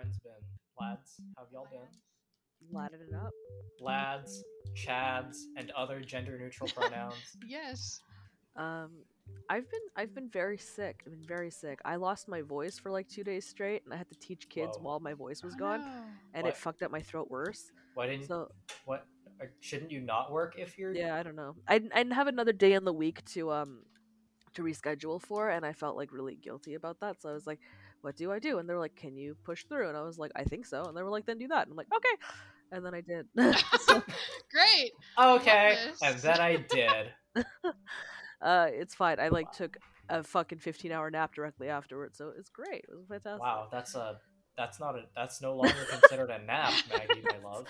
friends 0.00 0.18
been? 0.18 0.32
Lads, 0.80 1.20
how 1.36 1.42
have 1.44 1.52
y'all 1.52 1.68
been? 1.70 2.72
Ladded 2.72 3.00
it 3.08 3.14
up. 3.14 3.32
Lads, 3.80 4.42
chads, 4.74 5.36
and 5.56 5.70
other 5.72 6.00
gender 6.00 6.38
neutral 6.38 6.70
pronouns. 6.74 7.36
Yes. 7.46 8.00
Um, 8.56 8.90
I've 9.48 9.70
been 9.70 9.80
I've 9.96 10.14
been 10.14 10.28
very 10.28 10.58
sick. 10.58 11.02
I've 11.06 11.12
been 11.12 11.26
very 11.26 11.50
sick. 11.50 11.80
I 11.84 11.96
lost 11.96 12.28
my 12.28 12.42
voice 12.42 12.78
for 12.78 12.90
like 12.90 13.08
two 13.08 13.24
days 13.24 13.46
straight, 13.46 13.82
and 13.84 13.92
I 13.92 13.96
had 13.96 14.08
to 14.10 14.18
teach 14.18 14.48
kids 14.48 14.76
Whoa. 14.76 14.82
while 14.84 15.00
my 15.00 15.14
voice 15.14 15.42
was 15.42 15.54
Oh, 15.56 15.58
gone, 15.58 15.80
no. 15.80 16.04
and 16.34 16.44
What? 16.44 16.50
it 16.50 16.56
fucked 16.56 16.82
up 16.82 16.90
my 16.90 17.00
throat 17.00 17.30
worse. 17.30 17.70
Why 17.94 18.06
didn't 18.06 18.26
So 18.26 18.48
what? 18.84 19.06
uh, 19.40 19.46
Shouldn't 19.60 19.90
you 19.90 20.00
not 20.00 20.32
work 20.32 20.54
if 20.58 20.78
you're? 20.78 20.94
yeah, 20.94 21.14
I 21.16 21.22
don't 21.22 21.36
know. 21.36 21.54
I 21.68 21.74
I 21.76 21.78
didn't 21.78 22.12
have 22.12 22.26
another 22.28 22.52
day 22.52 22.72
in 22.72 22.84
the 22.84 22.92
week 22.92 23.24
to 23.26 23.50
um 23.52 23.82
to 24.54 24.62
reschedule 24.62 25.22
for, 25.22 25.48
and 25.50 25.64
I 25.64 25.72
felt 25.72 25.96
like 25.96 26.12
really 26.12 26.34
guilty 26.34 26.74
about 26.74 27.00
that. 27.00 27.22
So 27.22 27.28
I 27.30 27.32
was 27.32 27.46
like, 27.46 27.60
"What 28.02 28.16
do 28.16 28.32
I 28.32 28.38
do?" 28.38 28.58
And 28.58 28.68
they 28.68 28.74
were 28.74 28.80
like, 28.80 28.96
"Can 28.96 29.16
you 29.16 29.36
push 29.44 29.64
through?" 29.64 29.88
And 29.88 29.96
I 29.96 30.02
was 30.02 30.18
like, 30.18 30.32
"I 30.36 30.44
think 30.44 30.66
so." 30.66 30.84
And 30.84 30.96
they 30.96 31.02
were 31.02 31.10
like, 31.10 31.26
"Then 31.26 31.38
do 31.38 31.48
that." 31.48 31.62
And 31.62 31.72
I'm 31.72 31.76
like, 31.76 31.88
"Okay," 31.94 32.16
and 32.72 32.84
then 32.84 32.94
I 32.94 33.00
did. 33.00 33.26
so, 33.80 34.02
Great. 34.52 34.92
Okay, 35.18 35.76
Love 36.02 36.12
and 36.14 36.18
then 36.20 36.40
I 36.40 36.56
did. 36.56 37.12
uh, 38.42 38.68
it's 38.70 38.94
fine. 38.94 39.20
I 39.20 39.28
like 39.28 39.52
took 39.52 39.76
a 40.08 40.22
fucking 40.22 40.58
15 40.58 40.92
hour 40.92 41.10
nap 41.10 41.34
directly 41.34 41.68
afterwards, 41.68 42.18
so 42.18 42.32
it's 42.36 42.50
great. 42.50 42.84
It 42.88 42.96
was 42.96 43.06
fantastic. 43.08 43.40
Wow, 43.40 43.68
that's 43.70 43.94
a 43.94 44.18
that's 44.56 44.80
not 44.80 44.94
a 44.96 45.04
that's 45.14 45.40
no 45.40 45.54
longer 45.56 45.86
considered 45.88 46.30
a 46.30 46.38
nap, 46.44 46.72
Maggie, 46.88 47.22
my 47.24 47.38
love. 47.48 47.66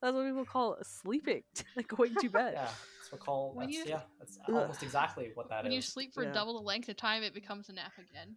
That's 0.00 0.14
what 0.14 0.26
people 0.26 0.44
call 0.44 0.76
sleeping, 0.82 1.42
like 1.76 1.88
going 1.88 2.14
to 2.16 2.28
bed. 2.28 2.52
Yeah, 2.54 2.64
that's 2.64 3.12
what 3.12 3.20
call. 3.20 3.52
When 3.54 3.66
That's, 3.66 3.78
you- 3.78 3.84
yeah, 3.86 4.00
that's 4.18 4.38
almost 4.48 4.82
exactly 4.82 5.30
what 5.34 5.48
that 5.50 5.60
is. 5.60 5.62
when 5.64 5.72
you 5.72 5.82
sleep 5.82 6.14
for 6.14 6.24
Yeah. 6.24 6.32
double 6.32 6.54
the 6.54 6.64
length 6.64 6.88
of 6.88 6.96
time, 6.96 7.22
it 7.22 7.34
becomes 7.34 7.68
a 7.68 7.72
nap 7.72 7.92
again. 7.98 8.36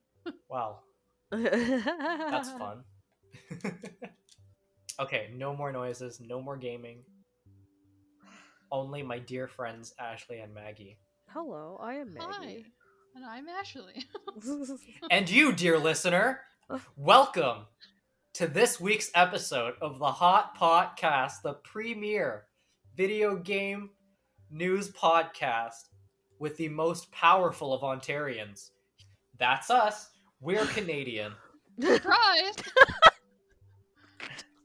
Wow, 0.49 0.79
That's 1.31 1.85
that's 1.85 2.51
fun. 2.59 2.83
okay, 4.99 5.29
no 5.35 5.55
more 5.55 5.71
noises, 5.71 6.19
no 6.19 6.41
more 6.41 6.57
gaming. 6.57 7.03
Only 8.71 9.03
my 9.03 9.19
dear 9.19 9.47
friends 9.47 9.93
Ashley 9.99 10.39
and 10.39 10.53
Maggie. 10.53 10.97
Hello, 11.27 11.77
I 11.81 11.95
am 11.95 12.15
Hi. 12.19 12.27
Maggie. 12.39 12.65
And 13.15 13.25
I'm 13.25 13.47
Ashley. 13.49 14.05
And 15.11 15.29
you, 15.29 15.51
dear 15.51 15.77
listener, 15.77 16.41
welcome 16.95 17.65
to 18.33 18.47
this 18.47 18.79
week's 18.79 19.11
episode 19.13 19.73
of 19.81 19.99
the 19.99 20.11
Hot 20.11 20.55
Pot 20.55 20.95
Cast, 20.95 21.43
the 21.43 21.55
premier 21.55 22.45
video 22.95 23.35
game 23.35 23.89
news 24.49 24.89
podcast 24.91 25.89
with 26.39 26.55
the 26.55 26.69
most 26.69 27.11
powerful 27.11 27.73
of 27.73 27.81
Ontarians. 27.81 28.69
That's 29.37 29.69
us. 29.69 30.10
We're 30.41 30.65
Canadian. 30.65 31.33
Surprise! 31.79 32.03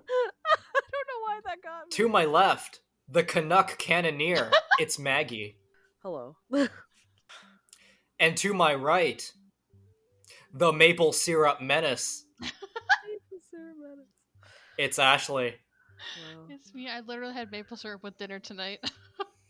I 0.08 0.90
don't 0.92 1.06
know 1.08 1.20
why 1.22 1.40
that 1.44 1.62
got 1.62 1.84
me. 1.84 1.90
to 1.90 2.08
my 2.08 2.24
left, 2.24 2.80
the 3.08 3.22
Canuck 3.22 3.78
Cannoneer. 3.78 4.50
It's 4.78 4.98
Maggie. 4.98 5.56
Hello. 6.02 6.36
And 8.20 8.36
to 8.36 8.52
my 8.52 8.74
right, 8.74 9.22
the 10.52 10.70
Maple 10.70 11.14
Syrup 11.14 11.62
Menace. 11.62 12.26
It's 14.76 14.98
Ashley. 14.98 15.54
Wow. 16.34 16.44
it's 16.50 16.74
me. 16.74 16.90
I 16.90 17.00
literally 17.00 17.32
had 17.32 17.50
maple 17.50 17.78
syrup 17.78 18.02
with 18.02 18.18
dinner 18.18 18.38
tonight. 18.38 18.80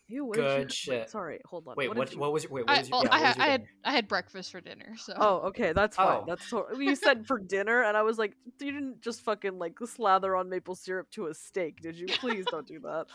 You 0.09 0.25
what 0.25 0.37
Good 0.37 0.45
you- 0.53 0.59
wait, 0.59 0.73
shit. 0.73 1.11
Sorry, 1.11 1.41
hold 1.47 1.67
on. 1.67 1.75
Wait, 1.77 1.89
what 1.89 1.97
what? 1.99 2.11
did 2.11 2.19
What, 2.19 2.33
was 2.33 2.45
your? 2.45 2.53
Wait, 2.53 2.67
what 2.67 2.77
I, 2.77 2.79
was 2.81 2.89
your? 2.89 2.99
Oh, 2.99 3.03
yeah, 3.05 3.09
I, 3.11 3.19
what 3.19 3.27
was 3.27 3.37
had, 3.37 3.43
I 3.49 3.51
had? 3.51 3.65
I 3.85 3.93
had 3.93 4.09
breakfast 4.09 4.53
for 4.53 4.61
dinner. 4.61 4.95
So 4.99 5.15
Oh, 5.17 5.37
okay, 5.49 5.73
that's 5.73 5.97
fine. 5.97 6.19
Oh. 6.23 6.25
That's 6.29 6.49
so. 6.49 6.67
You 6.79 6.95
said 6.95 7.27
for 7.29 7.39
dinner, 7.41 7.83
and 7.83 7.97
I 7.97 8.03
was 8.03 8.17
like, 8.17 8.35
you 8.61 8.71
didn't 8.73 9.01
just 9.01 9.23
fucking 9.23 9.59
like 9.59 9.79
slather 9.85 10.37
on 10.37 10.49
maple 10.49 10.77
syrup 10.77 11.11
to 11.13 11.27
a 11.27 11.35
steak, 11.35 11.81
did 11.81 11.99
you? 11.99 12.07
Please 12.07 12.45
don't 12.51 12.67
do 12.69 12.79
that. 12.81 13.07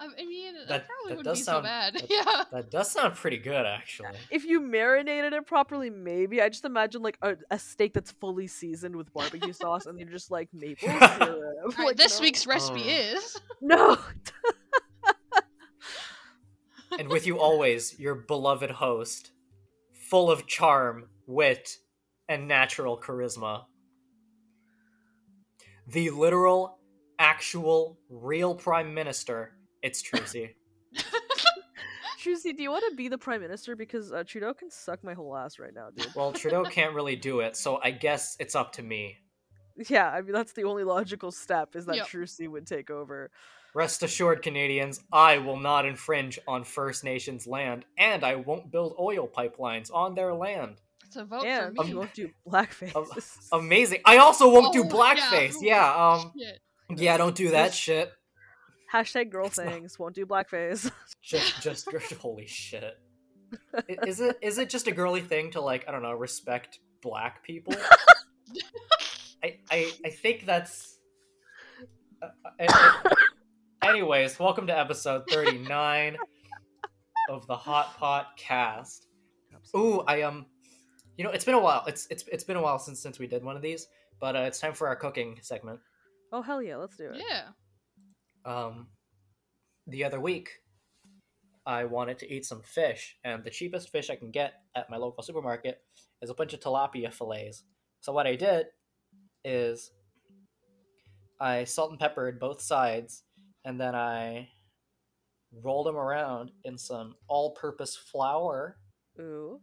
I 0.00 0.06
I 0.20 0.26
mean, 0.26 0.54
that, 0.54 0.68
That- 0.68 0.86
probably 0.88 1.10
that 1.12 1.16
wouldn't 1.18 1.36
be 1.36 1.42
sound- 1.42 1.56
so 1.58 1.62
bad. 1.62 1.94
that- 1.94 2.10
yeah. 2.10 2.44
That 2.52 2.70
does 2.72 2.90
sound 2.90 3.14
pretty 3.14 3.38
good, 3.38 3.64
actually. 3.64 4.10
If 4.30 4.44
you 4.44 4.60
marinated 4.60 5.32
it 5.32 5.46
properly, 5.46 5.90
maybe. 5.90 6.42
I 6.42 6.48
just 6.48 6.64
imagine 6.64 7.02
like 7.02 7.18
a, 7.22 7.36
a 7.52 7.58
steak 7.58 7.94
that's 7.94 8.10
fully 8.10 8.46
seasoned 8.48 8.96
with 8.96 9.12
barbecue 9.14 9.52
sauce, 9.54 9.86
and 9.86 9.98
you're 9.98 10.08
just 10.10 10.30
like 10.32 10.48
maple 10.52 10.88
syrup. 10.88 11.20
All 11.20 11.68
right, 11.78 11.78
Like, 11.86 11.96
this 11.96 12.18
no. 12.18 12.24
week's 12.24 12.46
recipe 12.48 12.82
Oh. 12.84 13.14
is 13.16 13.40
no. 13.62 13.96
And 16.98 17.08
with 17.08 17.26
you 17.26 17.38
always, 17.38 17.98
your 17.98 18.14
beloved 18.14 18.70
host, 18.70 19.30
full 19.92 20.30
of 20.30 20.46
charm, 20.46 21.08
wit, 21.26 21.76
and 22.28 22.48
natural 22.48 22.98
charisma. 23.00 23.64
The 25.86 26.10
literal, 26.10 26.78
actual, 27.18 27.98
real 28.10 28.54
Prime 28.54 28.92
Minister, 28.94 29.52
it's 29.82 30.02
Trucy. 30.02 30.54
Trucy, 32.20 32.56
do 32.56 32.62
you 32.62 32.70
want 32.70 32.84
to 32.90 32.96
be 32.96 33.08
the 33.08 33.18
prime 33.18 33.40
minister? 33.40 33.76
Because 33.76 34.12
uh, 34.12 34.24
Trudeau 34.26 34.52
can 34.52 34.68
suck 34.68 35.04
my 35.04 35.14
whole 35.14 35.36
ass 35.36 35.60
right 35.60 35.72
now, 35.72 35.90
dude. 35.94 36.08
well, 36.16 36.32
Trudeau 36.32 36.64
can't 36.70 36.92
really 36.92 37.14
do 37.14 37.38
it, 37.40 37.56
so 37.56 37.78
I 37.82 37.92
guess 37.92 38.36
it's 38.40 38.56
up 38.56 38.72
to 38.72 38.82
me. 38.82 39.18
Yeah, 39.88 40.08
I 40.10 40.22
mean 40.22 40.32
that's 40.32 40.52
the 40.52 40.64
only 40.64 40.84
logical 40.84 41.30
step 41.30 41.76
is 41.76 41.86
that 41.86 41.96
Yep. 41.96 42.06
Trucy 42.08 42.48
would 42.48 42.66
take 42.66 42.90
over. 42.90 43.30
Rest 43.76 44.02
assured, 44.02 44.40
Canadians, 44.40 45.00
I 45.12 45.36
will 45.36 45.58
not 45.58 45.84
infringe 45.84 46.38
on 46.48 46.64
First 46.64 47.04
Nations 47.04 47.46
land, 47.46 47.84
and 47.98 48.24
I 48.24 48.36
won't 48.36 48.72
build 48.72 48.96
oil 48.98 49.28
pipelines 49.28 49.92
on 49.92 50.14
their 50.14 50.32
land. 50.32 50.80
it's 51.04 51.16
a 51.16 51.26
vote 51.26 51.44
and 51.44 51.76
for 51.76 51.84
you 51.84 51.90
me. 51.90 51.94
won't 51.98 52.14
do 52.14 52.30
blackface. 52.48 52.96
Um, 53.52 53.60
Amazing. 53.60 54.00
I 54.06 54.16
also 54.16 54.50
won't 54.50 54.72
do 54.72 54.82
Oh, 54.82 54.88
blackface. 54.88 55.56
yeah. 55.60 55.92
Yeah, 55.94 56.12
um, 56.14 56.32
Shit. 56.38 56.58
yeah, 56.98 57.18
don't 57.18 57.36
do 57.36 57.50
that 57.50 57.74
shit. 57.74 58.10
Hashtag 58.90 59.28
girl 59.28 59.48
It's 59.48 59.58
not- 59.58 59.66
things 59.66 59.98
won't 59.98 60.14
do 60.14 60.24
blackface. 60.24 60.90
Just, 61.22 61.60
just, 61.62 61.90
holy 62.20 62.46
shit. 62.46 62.94
Is 64.06 64.20
it, 64.22 64.38
is 64.40 64.56
it 64.58 64.70
just 64.70 64.86
a 64.86 64.92
girly 64.92 65.20
thing 65.20 65.50
to 65.50 65.60
like, 65.60 65.84
I 65.86 65.92
don't 65.92 66.02
know, 66.02 66.12
respect 66.12 66.78
black 67.02 67.42
people? 67.42 67.74
I, 69.44 69.58
I, 69.70 69.92
I 70.04 70.10
think 70.10 70.46
that's. 70.46 70.98
Uh, 72.22 72.28
uh, 72.68 73.14
anyways, 73.88 74.38
welcome 74.40 74.66
to 74.66 74.76
episode 74.76 75.22
thirty-nine 75.30 76.16
of 77.30 77.46
the 77.46 77.56
Hot 77.56 77.96
Pot 77.96 78.36
Cast. 78.36 79.06
Ooh, 79.76 80.00
I 80.00 80.22
um, 80.22 80.46
you 81.16 81.24
know, 81.24 81.30
it's 81.30 81.44
been 81.44 81.54
a 81.54 81.60
while. 81.60 81.84
It's 81.86 82.08
it's 82.10 82.24
it's 82.32 82.42
been 82.42 82.56
a 82.56 82.62
while 82.62 82.80
since 82.80 83.00
since 83.00 83.20
we 83.20 83.28
did 83.28 83.44
one 83.44 83.54
of 83.54 83.62
these, 83.62 83.86
but 84.20 84.34
uh, 84.34 84.40
it's 84.40 84.58
time 84.58 84.74
for 84.74 84.88
our 84.88 84.96
cooking 84.96 85.38
segment. 85.40 85.78
Oh 86.32 86.42
hell 86.42 86.60
yeah, 86.60 86.76
let's 86.76 86.96
do 86.96 87.10
it. 87.10 87.22
Yeah. 87.28 87.42
Um, 88.44 88.88
the 89.86 90.02
other 90.02 90.20
week, 90.20 90.50
I 91.64 91.84
wanted 91.84 92.18
to 92.18 92.32
eat 92.32 92.44
some 92.44 92.62
fish, 92.62 93.16
and 93.22 93.44
the 93.44 93.50
cheapest 93.50 93.90
fish 93.90 94.10
I 94.10 94.16
can 94.16 94.32
get 94.32 94.54
at 94.74 94.90
my 94.90 94.96
local 94.96 95.22
supermarket 95.22 95.80
is 96.22 96.30
a 96.30 96.34
bunch 96.34 96.54
of 96.54 96.60
tilapia 96.60 97.12
fillets. 97.12 97.62
So 98.00 98.12
what 98.12 98.26
I 98.26 98.34
did 98.34 98.66
is 99.44 99.92
I 101.40 101.64
salt 101.64 101.90
and 101.90 102.00
peppered 102.00 102.40
both 102.40 102.60
sides, 102.60 103.22
and 103.66 103.78
then 103.78 103.94
I 103.94 104.48
rolled 105.62 105.86
them 105.86 105.96
around 105.96 106.52
in 106.64 106.78
some 106.78 107.16
all-purpose 107.28 107.96
flour, 107.96 108.78
Ooh. 109.20 109.60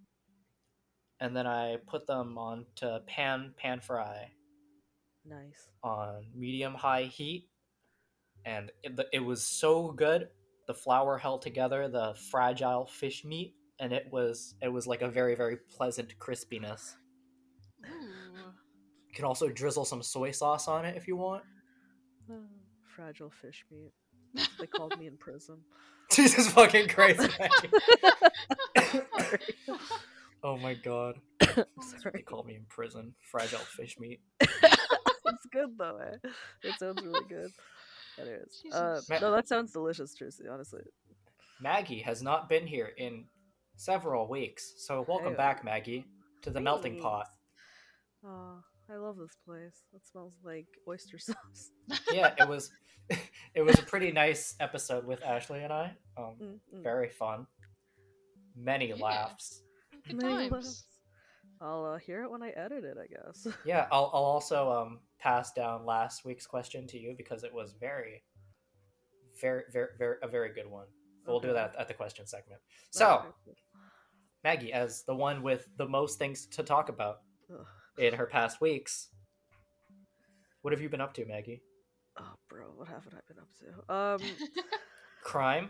and 1.19 1.35
then 1.35 1.47
I 1.47 1.77
put 1.87 2.05
them 2.05 2.37
onto 2.37 2.99
pan 3.07 3.53
pan 3.57 3.79
fry 3.79 4.29
Nice. 5.25 5.69
on 5.83 6.25
medium 6.35 6.73
high 6.73 7.03
heat 7.03 7.47
and 8.45 8.71
it, 8.83 8.99
it 9.13 9.19
was 9.19 9.41
so 9.41 9.91
good 9.93 10.27
the 10.67 10.73
flour 10.73 11.17
held 11.17 11.41
together 11.41 11.87
the 11.87 12.13
fragile 12.29 12.85
fish 12.87 13.23
meat 13.23 13.55
and 13.79 13.93
it 13.93 14.05
was 14.11 14.55
it 14.61 14.67
was 14.67 14.85
like 14.85 15.01
a 15.01 15.07
very 15.07 15.33
very 15.33 15.55
pleasant 15.77 16.13
crispiness 16.19 16.95
Ooh. 17.85 18.51
you 19.07 19.13
can 19.15 19.23
also 19.23 19.47
drizzle 19.47 19.85
some 19.85 20.03
soy 20.03 20.31
sauce 20.31 20.67
on 20.67 20.83
it 20.83 20.97
if 20.97 21.07
you 21.07 21.15
want 21.15 21.43
Ah, 22.29 22.33
fragile 22.95 23.29
fish 23.41 23.65
meat. 23.71 23.91
They 24.59 24.67
called 24.67 24.97
me 24.99 25.07
in 25.07 25.17
prison. 25.17 25.57
jesus 26.11 26.47
fucking 26.51 26.87
christ 26.89 27.21
oh 30.43 30.57
my 30.57 30.73
god 30.73 31.15
Sorry. 31.41 32.11
they 32.13 32.21
called 32.21 32.45
me 32.45 32.55
in 32.55 32.65
prison 32.69 33.15
fragile 33.31 33.59
fish 33.59 33.97
meat 33.99 34.19
it's 34.41 35.45
good 35.51 35.69
though. 35.77 35.97
Eh? 35.97 36.17
It 36.63 36.77
sounds 36.79 37.01
really 37.03 37.25
good. 37.27 37.51
Anyways, 38.19 38.61
uh, 38.71 38.95
Jesus. 38.97 39.21
no, 39.21 39.31
that 39.31 39.47
sounds 39.47 39.71
delicious, 39.71 40.13
Trucy. 40.15 40.43
Honestly. 40.51 40.81
maggie 41.61 42.01
has 42.01 42.21
not 42.21 42.49
been 42.49 42.67
here 42.67 42.91
in 42.97 43.25
several 43.77 44.27
weeks 44.27 44.73
so 44.77 45.03
welcome 45.07 45.31
Hey. 45.31 45.37
back 45.37 45.63
maggie 45.63 46.05
to 46.43 46.49
the 46.51 46.59
melting 46.61 46.99
pot 46.99 47.27
Oh, 48.25 48.59
I 48.91 48.95
love 48.97 49.17
this 49.17 49.35
place. 49.45 49.83
It 49.93 50.05
smells 50.05 50.33
like 50.43 50.67
oyster 50.87 51.17
sauce. 51.19 51.71
yeah 52.11 52.33
it 52.37 52.47
was 52.47 52.71
it 53.55 53.61
was 53.61 53.77
a 53.79 53.83
pretty 53.83 54.11
nice 54.11 54.55
episode 54.59 55.05
with 55.05 55.21
ashley 55.23 55.61
and 55.63 55.73
i 55.73 55.91
um, 56.17 56.35
Mm, 56.41 56.59
mm. 56.73 56.83
very 56.83 57.09
fun 57.09 57.45
many 58.55 58.87
Yeah. 58.89 58.95
laughs 58.95 59.61
Good 60.07 60.17
Many 60.21 60.49
times. 60.49 60.51
laughs. 60.65 60.83
I'll 61.61 61.85
uh, 61.85 61.97
hear 61.97 62.23
it 62.23 62.31
when 62.31 62.43
I 62.43 62.49
edit 62.49 62.83
it, 62.83 62.97
I 63.01 63.07
guess. 63.07 63.47
Yeah, 63.65 63.87
I'll, 63.89 64.11
I'll 64.13 64.23
also 64.23 64.69
um, 64.69 64.99
pass 65.17 65.53
down 65.53 65.85
last 65.85 66.25
week's 66.25 66.45
question 66.45 66.85
to 66.87 66.99
you 66.99 67.13
because 67.17 67.45
it 67.45 67.53
was 67.53 67.73
very, 67.79 68.21
very, 69.39 69.63
very, 69.71 69.87
very 69.97 70.17
a 70.21 70.27
very 70.27 70.53
good 70.53 70.67
one. 70.69 70.87
We'll 71.25 71.39
do 71.39 71.53
that 71.53 71.73
at 71.79 71.87
the 71.87 71.93
question 71.93 72.27
segment. 72.27 72.59
So, 72.91 73.23
Maggie, 74.43 74.73
as 74.73 75.03
the 75.03 75.15
one 75.15 75.41
with 75.41 75.69
the 75.77 75.87
most 75.87 76.19
things 76.19 76.47
to 76.47 76.63
talk 76.63 76.89
about 76.89 77.19
Ugh. 77.49 77.65
In 77.97 78.13
her 78.13 78.25
past 78.25 78.59
weeks, 78.61 79.09
what 80.61 80.71
have 80.73 80.81
you 80.81 80.89
been 80.89 81.01
up 81.01 81.13
to, 81.15 81.25
Maggie? 81.25 81.61
Oh, 82.19 82.33
bro, 82.49 82.65
what 82.75 82.87
haven't 82.87 83.13
I 83.15 83.19
been 83.27 83.39
up 83.39 84.19
to? 84.19 84.25
Crime, 85.23 85.69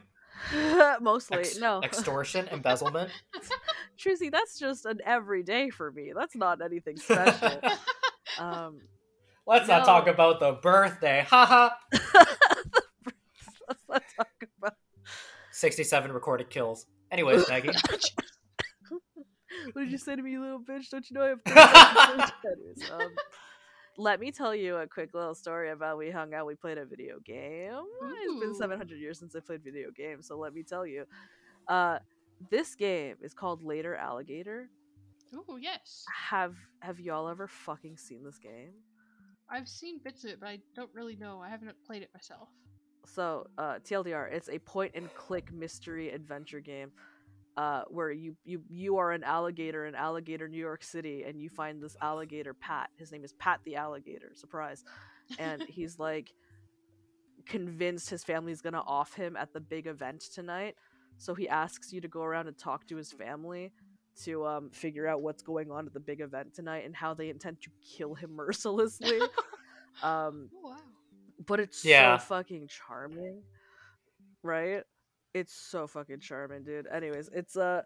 Um, 0.54 0.98
mostly 1.04 1.40
ex- 1.40 1.58
no. 1.60 1.82
extortion, 1.84 2.48
embezzlement. 2.52 3.12
Trucy, 3.98 4.32
that's 4.32 4.58
just 4.60 4.86
an 4.86 5.00
everyday 5.06 5.70
for 5.70 5.92
me. 5.92 6.12
That's 6.16 6.36
not 6.36 6.62
anything 6.62 6.98
special. 6.98 7.62
um, 8.40 8.80
Let's 9.46 9.68
not 9.68 9.86
talk 9.86 10.08
about 10.08 10.40
the 10.40 10.54
birthday. 10.54 11.26
Haha. 11.30 11.70
let's 13.68 13.84
not 13.90 14.04
talk 14.18 14.28
about. 14.58 14.74
67 15.52 16.12
recorded 16.12 16.50
kills. 16.50 16.86
Anyways, 17.12 17.48
Maggie. 17.50 17.70
What 19.72 19.84
did 19.84 19.92
you 19.92 19.98
say 19.98 20.16
to 20.16 20.22
me, 20.22 20.32
you 20.32 20.42
little 20.42 20.60
bitch? 20.60 20.90
Don't 20.90 21.10
you 21.10 21.16
know 21.16 21.24
I 21.24 21.30
have? 21.30 21.42
37 21.46 22.34
Anyways, 22.52 22.92
um, 22.92 23.12
let 23.98 24.20
me 24.20 24.32
tell 24.32 24.54
you 24.56 24.78
a 24.78 24.88
quick 24.88 25.14
little 25.14 25.36
story 25.36 25.72
about 25.72 25.98
we 25.98 26.12
hung 26.12 26.34
out. 26.34 26.46
We 26.46 26.56
played 26.56 26.78
a 26.78 26.86
video 26.86 27.20
game. 27.26 27.84
It's 28.24 28.40
been 28.40 28.56
700 28.56 29.00
years 29.00 29.20
since 29.20 29.36
I 29.36 29.40
played 29.40 29.64
video 29.64 29.90
games, 29.96 30.28
so 30.28 30.38
let 30.38 30.54
me 30.54 30.64
tell 30.64 30.86
you. 30.86 31.06
Uh, 31.68 32.00
this 32.50 32.76
game 32.76 33.16
is 33.22 33.34
called 33.34 33.64
Later 33.64 33.96
Alligator. 33.96 34.70
Oh 35.50 35.58
yes. 35.58 36.06
Have 36.30 36.56
Have 36.82 37.00
y'all 37.00 37.28
ever 37.30 37.48
fucking 37.48 37.98
seen 37.98 38.24
this 38.24 38.38
game? 38.38 38.74
I've 39.50 39.68
seen 39.68 40.00
bits 40.04 40.24
of 40.24 40.32
it, 40.32 40.40
but 40.40 40.50
I 40.50 40.60
don't 40.76 40.90
really 40.94 41.16
know. 41.16 41.42
I 41.44 41.50
haven't 41.50 41.76
played 41.86 42.02
it 42.02 42.10
myself. 42.14 42.50
So, 43.06 43.48
uh, 43.58 43.80
TLDR, 43.84 44.32
it's 44.32 44.50
a 44.50 44.60
point 44.60 44.94
and 44.96 45.14
click 45.14 45.52
mystery 45.52 46.10
adventure 46.10 46.62
game, 46.62 46.92
uh, 47.58 47.84
where 47.88 48.12
you 48.12 48.36
you 48.46 48.64
you 48.70 48.98
are 48.98 49.12
an 49.12 49.24
alligator 49.24 49.86
in 49.86 49.96
Alligator, 49.96 50.48
New 50.48 50.58
York 50.60 50.84
City, 50.84 51.24
and 51.24 51.42
you 51.42 51.50
find 51.50 51.82
this 51.82 51.96
alligator 52.02 52.54
Pat. 52.54 52.90
His 52.98 53.12
name 53.12 53.24
is 53.24 53.34
Pat 53.34 53.60
the 53.66 53.76
alligator. 53.76 54.32
Surprise! 54.36 54.84
And 55.38 55.64
he's 55.68 56.00
like 56.00 56.34
convinced 57.46 58.10
his 58.10 58.24
family's 58.24 58.62
gonna 58.62 58.82
off 58.86 59.14
him 59.14 59.36
at 59.36 59.54
the 59.54 59.60
big 59.60 59.88
event 59.88 60.22
tonight. 60.34 60.76
So 61.18 61.34
he 61.36 61.48
asks 61.48 61.92
you 61.94 62.02
to 62.02 62.08
go 62.08 62.24
around 62.24 62.48
and 62.48 62.58
talk 62.58 62.88
to 62.88 62.96
his 62.96 63.12
family 63.12 63.72
to 64.24 64.46
um, 64.46 64.70
figure 64.72 65.08
out 65.08 65.22
what's 65.22 65.42
going 65.42 65.72
on 65.72 65.86
at 65.88 65.94
the 65.94 66.00
big 66.00 66.22
event 66.22 66.54
tonight 66.54 66.86
and 66.86 66.96
how 66.96 67.14
they 67.14 67.30
intend 67.30 67.62
to 67.62 67.70
kill 67.98 68.14
him 68.16 68.36
mercilessly. 68.36 69.20
um, 70.04 70.50
Oh, 70.56 70.70
wow. 70.70 70.78
but 71.46 71.60
it's 71.60 71.84
Yeah. 71.84 72.18
so 72.18 72.26
fucking 72.26 72.68
charming, 72.68 73.44
right? 74.44 74.84
It's 75.34 75.54
so 75.54 75.88
fucking 75.88 76.20
charming, 76.20 76.64
dude. 76.64 76.88
Anyways, 76.88 77.30
it's 77.34 77.56
a 77.56 77.64
uh, 77.64 77.82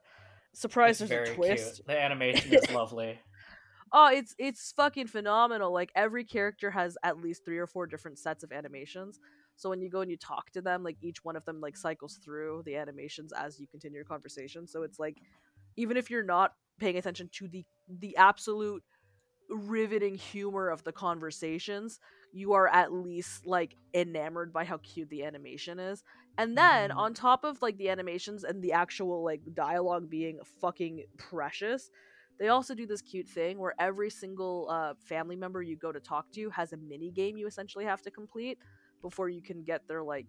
surprise. 0.54 1.02
It's 1.02 1.10
there's 1.10 1.30
a 1.30 1.36
twist. 1.36 1.76
cute. 1.76 1.88
The 1.88 2.00
animation 2.00 2.54
is 2.54 2.70
lovely. 2.74 3.20
Oh, 3.94 4.10
it's 4.12 4.36
it's 4.38 4.74
fucking 4.76 5.08
phenomenal. 5.08 5.72
Like 5.72 5.92
every 5.96 6.26
character 6.26 6.70
has 6.72 6.98
at 7.04 7.22
least 7.22 7.46
three 7.46 7.58
or 7.58 7.68
four 7.68 7.88
different 7.88 8.20
sets 8.20 8.44
of 8.44 8.52
animations. 8.52 9.20
So 9.56 9.70
when 9.70 9.82
you 9.82 9.90
go 9.90 10.02
and 10.02 10.12
you 10.12 10.18
talk 10.18 10.52
to 10.52 10.62
them, 10.62 10.84
like 10.84 10.98
each 11.02 11.24
one 11.24 11.36
of 11.36 11.46
them 11.46 11.62
like 11.62 11.78
cycles 11.78 12.20
through 12.24 12.64
the 12.66 12.76
animations 12.76 13.32
as 13.32 13.60
you 13.60 13.68
continue 13.68 13.96
your 13.96 14.06
conversation. 14.06 14.68
So 14.68 14.84
it's 14.84 15.00
like 15.00 15.18
even 15.78 15.96
if 15.98 16.10
you're 16.10 16.24
not 16.24 16.54
paying 16.80 16.98
attention 16.98 17.30
to 17.34 17.48
the 17.48 17.66
the 17.88 18.18
absolute 18.18 18.84
riveting 19.50 20.16
humor 20.16 20.70
of 20.70 20.84
the 20.84 20.92
conversations, 20.92 22.00
you 22.32 22.54
are 22.54 22.68
at 22.68 22.92
least 22.94 23.46
like 23.46 23.76
enamored 23.94 24.52
by 24.54 24.66
how 24.66 24.78
cute 24.80 25.10
the 25.10 25.24
animation 25.24 25.80
is. 25.80 26.04
And 26.38 26.58
then 26.58 26.92
Mhm. 26.92 26.98
on 26.98 27.14
top 27.14 27.44
of 27.44 27.62
like 27.62 27.78
the 27.78 27.90
animations 27.90 28.44
and 28.44 28.62
the 28.64 28.74
actual 28.74 29.24
like 29.24 29.42
dialogue 29.54 30.10
being 30.10 30.40
fucking 30.62 31.04
precious, 31.18 31.90
they 32.40 32.50
also 32.50 32.76
do 32.76 32.86
this 32.86 33.02
cute 33.02 33.28
thing 33.28 33.58
where 33.58 33.74
every 33.80 34.10
single 34.10 34.68
uh, 34.70 34.94
family 35.00 35.36
member 35.36 35.62
you 35.62 35.76
go 35.76 35.92
to 35.92 36.00
talk 36.00 36.30
to 36.34 36.50
has 36.52 36.72
a 36.74 36.78
mini 36.78 37.12
game 37.12 37.38
you 37.38 37.48
essentially 37.48 37.86
have 37.86 38.02
to 38.04 38.12
complete 38.12 38.60
before 39.02 39.30
you 39.30 39.42
can 39.42 39.64
get 39.64 39.88
their 39.88 40.04
like 40.04 40.28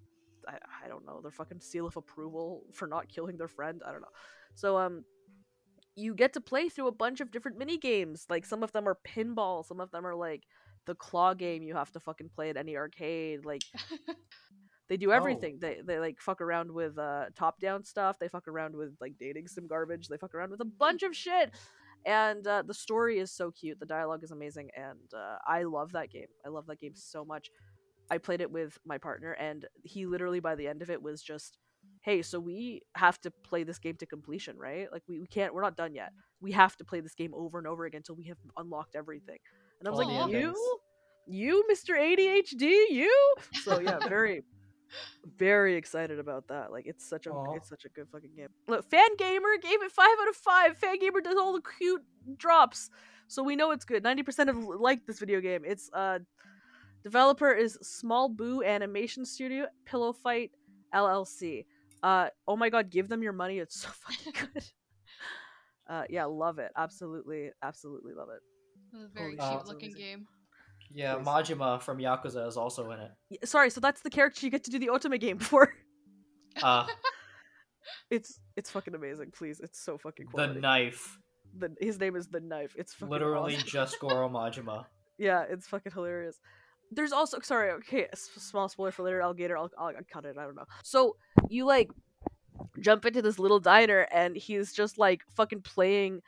I, 0.49 0.57
I 0.85 0.89
don't 0.89 1.05
know 1.05 1.21
their 1.21 1.31
fucking 1.31 1.61
seal 1.61 1.87
of 1.87 1.97
approval 1.97 2.63
for 2.73 2.87
not 2.87 3.09
killing 3.09 3.37
their 3.37 3.49
friend. 3.49 3.83
I 3.87 3.93
don't 3.93 4.01
know. 4.01 4.07
So 4.55 4.79
um 4.79 5.05
you 5.99 6.15
get 6.15 6.33
to 6.35 6.41
play 6.41 6.69
through 6.69 6.87
a 6.89 6.93
bunch 6.93 7.21
of 7.21 7.31
different 7.31 7.59
mini 7.59 7.77
games. 7.77 8.27
Like 8.31 8.47
some 8.47 8.63
of 8.63 8.73
them 8.73 8.87
are 8.89 8.99
pinball, 9.07 9.65
some 9.67 9.81
of 9.81 9.91
them 9.91 10.07
are 10.07 10.15
like 10.15 10.45
the 10.87 10.95
claw 10.95 11.35
game 11.35 11.63
you 11.63 11.75
have 11.75 11.91
to 11.93 12.01
fucking 12.01 12.31
play 12.35 12.51
at 12.51 12.57
any 12.57 12.77
arcade. 12.77 13.45
Like 13.45 13.63
they 14.89 14.97
do 14.97 15.11
Oh. 15.11 15.15
everything. 15.15 15.59
They 15.61 15.81
they 15.85 15.99
like 15.99 16.21
fuck 16.21 16.41
around 16.41 16.71
with 16.73 16.99
uh 16.99 17.27
top 17.35 17.61
down 17.61 17.85
stuff. 17.85 18.19
They 18.19 18.29
fuck 18.29 18.49
around 18.49 18.77
with 18.77 18.95
like 19.01 19.15
dating 19.19 19.49
some 19.49 19.67
garbage. 19.67 20.09
They 20.09 20.17
fuck 20.17 20.35
around 20.35 20.51
with 20.51 20.61
a 20.61 20.65
bunch 20.85 21.03
of 21.03 21.15
shit. 21.17 21.51
And 22.07 22.47
uh, 22.47 22.63
the 22.65 22.75
story 22.75 23.19
is 23.19 23.33
so 23.33 23.51
cute. 23.51 23.81
The 23.81 23.87
dialogue 23.87 24.23
is 24.23 24.31
amazing, 24.31 24.69
and 24.77 25.13
uh, 25.13 25.39
I 25.47 25.65
love 25.65 25.93
that 25.93 26.11
game. 26.11 26.29
I 26.47 26.49
love 26.49 26.67
that 26.69 26.81
game 26.81 26.93
so 26.95 27.25
much. 27.25 27.51
I 28.09 28.19
played 28.19 28.41
it 28.41 28.53
with 28.53 28.79
my 28.87 28.99
partner, 28.99 29.33
and 29.33 29.67
he 29.83 30.07
literally 30.07 30.39
by 30.39 30.55
the 30.55 30.69
end 30.69 30.81
of 30.81 30.91
it 30.91 31.03
was 31.03 31.21
just, 31.21 31.59
"Hey, 32.03 32.23
so 32.23 32.39
we 32.39 32.83
have 32.95 33.21
to 33.23 33.31
play 33.31 33.65
this 33.65 33.79
game 33.79 33.97
to 33.97 34.07
completion, 34.07 34.57
right? 34.57 34.91
Like 34.93 35.03
we, 35.09 35.21
we 35.21 35.27
can't. 35.27 35.55
We're 35.55 35.63
not 35.63 35.77
done 35.77 35.95
yet. 35.95 36.13
We 36.41 36.53
have 36.53 36.77
to 36.77 36.85
play 36.85 37.01
this 37.01 37.15
game 37.15 37.33
over 37.35 37.59
and 37.59 37.67
over 37.67 37.85
again 37.85 37.99
until 37.99 38.17
we 38.17 38.25
have 38.25 38.39
unlocked 38.57 38.97
everything." 38.97 39.39
And 39.81 39.89
I 39.89 39.91
was 39.91 40.01
All 40.01 40.07
like, 40.07 40.33
"You, 40.33 40.55
you, 41.27 41.65
Mister 41.69 41.95
ADHD, 41.95 42.63
you." 42.91 43.35
So 43.63 43.81
yeah, 43.81 43.99
very, 44.09 44.43
very 45.37 45.77
excited 45.77 46.19
about 46.19 46.49
that. 46.49 46.73
Like 46.73 46.87
it's 46.87 47.09
such 47.09 47.27
a 47.27 47.31
Aw. 47.31 47.55
it's 47.55 47.69
such 47.69 47.85
a 47.85 47.89
good 47.89 48.09
fucking 48.11 48.35
game. 48.37 48.49
Look, 48.67 48.89
Fangamer 48.89 49.61
gave 49.63 49.83
it 49.83 49.93
five 49.93 50.17
out 50.21 50.29
of 50.29 50.37
five. 50.37 50.79
Fangamer 50.79 51.23
does 51.23 51.37
all 51.37 51.53
the 51.53 51.63
cute 51.79 52.03
drops, 52.37 52.91
so 53.27 53.43
we 53.43 53.57
know 53.57 53.71
it's 53.71 53.85
good. 53.85 54.03
Ninety 54.03 54.23
percent 54.23 54.51
of 54.51 54.57
like 54.57 55.07
this 55.07 55.19
video 55.19 55.41
game. 55.41 55.63
It's 55.65 55.91
uh, 55.93 56.21
developer 57.03 57.53
is 57.53 57.79
SmallBu 57.83 58.67
Animation 58.67 59.25
Studio, 59.25 59.67
Pillow 59.85 60.13
Fight 60.13 60.53
LLC. 60.95 61.65
Uh, 62.03 62.29
oh 62.47 62.57
my 62.57 62.69
god, 62.71 62.91
give 62.91 63.09
them 63.09 63.23
your 63.23 63.33
money. 63.33 63.59
It's 63.59 63.81
so 63.81 63.89
fucking 63.93 64.33
good. 64.55 64.65
Uh, 65.89 66.05
yeah, 66.11 66.25
love 66.27 66.59
it. 66.59 66.71
Absolutely, 66.77 67.51
absolutely 67.63 68.13
love 68.15 68.29
it. 68.31 68.41
A 68.97 69.09
very 69.09 69.37
Holy 69.37 69.51
cute 69.51 69.61
shit. 69.61 69.69
looking 69.69 69.93
game. 69.93 70.27
Yeah, 70.91 71.17
Please. 71.17 71.27
Majima 71.27 71.83
from 71.83 71.99
Yakuza 71.99 72.47
is 72.49 72.57
also 72.57 72.91
in 72.93 73.01
it. 73.01 73.11
Y- 73.31 73.39
Sorry, 73.45 73.69
so 73.71 73.81
that's 73.81 74.01
the 74.03 74.11
character 74.11 74.47
you 74.47 74.51
get 74.51 74.65
to 74.65 74.71
do 74.71 74.79
the 74.79 74.87
Otome 74.89 75.19
game 75.21 75.39
for. 75.51 75.73
Uh, 76.63 76.87
It's 78.11 78.39
it's 78.57 78.71
fucking 78.71 78.95
amazing. 78.95 79.31
Please, 79.33 79.61
it's 79.61 79.81
so 79.83 79.97
fucking 79.99 80.27
cool. 80.27 80.47
the 80.47 80.55
knife. 80.61 81.19
The, 81.57 81.75
his 81.81 81.99
name 81.99 82.17
is 82.17 82.27
the 82.29 82.41
knife. 82.41 82.75
It's 82.77 82.93
fucking 82.95 83.11
Literally 83.11 83.55
awesome. 83.57 83.69
just 83.69 83.99
Goro 84.01 84.29
Majima. 84.29 84.85
Yeah, 85.19 85.45
it's 85.49 85.67
fucking 85.67 85.93
hilarious. 85.93 86.39
There's 86.91 87.13
also 87.13 87.41
sorry, 87.41 87.71
okay, 87.73 88.07
small 88.15 88.69
spoiler 88.69 88.91
for 88.93 89.03
later 89.03 89.21
alligator. 89.21 89.57
I'll, 89.59 89.71
I'll, 89.79 89.89
I'll 89.89 89.95
cut 90.13 90.25
it. 90.25 90.37
I 90.39 90.45
don't 90.45 90.57
know. 90.57 90.65
So 90.83 91.17
you 91.49 91.65
like 91.67 91.91
jump 92.81 93.05
into 93.07 93.23
this 93.23 93.39
little 93.39 93.61
diner 93.61 94.07
and 94.13 94.37
he's 94.37 94.73
just 94.73 94.99
like 94.99 95.23
fucking 95.37 95.63
playing. 95.63 96.23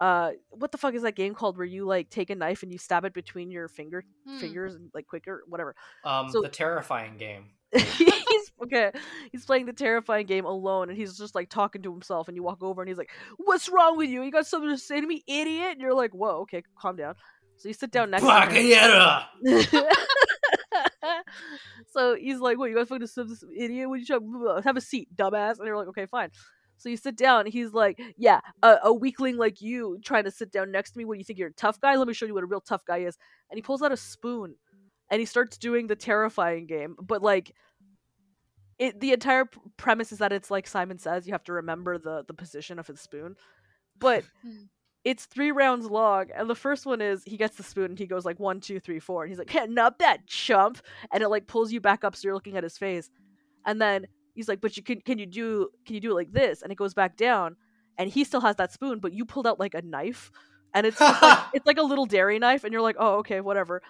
Uh, 0.00 0.32
what 0.50 0.72
the 0.72 0.78
fuck 0.78 0.94
is 0.94 1.02
that 1.02 1.14
game 1.16 1.34
called 1.34 1.56
where 1.56 1.64
you 1.66 1.84
like 1.86 2.10
take 2.10 2.28
a 2.30 2.34
knife 2.34 2.62
and 2.62 2.70
you 2.70 2.76
stab 2.78 3.04
it 3.06 3.14
between 3.14 3.50
your 3.50 3.66
finger 3.68 4.04
Hmm. 4.26 4.38
fingers 4.38 4.74
and 4.74 4.90
like 4.92 5.06
quicker 5.06 5.42
whatever. 5.48 5.74
Um, 6.04 6.28
So- 6.30 6.42
the 6.42 6.48
terrifying 6.48 7.16
game. 7.16 7.50
he's 7.76 8.52
okay. 8.62 8.92
He's 9.32 9.44
playing 9.44 9.66
the 9.66 9.72
terrifying 9.72 10.26
game 10.26 10.44
alone, 10.44 10.88
and 10.88 10.96
he's 10.96 11.18
just 11.18 11.34
like 11.34 11.48
talking 11.50 11.82
to 11.82 11.92
himself. 11.92 12.28
And 12.28 12.36
you 12.36 12.42
walk 12.42 12.62
over, 12.62 12.80
and 12.80 12.88
he's 12.88 12.96
like, 12.96 13.10
"What's 13.38 13.68
wrong 13.68 13.96
with 13.96 14.08
you? 14.08 14.22
You 14.22 14.30
got 14.30 14.46
something 14.46 14.70
to 14.70 14.78
say 14.78 15.00
to 15.00 15.06
me, 15.06 15.24
idiot?" 15.26 15.72
And 15.72 15.80
you're 15.80 15.92
like, 15.92 16.12
"Whoa, 16.12 16.42
okay, 16.42 16.62
calm 16.78 16.94
down." 16.94 17.16
So 17.56 17.68
you 17.68 17.74
sit 17.74 17.90
down 17.90 18.10
next 18.10 18.32
to 18.32 18.40
him. 18.40 18.50
Bakayeta! 18.50 19.26
so 21.88 22.14
he's 22.16 22.38
like, 22.40 22.58
"What? 22.58 22.70
You 22.70 22.76
guys 22.76 22.88
fucking 22.88 23.06
some 23.06 23.34
some 23.34 23.50
idiot? 23.56 23.88
What 23.88 24.00
you 24.00 24.06
trying? 24.06 24.62
Have 24.64 24.76
a 24.76 24.80
seat, 24.80 25.08
dumbass." 25.14 25.58
And 25.58 25.66
you're 25.66 25.76
like, 25.76 25.88
"Okay, 25.88 26.06
fine." 26.06 26.30
So 26.78 26.88
you 26.88 26.96
sit 26.96 27.16
down. 27.16 27.46
He's 27.46 27.72
like, 27.72 28.00
"Yeah, 28.16 28.40
a, 28.62 28.76
a 28.84 28.92
weakling 28.92 29.36
like 29.36 29.60
you 29.62 29.98
trying 30.04 30.24
to 30.24 30.30
sit 30.30 30.52
down 30.52 30.70
next 30.70 30.92
to 30.92 30.98
me. 30.98 31.04
What 31.04 31.14
do 31.14 31.18
you 31.18 31.24
think 31.24 31.38
you're 31.38 31.48
a 31.48 31.54
tough 31.54 31.80
guy? 31.80 31.96
Let 31.96 32.08
me 32.08 32.14
show 32.14 32.26
you 32.26 32.34
what 32.34 32.44
a 32.44 32.46
real 32.46 32.60
tough 32.60 32.84
guy 32.84 32.98
is." 32.98 33.16
And 33.50 33.58
he 33.58 33.62
pulls 33.62 33.82
out 33.82 33.92
a 33.92 33.96
spoon, 33.96 34.56
and 35.10 35.20
he 35.20 35.26
starts 35.26 35.56
doing 35.56 35.86
the 35.86 35.96
terrifying 35.96 36.66
game. 36.66 36.96
But 37.00 37.22
like, 37.22 37.52
it 38.78 39.00
the 39.00 39.12
entire 39.12 39.46
premise 39.76 40.12
is 40.12 40.18
that 40.18 40.32
it's 40.32 40.50
like 40.50 40.66
Simon 40.66 40.98
says, 40.98 41.26
you 41.26 41.32
have 41.32 41.44
to 41.44 41.54
remember 41.54 41.98
the 41.98 42.24
the 42.26 42.34
position 42.34 42.78
of 42.78 42.86
his 42.86 43.00
spoon. 43.00 43.36
But 43.98 44.24
Hmm. 44.42 44.64
It's 45.06 45.24
three 45.24 45.52
rounds 45.52 45.86
long, 45.86 46.26
and 46.34 46.50
the 46.50 46.54
first 46.54 46.84
one 46.84 47.00
is 47.00 47.22
he 47.24 47.36
gets 47.36 47.56
the 47.56 47.62
spoon 47.62 47.86
and 47.86 47.98
he 47.98 48.06
goes 48.06 48.24
like 48.24 48.40
one, 48.40 48.60
two, 48.60 48.80
three, 48.80 48.98
four, 48.98 49.22
and 49.22 49.30
he's 49.30 49.38
like, 49.38 49.50
"Heh, 49.50 49.66
"Not 49.66 50.00
that 50.00 50.26
chump," 50.26 50.80
and 51.12 51.22
it 51.22 51.28
like 51.28 51.46
pulls 51.46 51.70
you 51.72 51.80
back 51.80 52.02
up, 52.02 52.16
so 52.16 52.26
you're 52.26 52.34
looking 52.34 52.56
at 52.56 52.64
his 52.64 52.76
face, 52.76 53.08
and 53.64 53.80
then 53.80 54.06
he's 54.34 54.48
like, 54.48 54.60
"But 54.60 54.76
you 54.76 54.82
can 54.82 55.00
can 55.00 55.18
you 55.18 55.26
do 55.26 55.68
can 55.86 55.94
you 55.94 56.00
do 56.00 56.10
it 56.10 56.14
like 56.14 56.32
this?" 56.32 56.60
And 56.60 56.72
it 56.72 56.74
goes 56.74 56.92
back 56.92 57.16
down, 57.16 57.56
and 57.96 58.10
he 58.10 58.24
still 58.24 58.40
has 58.40 58.56
that 58.56 58.72
spoon, 58.72 58.98
but 58.98 59.12
you 59.12 59.24
pulled 59.24 59.46
out 59.46 59.60
like 59.60 59.74
a 59.74 59.82
knife 59.82 60.32
and 60.76 60.86
it's 60.86 61.00
like, 61.00 61.16
it's 61.54 61.66
like 61.66 61.78
a 61.78 61.82
little 61.82 62.04
dairy 62.04 62.38
knife, 62.38 62.62
and 62.62 62.72
you're 62.72 62.82
like, 62.82 62.96
oh, 62.98 63.16
okay, 63.16 63.40
whatever. 63.40 63.82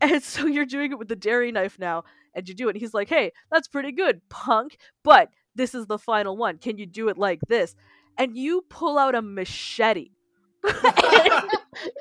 And 0.00 0.22
so 0.22 0.46
you're 0.46 0.66
doing 0.66 0.90
it 0.90 0.98
with 0.98 1.08
the 1.08 1.16
dairy 1.16 1.52
knife 1.52 1.78
now, 1.78 2.04
and 2.34 2.48
you 2.48 2.54
do 2.54 2.68
it. 2.68 2.72
And 2.72 2.80
he's 2.80 2.92
like, 2.92 3.08
hey, 3.08 3.32
that's 3.50 3.68
pretty 3.68 3.92
good, 3.92 4.20
punk. 4.28 4.76
But 5.04 5.28
this 5.54 5.74
is 5.74 5.86
the 5.86 5.98
final 5.98 6.36
one. 6.36 6.58
Can 6.58 6.76
you 6.76 6.86
do 6.86 7.08
it 7.08 7.16
like 7.16 7.40
this? 7.48 7.76
And 8.18 8.36
you 8.36 8.64
pull 8.68 8.98
out 8.98 9.14
a 9.14 9.22
machete. 9.22 10.10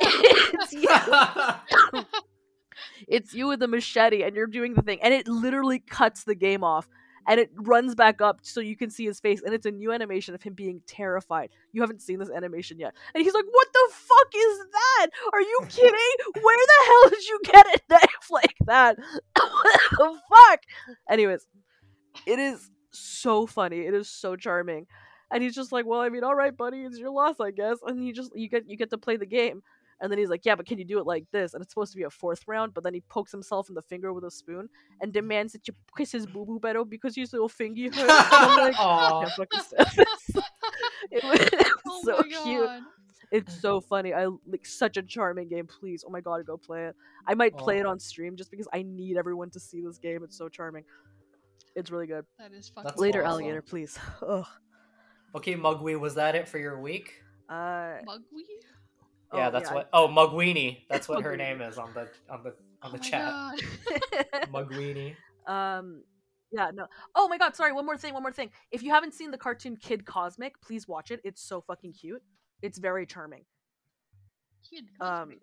It's, 0.02 0.74
you, 0.74 0.88
it's 3.08 3.34
you 3.34 3.48
with 3.48 3.62
a 3.64 3.68
machete, 3.68 4.24
and 4.24 4.36
you're 4.36 4.48
doing 4.48 4.74
the 4.74 4.82
thing, 4.82 5.00
and 5.02 5.14
it 5.14 5.28
literally 5.28 5.80
cuts 5.80 6.24
the 6.24 6.36
game 6.36 6.64
off. 6.64 6.88
And 7.28 7.40
it 7.40 7.52
runs 7.54 7.94
back 7.94 8.20
up 8.20 8.40
so 8.42 8.62
you 8.62 8.76
can 8.76 8.90
see 8.90 9.06
his 9.06 9.20
face, 9.20 9.44
and 9.46 9.54
it's 9.54 9.68
a 9.68 9.72
new 9.72 9.92
animation 9.92 10.34
of 10.34 10.42
him 10.42 10.54
being 10.56 10.82
terrified. 10.88 11.52
You 11.72 11.82
haven't 11.82 12.02
seen 12.02 12.18
this 12.18 12.32
animation 12.32 12.80
yet. 12.80 12.96
And 13.14 13.24
he's 13.24 13.36
like, 13.36 13.46
What 13.46 13.68
the 13.72 13.90
fuck 13.94 14.28
is 14.36 14.58
that? 14.72 15.08
Are 15.32 15.42
you 15.42 15.60
kidding? 15.70 16.42
Where 16.42 16.58
the 16.58 16.86
hell 16.88 17.10
did 17.12 17.28
you 17.28 17.40
get 17.44 17.82
knife 17.92 18.32
like 18.32 18.56
that? 18.66 18.98
what 19.36 19.80
the 19.92 20.20
fuck? 20.34 20.62
Anyways, 21.12 21.46
it 22.26 22.40
is 22.40 22.72
so 22.92 23.46
funny. 23.46 23.82
It 23.82 23.94
is 23.94 24.10
so 24.10 24.36
charming. 24.36 24.88
And 25.32 25.42
he's 25.42 25.56
just 25.56 25.72
like, 25.72 25.86
Well, 25.86 26.02
I 26.02 26.10
mean, 26.10 26.24
all 26.24 26.36
right, 26.36 26.56
buddy, 26.56 26.82
it's 26.82 26.98
your 26.98 27.12
loss, 27.12 27.40
I 27.40 27.52
guess. 27.52 27.78
And 27.86 28.06
you 28.06 28.14
just 28.14 28.32
you 28.36 28.50
get 28.50 28.70
you 28.70 28.78
get 28.78 28.90
to 28.92 28.98
play 28.98 29.18
the 29.18 29.26
game. 29.26 29.62
And 30.02 30.12
then 30.12 30.18
he's 30.18 30.30
like, 30.30 30.46
Yeah, 30.46 30.56
but 30.56 30.66
can 30.66 30.78
you 30.78 30.86
do 30.86 31.00
it 31.00 31.06
like 31.06 31.26
this? 31.32 31.54
And 31.54 31.62
it's 31.62 31.72
supposed 31.72 31.92
to 31.94 31.98
be 31.98 32.04
a 32.04 32.10
fourth 32.10 32.44
round, 32.48 32.74
but 32.74 32.84
then 32.84 32.94
he 32.94 33.02
pokes 33.02 33.32
himself 33.32 33.70
in 33.70 33.76
the 33.76 33.82
finger 33.84 34.14
with 34.14 34.24
a 34.24 34.32
spoon 34.32 34.68
and 35.00 35.14
demands 35.14 35.54
that 35.54 35.68
you 35.68 35.74
kiss 35.98 36.12
his 36.12 36.26
boo 36.26 36.46
boo 36.46 36.60
better 36.60 36.84
because 36.84 37.16
his 37.16 37.32
little 37.34 37.50
fingy 37.50 37.86
hurts. 37.88 37.98
And 37.98 38.08
I'm 38.10 38.58
like, 38.58 38.76
Aw. 38.80 39.20
I 39.20 39.26
can't 39.26 39.50
fucking 39.50 39.96
this. 39.98 40.44
It 41.12 41.24
was, 41.24 41.40
it 41.40 41.54
was 41.54 41.74
oh 41.88 42.02
so 42.04 42.44
cute. 42.44 42.70
It's 43.32 43.60
so 43.62 43.82
funny. 43.82 44.14
I 44.14 44.26
like 44.46 44.66
such 44.66 44.98
a 44.98 45.02
charming 45.02 45.48
game. 45.50 45.66
Please, 45.68 46.04
oh 46.06 46.12
my 46.12 46.22
god, 46.22 46.46
go 46.46 46.58
play 46.58 46.86
it. 46.86 46.96
I 47.28 47.34
might 47.34 47.56
play 47.58 47.78
Aw. 47.78 47.82
it 47.82 47.86
on 47.86 48.00
stream 48.00 48.36
just 48.36 48.52
because 48.52 48.68
I 48.74 48.82
need 48.84 49.18
everyone 49.18 49.50
to 49.52 49.60
see 49.60 49.82
this 49.82 49.98
game. 49.98 50.24
It's 50.24 50.38
so 50.38 50.48
charming. 50.50 50.84
It's 51.76 51.90
really 51.92 52.08
good. 52.08 52.26
That 52.40 52.52
is 52.54 52.70
fucking 52.70 52.92
Later, 52.98 53.22
awesome. 53.24 53.32
alligator, 53.32 53.62
please. 53.62 53.98
Ugh. 54.28 54.46
Okay, 55.36 55.56
Mugwee, 55.56 56.00
was 56.00 56.16
that 56.16 56.36
it 56.36 56.48
for 56.48 56.58
your 56.58 56.80
week? 56.80 57.22
Uh, 57.50 58.00
Mugweed? 58.08 58.62
yeah, 59.34 59.48
oh, 59.48 59.52
that's 59.52 59.70
I- 59.70 59.74
what. 59.76 59.90
Oh, 59.94 60.08
Mugweenie. 60.08 60.80
That's 60.90 61.08
what 61.10 61.24
her 61.24 61.36
name 61.38 61.62
is 61.62 61.78
on 61.78 61.94
the 61.94 62.08
on 62.30 62.44
the 62.44 62.54
on 62.82 62.92
the 62.94 62.98
oh 62.98 63.02
chat. 63.02 63.30
god. 63.32 63.60
Mugweenie. 64.54 65.16
um, 65.48 66.04
yeah, 66.52 66.72
no. 66.74 66.86
Oh 67.16 67.28
my 67.28 67.38
god, 67.38 67.56
sorry. 67.56 67.72
One 67.74 67.86
more 67.86 67.98
thing. 67.98 68.14
One 68.14 68.24
more 68.24 68.32
thing. 68.32 68.50
If 68.72 68.84
you 68.84 68.92
haven't 68.92 69.14
seen 69.14 69.32
the 69.32 69.38
cartoon 69.38 69.78
Kid 69.78 70.06
Cosmic, 70.06 70.60
please 70.62 70.88
watch 70.88 71.12
it. 71.12 71.22
It's 71.24 71.42
so 71.42 71.62
fucking 71.62 71.94
cute. 71.94 72.22
It's 72.62 72.78
very 72.78 73.06
charming. 73.06 73.44
Kid 74.70 74.86
Um, 75.00 75.40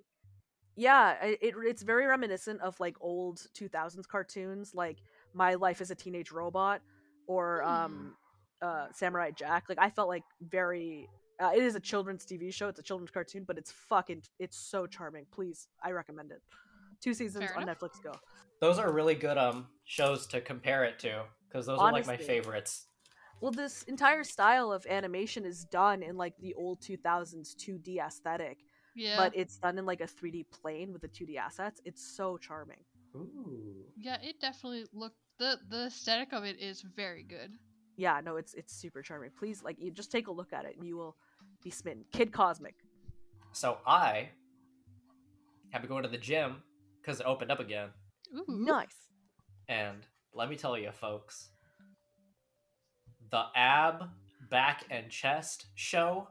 yeah, 0.77 1.17
I- 1.21 1.39
it, 1.41 1.55
it's 1.65 1.83
very 1.83 2.07
reminiscent 2.07 2.61
of 2.61 2.79
like 2.79 2.97
old 3.01 3.39
2000s 3.59 4.07
cartoons, 4.07 4.75
like 4.75 4.99
My 5.35 5.55
Life 5.55 5.81
as 5.81 5.91
a 5.91 5.95
Teenage 5.95 6.31
Robot 6.31 6.81
or 7.27 7.63
um, 7.65 8.15
uh, 8.63 8.87
Samurai 8.93 9.31
Jack. 9.31 9.65
Like 9.69 9.79
I 9.79 9.91
felt 9.91 10.09
like 10.09 10.25
very. 10.41 11.09
Uh, 11.41 11.53
it 11.55 11.63
is 11.63 11.77
a 11.77 11.81
children's 11.81 12.27
TV 12.27 12.53
show. 12.53 12.67
It's 12.69 12.81
a 12.81 12.83
children's 12.83 13.13
cartoon, 13.13 13.45
but 13.47 13.59
it's 13.59 13.71
fucking. 13.71 14.23
It's 14.39 14.57
so 14.57 14.87
charming. 14.87 15.27
Please, 15.31 15.69
I 15.83 15.93
recommend 15.93 16.33
it. 16.33 16.43
Two 17.01 17.15
seasons 17.15 17.45
Fair 17.45 17.57
on 17.57 17.63
enough. 17.63 17.79
Netflix. 17.79 18.03
Go. 18.03 18.13
Those 18.61 18.79
are 18.79 18.91
really 18.91 19.15
good 19.15 19.39
um 19.39 19.69
shows 19.85 20.27
to 20.29 20.41
compare 20.41 20.85
it 20.85 20.99
to 21.01 21.25
because 21.49 21.67
those 21.67 21.79
are 21.79 21.93
like 21.93 22.07
my 22.07 22.17
favorites. 22.17 22.87
Well, 23.41 23.53
this 23.53 23.85
entire 23.85 24.25
style 24.25 24.73
of 24.73 24.85
animation 24.87 25.45
is 25.45 25.65
done 25.65 26.03
in 26.03 26.17
like 26.17 26.37
the 26.39 26.55
old 26.55 26.81
2000s 26.81 27.55
2D 27.55 27.99
aesthetic, 28.05 28.59
yeah. 28.97 29.17
but 29.17 29.33
it's 29.37 29.59
done 29.59 29.79
in 29.79 29.87
like 29.87 30.01
a 30.01 30.07
3D 30.07 30.47
plane 30.51 30.93
with 30.93 31.03
the 31.03 31.09
2D 31.09 31.37
assets. 31.37 31.81
It's 31.85 32.05
so 32.05 32.37
charming. 32.37 32.81
Ooh. 33.15 33.87
yeah, 33.97 34.19
it 34.23 34.41
definitely 34.41 34.85
looked 34.93 35.17
the 35.39 35.59
the 35.71 35.87
aesthetic 35.87 36.33
of 36.33 36.45
it 36.45 36.61
is 36.61 36.83
very 36.83 37.23
good. 37.23 37.53
Yeah, 37.99 38.21
no, 38.25 38.37
it's 38.37 38.55
it's 38.55 38.73
super 38.73 39.03
charming. 39.03 39.31
Please, 39.37 39.63
like, 39.63 39.77
you 39.81 39.91
just 39.91 40.13
take 40.13 40.29
a 40.29 40.31
look 40.33 40.53
at 40.53 40.65
it 40.65 40.77
and 40.77 40.87
you 40.87 40.97
will 40.97 41.17
be 41.65 41.71
smitten. 41.71 42.05
Kid 42.13 42.33
Cosmic. 42.33 42.77
So 43.53 43.79
I 43.87 44.29
had 45.71 45.83
to 45.83 45.89
go 45.89 46.01
to 46.01 46.07
the 46.09 46.17
gym 46.17 46.63
because 47.03 47.19
it 47.21 47.27
opened 47.27 47.51
up 47.51 47.59
again, 47.61 47.89
Ooh. 48.35 48.45
Nice. 48.47 48.95
and 49.69 50.07
let 50.33 50.49
me 50.49 50.55
tell 50.57 50.79
you, 50.79 50.93
folks, 50.93 51.49
the 53.31 53.43
ab, 53.57 54.05
back, 54.49 54.85
and 54.91 55.11
chest 55.11 55.67
show 55.75 56.29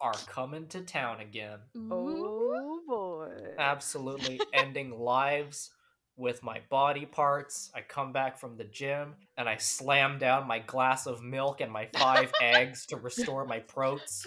are 0.00 0.12
coming 0.26 0.66
to 0.68 0.80
town 0.80 1.20
again. 1.20 1.58
Oh, 1.90 2.08
Ooh. 2.08 2.52
Oh 2.58 2.80
boy. 2.88 3.54
absolutely 3.58 4.40
ending 4.52 4.90
lives 4.98 5.70
with 6.16 6.42
my 6.42 6.60
body 6.70 7.04
parts. 7.06 7.70
I 7.74 7.80
come 7.82 8.12
back 8.12 8.38
from 8.38 8.56
the 8.56 8.64
gym 8.64 9.14
and 9.36 9.48
I 9.48 9.56
slam 9.58 10.18
down 10.18 10.46
my 10.46 10.60
glass 10.60 11.06
of 11.06 11.22
milk 11.22 11.60
and 11.60 11.70
my 11.70 11.86
five 11.96 12.32
eggs 12.42 12.86
to 12.86 12.96
restore 12.96 13.44
my 13.44 13.58
protes. 13.60 14.26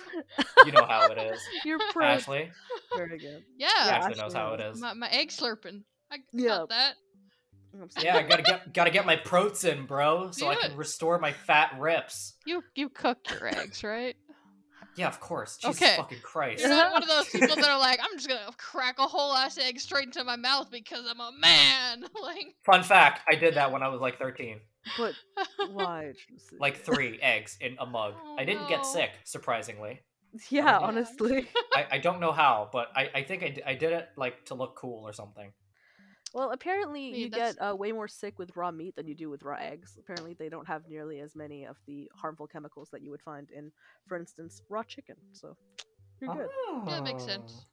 You 0.66 0.72
know 0.72 0.86
how 0.86 1.08
it 1.12 1.18
is. 1.18 1.40
You're 1.66 1.80
pro. 1.92 2.06
Ashley, 2.06 2.52
Very 2.96 3.18
good. 3.18 3.44
Yeah. 3.58 3.68
Ashley 3.78 4.16
knows 4.22 4.34
how 4.34 4.54
it 4.54 4.62
is. 4.62 4.80
My, 4.80 4.94
my 4.94 5.10
egg 5.10 5.30
slurping. 5.30 5.84
I 6.12 6.18
Yeah. 6.32 6.48
got 6.60 6.70
that. 6.70 6.94
I'm 7.74 7.88
Yeah, 8.02 8.18
I 8.18 8.24
gotta 8.24 8.42
get 8.42 8.74
gotta 8.74 8.90
get 8.90 9.06
my 9.06 9.16
protes 9.16 9.64
in, 9.64 9.86
bro, 9.86 10.32
so 10.32 10.48
I 10.48 10.56
can 10.56 10.72
it. 10.72 10.78
restore 10.78 11.20
my 11.20 11.32
fat 11.34 11.76
rips. 11.80 12.34
You 12.46 12.64
you 12.76 12.90
cook 12.90 13.20
your 13.30 13.48
eggs, 13.48 13.84
right? 13.84 14.16
Yeah, 15.00 15.08
of 15.08 15.22
course. 15.22 15.56
Jesus 15.58 15.82
Okay. 15.82 15.96
fucking 15.96 16.20
Christ. 16.22 16.60
You're 16.60 16.70
not 16.70 16.92
one 16.92 17.04
of 17.04 17.08
those 17.08 17.30
people 17.32 17.56
that 17.56 17.70
are 17.70 17.80
like, 17.80 18.00
I'm 18.04 18.18
just 18.18 18.28
gonna 18.28 18.52
crack 18.58 19.00
a 19.00 19.04
whole 19.08 19.34
ass 19.34 19.58
egg 19.58 19.80
straight 19.80 20.06
into 20.08 20.24
my 20.26 20.36
mouth 20.36 20.70
because 20.70 21.06
I'm 21.10 21.22
a 21.22 21.32
man. 21.40 22.04
like, 22.22 22.48
Fun 22.66 22.84
fact: 22.84 23.22
I 23.32 23.36
did 23.36 23.56
that 23.56 23.72
when 23.72 23.82
I 23.82 23.88
was 23.88 24.02
like 24.02 24.20
13. 24.20 24.60
But 24.98 25.14
why? 25.72 26.12
Like 26.60 26.84
three 26.84 27.18
eggs 27.22 27.58
in 27.62 27.78
a 27.80 27.86
mug. 27.86 28.16
Oh, 28.22 28.36
I 28.38 28.44
didn't 28.44 28.68
get 28.68 28.86
sick, 28.86 29.12
surprisingly. 29.24 30.02
Yeah, 30.50 30.62
um, 30.62 30.68
Yeah. 30.68 30.80
honestly. 30.80 31.48
I, 31.74 31.86
I 31.94 31.98
don't 32.00 32.20
know 32.20 32.32
how, 32.34 32.70
but 32.74 32.88
I, 32.96 33.10
I 33.16 33.24
think 33.24 33.42
I, 33.44 33.50
d- 33.50 33.64
I 33.66 33.76
did 33.76 33.94
it 33.94 34.10
like 34.18 34.46
to 34.46 34.56
look 34.56 34.76
cool 34.76 35.08
or 35.08 35.14
something. 35.14 35.54
Well, 36.34 36.52
apparently 36.52 37.12
mean, 37.12 37.16
you 37.22 37.30
that's- 37.30 37.56
get 37.56 37.62
uh, 37.72 37.76
way 37.76 37.92
more 37.92 38.08
sick 38.08 38.38
with 38.38 38.56
raw 38.56 38.72
meat 38.72 38.96
than 38.96 39.08
you 39.08 39.16
do 39.16 39.30
with 39.30 39.44
raw 39.44 39.58
eggs. 39.60 39.98
Apparently, 40.00 40.34
they 40.34 40.50
don't 40.50 40.68
have 40.68 40.88
nearly 40.88 41.20
as 41.22 41.36
many 41.36 41.66
of 41.66 41.78
the 41.88 42.10
harmful 42.16 42.48
chemicals 42.48 42.90
that 42.92 43.02
you 43.02 43.10
would 43.12 43.22
find 43.22 43.50
in, 43.52 43.72
for 44.08 44.18
instance, 44.18 44.62
raw 44.70 44.84
chicken. 44.84 45.16
So 45.32 45.56
you're 46.22 46.34
good. 46.36 46.50
Yeah, 46.88 46.98
it 47.00 47.04
makes 47.04 47.24
sense. 47.24 47.66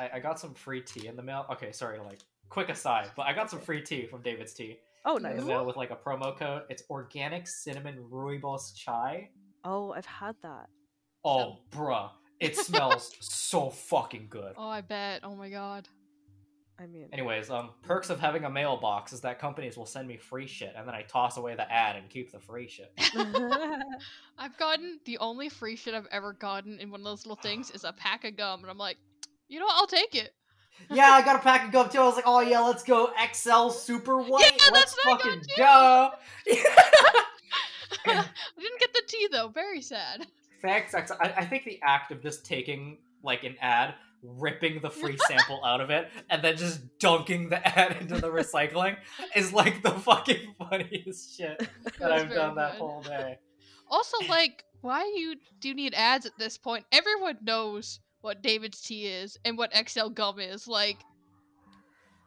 Oh. 0.00 0.04
I, 0.04 0.10
I 0.14 0.20
got 0.20 0.38
some 0.40 0.54
free 0.54 0.80
tea 0.80 1.06
in 1.06 1.16
the 1.16 1.22
mail. 1.22 1.46
Okay, 1.52 1.72
sorry, 1.72 1.98
like 1.98 2.20
quick 2.48 2.68
aside, 2.68 3.10
but 3.16 3.26
I 3.26 3.32
got 3.32 3.50
some 3.50 3.60
free 3.60 3.82
tea 3.82 4.06
from 4.06 4.22
David's 4.22 4.52
Tea 4.54 4.78
Oh, 5.04 5.16
nice. 5.16 5.32
in 5.32 5.36
the 5.38 5.42
nice. 5.44 5.48
mail 5.48 5.66
with 5.66 5.76
like 5.76 5.90
a 5.90 5.96
promo 5.96 6.36
code. 6.36 6.62
It's 6.70 6.82
organic 6.90 7.46
cinnamon 7.48 8.04
rooibos 8.10 8.74
chai. 8.74 9.30
Oh, 9.64 9.92
I've 9.92 10.06
had 10.06 10.36
that. 10.42 10.68
Oh, 11.24 11.58
bruh, 11.70 12.10
it 12.40 12.56
smells 12.56 13.14
so 13.20 13.70
fucking 13.70 14.26
good. 14.28 14.54
oh, 14.56 14.68
I 14.68 14.80
bet. 14.80 15.20
Oh 15.22 15.34
my 15.36 15.48
god. 15.48 15.88
I 16.82 16.86
mean, 16.86 17.08
Anyways, 17.12 17.48
um, 17.48 17.70
perks 17.82 18.10
of 18.10 18.18
having 18.18 18.44
a 18.44 18.50
mailbox 18.50 19.12
is 19.12 19.20
that 19.20 19.38
companies 19.38 19.76
will 19.76 19.86
send 19.86 20.08
me 20.08 20.16
free 20.16 20.48
shit, 20.48 20.74
and 20.76 20.86
then 20.86 20.94
I 20.94 21.02
toss 21.02 21.36
away 21.36 21.54
the 21.54 21.70
ad 21.70 21.94
and 21.94 22.08
keep 22.08 22.32
the 22.32 22.40
free 22.40 22.66
shit. 22.66 22.92
I've 24.38 24.56
gotten 24.58 24.98
the 25.04 25.18
only 25.18 25.48
free 25.48 25.76
shit 25.76 25.94
I've 25.94 26.08
ever 26.10 26.32
gotten 26.32 26.80
in 26.80 26.90
one 26.90 27.00
of 27.00 27.04
those 27.04 27.24
little 27.24 27.40
things 27.40 27.70
is 27.70 27.84
a 27.84 27.92
pack 27.92 28.24
of 28.24 28.36
gum, 28.36 28.62
and 28.62 28.70
I'm 28.70 28.78
like, 28.78 28.96
you 29.48 29.60
know, 29.60 29.66
what? 29.66 29.76
I'll 29.76 29.86
take 29.86 30.16
it. 30.16 30.34
yeah, 30.90 31.10
I 31.10 31.22
got 31.22 31.36
a 31.36 31.38
pack 31.38 31.66
of 31.66 31.72
gum 31.72 31.88
too. 31.88 32.00
I 32.00 32.04
was 32.04 32.16
like, 32.16 32.26
oh 32.26 32.40
yeah, 32.40 32.60
let's 32.60 32.82
go 32.82 33.12
Excel 33.22 33.70
super 33.70 34.18
white. 34.18 34.42
Yeah, 34.42 34.72
let's 34.72 34.94
that's 34.94 34.96
what 35.04 35.14
I 35.14 35.22
fucking 35.22 35.42
got, 35.56 36.18
go. 36.46 36.54
I 38.06 38.24
didn't 38.58 38.80
get 38.80 38.92
the 38.92 39.02
tea 39.06 39.28
though. 39.30 39.48
Very 39.48 39.80
sad. 39.80 40.26
Facts. 40.60 40.94
X- 40.94 41.12
I, 41.12 41.32
I 41.36 41.44
think 41.44 41.64
the 41.64 41.78
act 41.82 42.10
of 42.10 42.22
just 42.22 42.44
taking 42.44 42.98
like 43.22 43.44
an 43.44 43.56
ad, 43.60 43.94
ripping 44.22 44.80
the 44.80 44.90
free 44.90 45.16
sample 45.28 45.64
out 45.64 45.80
of 45.80 45.90
it, 45.90 46.08
and 46.30 46.42
then 46.42 46.56
just 46.56 46.98
dunking 46.98 47.48
the 47.48 47.66
ad 47.66 47.96
into 48.00 48.20
the 48.20 48.30
recycling 48.30 48.96
is 49.34 49.52
like 49.52 49.82
the 49.82 49.90
fucking 49.90 50.54
funniest 50.58 51.36
shit 51.36 51.58
that 51.98 52.10
was 52.10 52.22
I've 52.22 52.30
done 52.30 52.54
that 52.56 52.74
whole 52.74 53.02
day. 53.02 53.38
Also, 53.88 54.16
like, 54.28 54.64
why 54.80 55.02
you 55.16 55.36
do 55.60 55.68
you 55.68 55.74
need 55.74 55.94
ads 55.94 56.26
at 56.26 56.32
this 56.38 56.56
point? 56.56 56.84
Everyone 56.92 57.38
knows 57.42 58.00
what 58.20 58.42
David's 58.42 58.80
tea 58.80 59.06
is 59.06 59.36
and 59.44 59.58
what 59.58 59.74
Excel 59.74 60.08
gum 60.08 60.38
is. 60.38 60.66
Like, 60.66 60.98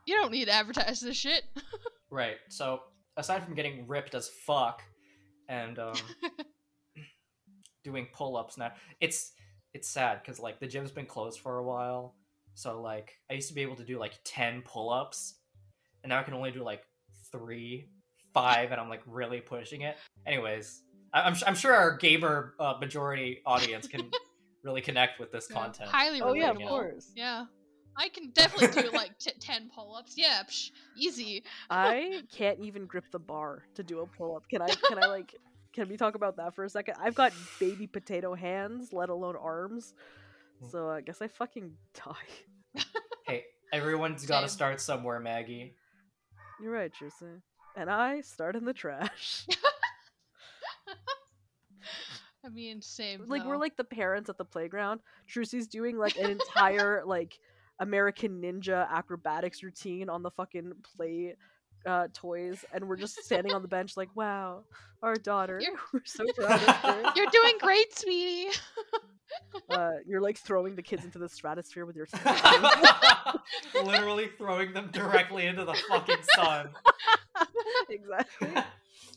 you 0.05 0.15
don't 0.15 0.31
need 0.31 0.45
to 0.45 0.53
advertise 0.53 0.99
this 0.99 1.15
shit. 1.15 1.43
Right. 2.11 2.35
So 2.49 2.81
aside 3.17 3.43
from 3.43 3.55
getting 3.55 3.87
ripped 3.87 4.13
as 4.13 4.29
fuck 4.45 4.83
and 5.47 5.79
um, 5.79 5.95
doing 7.83 8.07
pull-ups 8.13 8.57
now, 8.57 8.71
it's 8.99 9.31
it's 9.75 9.89
sad 9.89 10.22
because 10.22 10.39
like 10.39 10.60
the 10.60 10.67
gym's 10.67 10.89
been 10.91 11.05
closed 11.05 11.41
for 11.41 11.58
a 11.58 11.63
while. 11.63 12.15
So 12.55 12.82
like 12.82 13.20
I 13.29 13.34
used 13.34 13.50
to 13.50 13.53
be 13.53 13.62
able 13.62 13.75
to 13.75 13.84
do 13.84 14.00
like 14.00 14.13
ten 14.24 14.62
pull-ups, 14.62 15.36
and 16.01 16.10
now 16.10 16.20
I 16.20 16.24
can 16.24 16.34
only 16.34 16.51
do 16.51 16.63
like 16.63 16.82
three, 17.32 17.89
five, 18.34 18.72
and 18.72 18.79
I'm 18.79 18.88
like 18.89 19.01
really 19.05 19.41
pushing 19.41 19.82
it. 19.82 19.98
Anyways, 20.25 20.82
I- 21.13 21.24
I'm, 21.24 21.36
I'm 21.46 21.55
sure 21.55 21.74
our 21.74 21.98
gamer 21.98 22.53
uh, 22.60 22.75
majority 22.79 23.41
audience 23.46 23.88
can 23.88 24.10
really 24.63 24.82
connect 24.82 25.20
with 25.20 25.32
this 25.34 25.48
Yeah, 25.50 25.58
content. 25.58 25.89
Highly 25.89 26.22
Oh 26.22 26.34
yeah, 26.34 26.51
of 26.51 26.58
course. 26.58 27.12
Yeah. 27.15 27.46
I 27.98 28.10
can 28.10 28.32
definitely 28.32 28.82
do 28.84 28.91
like 28.91 29.17
t- 29.20 29.32
10 29.39 29.72
pull 29.74 29.96
ups. 29.96 30.13
Yeah, 30.17 30.44
psh, 30.50 30.72
easy. 30.98 31.44
I 31.70 32.24
can't 32.32 32.60
even 32.60 32.86
grip 32.88 33.05
the 33.12 33.20
bar 33.20 33.63
to 33.75 33.84
do 33.84 34.00
a 34.00 34.08
pull 34.08 34.36
up. 34.36 34.44
Can 34.50 34.62
I? 34.62 34.67
Can 34.88 35.01
I 35.01 35.08
like? 35.08 35.34
Can 35.75 35.89
we 35.89 35.98
talk 35.98 36.15
about 36.15 36.38
that 36.38 36.55
for 36.55 36.63
a 36.63 36.70
second? 36.70 36.96
I've 37.01 37.15
got 37.15 37.34
baby 37.60 37.86
potato 37.86 38.34
hands, 38.34 38.94
let 38.94 39.10
alone 39.10 39.36
arms. 39.36 39.94
Mm. 40.63 40.72
So 40.72 40.89
I 40.89 41.01
guess 41.01 41.22
I 41.22 41.27
fucking 41.27 41.74
die. 41.94 42.82
Hey, 43.27 43.44
everyone's 43.74 44.24
got 44.27 44.41
to 44.41 44.48
start 44.48 44.79
somewhere, 44.79 45.20
Maggie. 45.20 45.74
You're 46.62 46.72
right, 46.72 46.94
Tristan. 46.94 47.41
And 47.75 47.89
I 47.89 48.22
start 48.22 48.55
in 48.55 48.65
the 48.65 48.74
trash. 48.74 49.48
I 52.46 52.50
mean, 52.50 52.84
same. 52.84 53.25
like 53.25 53.44
we're 53.44 53.58
like 53.58 53.75
the 53.77 53.84
parents 53.84 54.29
at 54.29 54.38
the 54.38 54.46
playground. 54.46 55.00
Trucy's 55.27 55.67
doing 55.67 55.98
like 55.98 56.20
an 56.20 56.29
entire 56.29 57.01
like 57.08 57.39
American 57.79 58.39
Ninja 58.44 58.88
acrobatics 58.91 59.63
routine 59.63 60.08
on 60.08 60.22
the 60.22 60.29
fucking 60.29 60.74
play 60.96 61.36
uh, 61.86 62.08
toys, 62.13 62.63
and 62.74 62.88
we're 62.88 62.96
just 62.98 63.24
standing 63.24 63.54
on 63.54 63.62
the 63.62 63.68
bench 63.68 63.96
like, 63.98 64.10
"Wow, 64.15 64.63
our 65.04 65.15
daughter, 65.15 65.60
You're- 65.62 65.77
we're 65.94 66.01
so 66.06 66.25
proud 66.36 66.51
of 66.54 66.60
her." 66.62 67.04
You're 67.15 67.30
doing 67.32 67.56
great, 67.60 67.98
sweetie. 67.98 68.50
Uh, 69.70 69.94
you're 70.08 70.22
like 70.22 70.38
throwing 70.38 70.75
the 70.75 70.82
kids 70.84 71.04
into 71.04 71.18
the 71.18 71.27
stratosphere 71.27 71.86
with 71.86 71.96
your. 71.96 72.08
Literally 73.84 74.30
throwing 74.38 74.72
them 74.74 74.89
directly 74.92 75.46
into 75.48 75.65
the 75.65 75.74
fucking 75.89 76.18
sun. 76.36 76.70
exactly. 77.89 78.50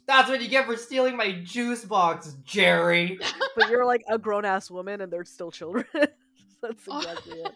That's 0.07 0.29
what 0.31 0.41
you 0.41 0.49
get 0.49 0.65
for 0.67 0.77
stealing 0.77 1.17
my 1.17 1.33
juice 1.33 1.85
box, 1.85 2.35
Jerry. 2.45 3.19
But 3.57 3.69
you're 3.71 3.85
like 3.85 4.03
a 4.09 4.19
grown 4.19 4.45
ass 4.47 4.71
woman, 4.71 5.03
and 5.03 5.13
they're 5.13 5.25
still 5.25 5.51
children. 5.51 5.85
That's 5.95 6.83
Oh. 6.89 6.99
exactly 6.99 7.41
it. 7.41 7.53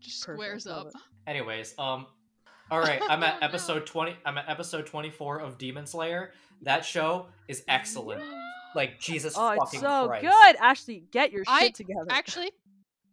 Just 0.00 0.24
Perfect, 0.24 0.42
squares 0.42 0.66
up. 0.66 0.88
Anyways, 1.26 1.74
um, 1.78 2.06
all 2.70 2.80
right, 2.80 3.00
I'm 3.08 3.22
at 3.22 3.34
Oh, 3.36 3.38
no. 3.40 3.46
episode 3.46 3.86
twenty. 3.86 4.16
I'm 4.24 4.38
at 4.38 4.48
episode 4.48 4.86
twenty-four 4.86 5.40
of 5.40 5.58
Demon 5.58 5.86
Slayer. 5.86 6.32
That 6.62 6.84
show 6.84 7.26
is 7.48 7.62
excellent. 7.68 8.22
Like 8.74 8.98
Jesus 9.00 9.34
Oh, 9.36 9.50
it's 9.52 9.78
so 9.78 10.06
Christ. 10.08 10.22
good, 10.24 10.56
Ashley. 10.60 11.04
Get 11.10 11.32
your 11.32 11.44
I 11.46 11.64
shit 11.64 11.74
together. 11.74 12.06
Actually, 12.10 12.50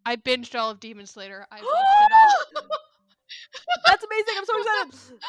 I 0.06 0.16
binged 0.18 0.58
all 0.60 0.70
of 0.72 0.80
Demon 0.80 1.06
Slayer. 1.06 1.46
I 1.52 1.58
it 1.60 1.64
all. 1.64 2.62
That's 3.86 4.04
amazing. 4.04 4.34
I'm 4.38 4.46
so 4.46 4.58
excited. 4.60 5.20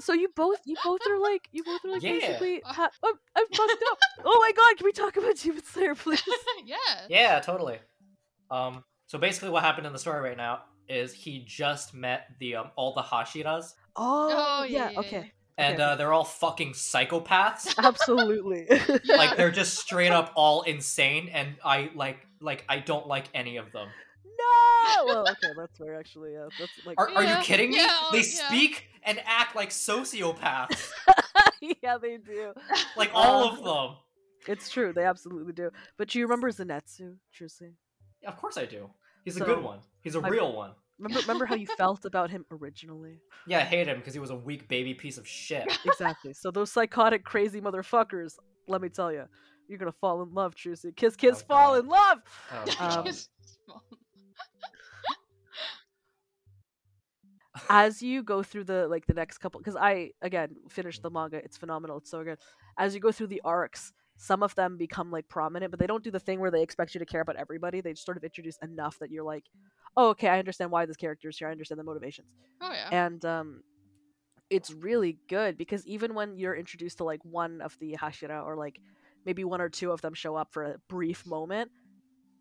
So 0.00 0.12
you 0.14 0.28
both, 0.34 0.58
you 0.64 0.74
both 0.82 1.00
are 1.08 1.18
like, 1.18 1.48
you 1.52 1.62
both 1.62 1.84
are 1.84 1.92
like 1.92 2.02
Yeah. 2.02 2.12
basically. 2.12 2.60
Ha- 2.64 2.90
oh, 3.04 3.14
I'm 3.36 3.44
fucked 3.54 3.82
up. 3.90 3.98
Oh 4.24 4.38
my 4.40 4.52
god, 4.52 4.76
can 4.78 4.84
we 4.84 4.92
talk 4.92 5.16
about 5.16 5.36
Demon 5.36 5.62
Slayer, 5.64 5.94
please? 5.94 6.22
yeah. 6.66 6.76
Yeah, 7.08 7.38
totally. 7.40 7.78
Um, 8.50 8.82
so 9.06 9.18
basically, 9.18 9.50
what 9.50 9.62
happened 9.62 9.86
in 9.86 9.92
the 9.92 9.98
story 9.98 10.20
right 10.20 10.36
now 10.36 10.62
is 10.88 11.12
he 11.12 11.44
just 11.46 11.94
met 11.94 12.26
the 12.38 12.56
um 12.56 12.70
all 12.76 12.92
the 12.94 13.02
Hashiras, 13.02 13.74
Oh, 13.96 14.60
Oh, 14.60 14.64
yeah, 14.64 14.84
yeah, 14.86 14.90
yeah, 14.90 14.98
okay, 15.00 15.32
and 15.58 15.74
Okay. 15.74 15.82
uh, 15.82 15.96
they're 15.96 16.12
all 16.12 16.24
fucking 16.24 16.72
psychopaths. 16.72 17.74
absolutely. 17.84 18.66
Yeah. 19.04 19.16
like 19.16 19.36
they're 19.36 19.50
just 19.50 19.78
straight 19.78 20.10
up 20.12 20.32
all 20.34 20.62
insane, 20.62 21.28
and 21.32 21.56
I 21.64 21.90
like 21.94 22.18
like 22.40 22.64
I 22.68 22.78
don't 22.78 23.06
like 23.06 23.26
any 23.34 23.56
of 23.58 23.70
them. 23.72 23.88
no. 24.24 25.04
Well, 25.06 25.22
okay, 25.30 25.48
that's 25.56 25.76
fair. 25.78 25.98
Actually, 25.98 26.32
yeah, 26.32 26.48
that's 26.58 26.72
like. 26.86 26.98
Are, 27.00 27.10
are 27.14 27.24
you 27.24 27.36
kidding 27.42 27.70
me? 27.70 27.76
yeah, 27.78 27.98
they 28.12 28.18
yeah. 28.18 28.48
speak 28.48 28.88
and 29.04 29.20
act 29.26 29.56
like 29.56 29.70
sociopaths, 29.70 30.90
yeah, 31.82 31.98
they 31.98 32.16
do. 32.18 32.52
like 32.96 33.10
all 33.14 33.44
Uh, 33.44 33.50
of 33.52 33.64
them. 33.64 33.96
It's 34.48 34.70
true. 34.70 34.92
They 34.92 35.04
absolutely 35.04 35.52
do. 35.52 35.70
But 35.96 36.08
do 36.08 36.18
you 36.18 36.24
remember 36.26 36.50
Zenitsu, 36.50 37.16
Trucy? 37.36 37.72
Yeah, 38.22 38.28
of 38.30 38.36
course 38.36 38.56
I 38.58 38.64
do. 38.66 38.90
He's 39.24 39.36
a 39.36 39.44
good 39.44 39.62
one. 39.62 39.78
He's 40.02 40.14
a 40.16 40.20
I- 40.20 40.28
real 40.28 40.52
one. 40.54 40.72
Remember, 40.98 41.20
remember 41.20 41.46
how 41.46 41.54
you 41.56 41.66
felt 41.78 42.04
about 42.04 42.30
him 42.30 42.44
originally? 42.52 43.18
Yeah, 43.46 43.58
I 43.58 43.62
hate 43.62 43.88
him 43.88 43.96
because 43.98 44.14
he 44.14 44.20
was 44.20 44.30
a 44.30 44.36
weak 44.36 44.68
baby 44.68 44.94
piece 44.94 45.18
of 45.18 45.26
shit. 45.26 45.66
Exactly. 45.84 46.32
So 46.32 46.50
those 46.50 46.70
psychotic, 46.70 47.24
crazy 47.24 47.60
motherfuckers. 47.60 48.34
Let 48.68 48.80
me 48.82 48.88
tell 48.88 49.10
you, 49.12 49.24
you're 49.68 49.78
gonna 49.78 49.90
fall 49.90 50.22
in 50.22 50.32
love, 50.32 50.54
Trucy. 50.54 50.94
Kiss, 50.94 51.16
kiss, 51.16 51.42
Oh, 51.42 51.46
fall 51.54 51.72
God. 51.74 51.84
in 51.84 51.88
love. 51.88 52.18
Oh, 52.80 53.04
Um, 53.04 53.06
as 57.68 58.02
you 58.02 58.22
go 58.22 58.42
through 58.42 58.64
the 58.64 58.88
like 58.88 59.04
the 59.06 59.12
next 59.14 59.38
couple 59.38 59.60
because 59.60 59.76
i 59.76 60.10
again 60.22 60.56
finished 60.70 61.02
the 61.02 61.10
manga 61.10 61.36
it's 61.36 61.58
phenomenal 61.58 61.98
it's 61.98 62.10
so 62.10 62.24
good 62.24 62.38
as 62.78 62.94
you 62.94 63.00
go 63.00 63.12
through 63.12 63.26
the 63.26 63.42
arcs 63.44 63.92
some 64.16 64.42
of 64.42 64.54
them 64.54 64.76
become 64.76 65.10
like 65.10 65.28
prominent 65.28 65.70
but 65.70 65.80
they 65.80 65.86
don't 65.86 66.04
do 66.04 66.10
the 66.10 66.20
thing 66.20 66.38
where 66.40 66.50
they 66.50 66.62
expect 66.62 66.94
you 66.94 66.98
to 66.98 67.06
care 67.06 67.20
about 67.22 67.36
everybody 67.36 67.80
they 67.80 67.92
just 67.92 68.04
sort 68.04 68.16
of 68.16 68.24
introduce 68.24 68.56
enough 68.58 68.98
that 68.98 69.10
you're 69.10 69.24
like 69.24 69.44
oh 69.96 70.08
okay 70.10 70.28
i 70.28 70.38
understand 70.38 70.70
why 70.70 70.84
this 70.86 70.96
character 70.96 71.28
is 71.28 71.38
here 71.38 71.48
i 71.48 71.50
understand 71.50 71.78
the 71.78 71.84
motivations 71.84 72.28
oh 72.60 72.72
yeah. 72.72 72.88
and 72.92 73.24
um 73.24 73.62
it's 74.50 74.70
really 74.70 75.18
good 75.28 75.56
because 75.56 75.86
even 75.86 76.14
when 76.14 76.36
you're 76.36 76.54
introduced 76.54 76.98
to 76.98 77.04
like 77.04 77.24
one 77.24 77.60
of 77.62 77.76
the 77.80 77.96
hashira 78.00 78.44
or 78.44 78.54
like 78.56 78.78
maybe 79.24 79.44
one 79.44 79.60
or 79.60 79.68
two 79.68 79.90
of 79.90 80.00
them 80.02 80.14
show 80.14 80.36
up 80.36 80.48
for 80.52 80.64
a 80.64 80.76
brief 80.88 81.24
moment 81.26 81.70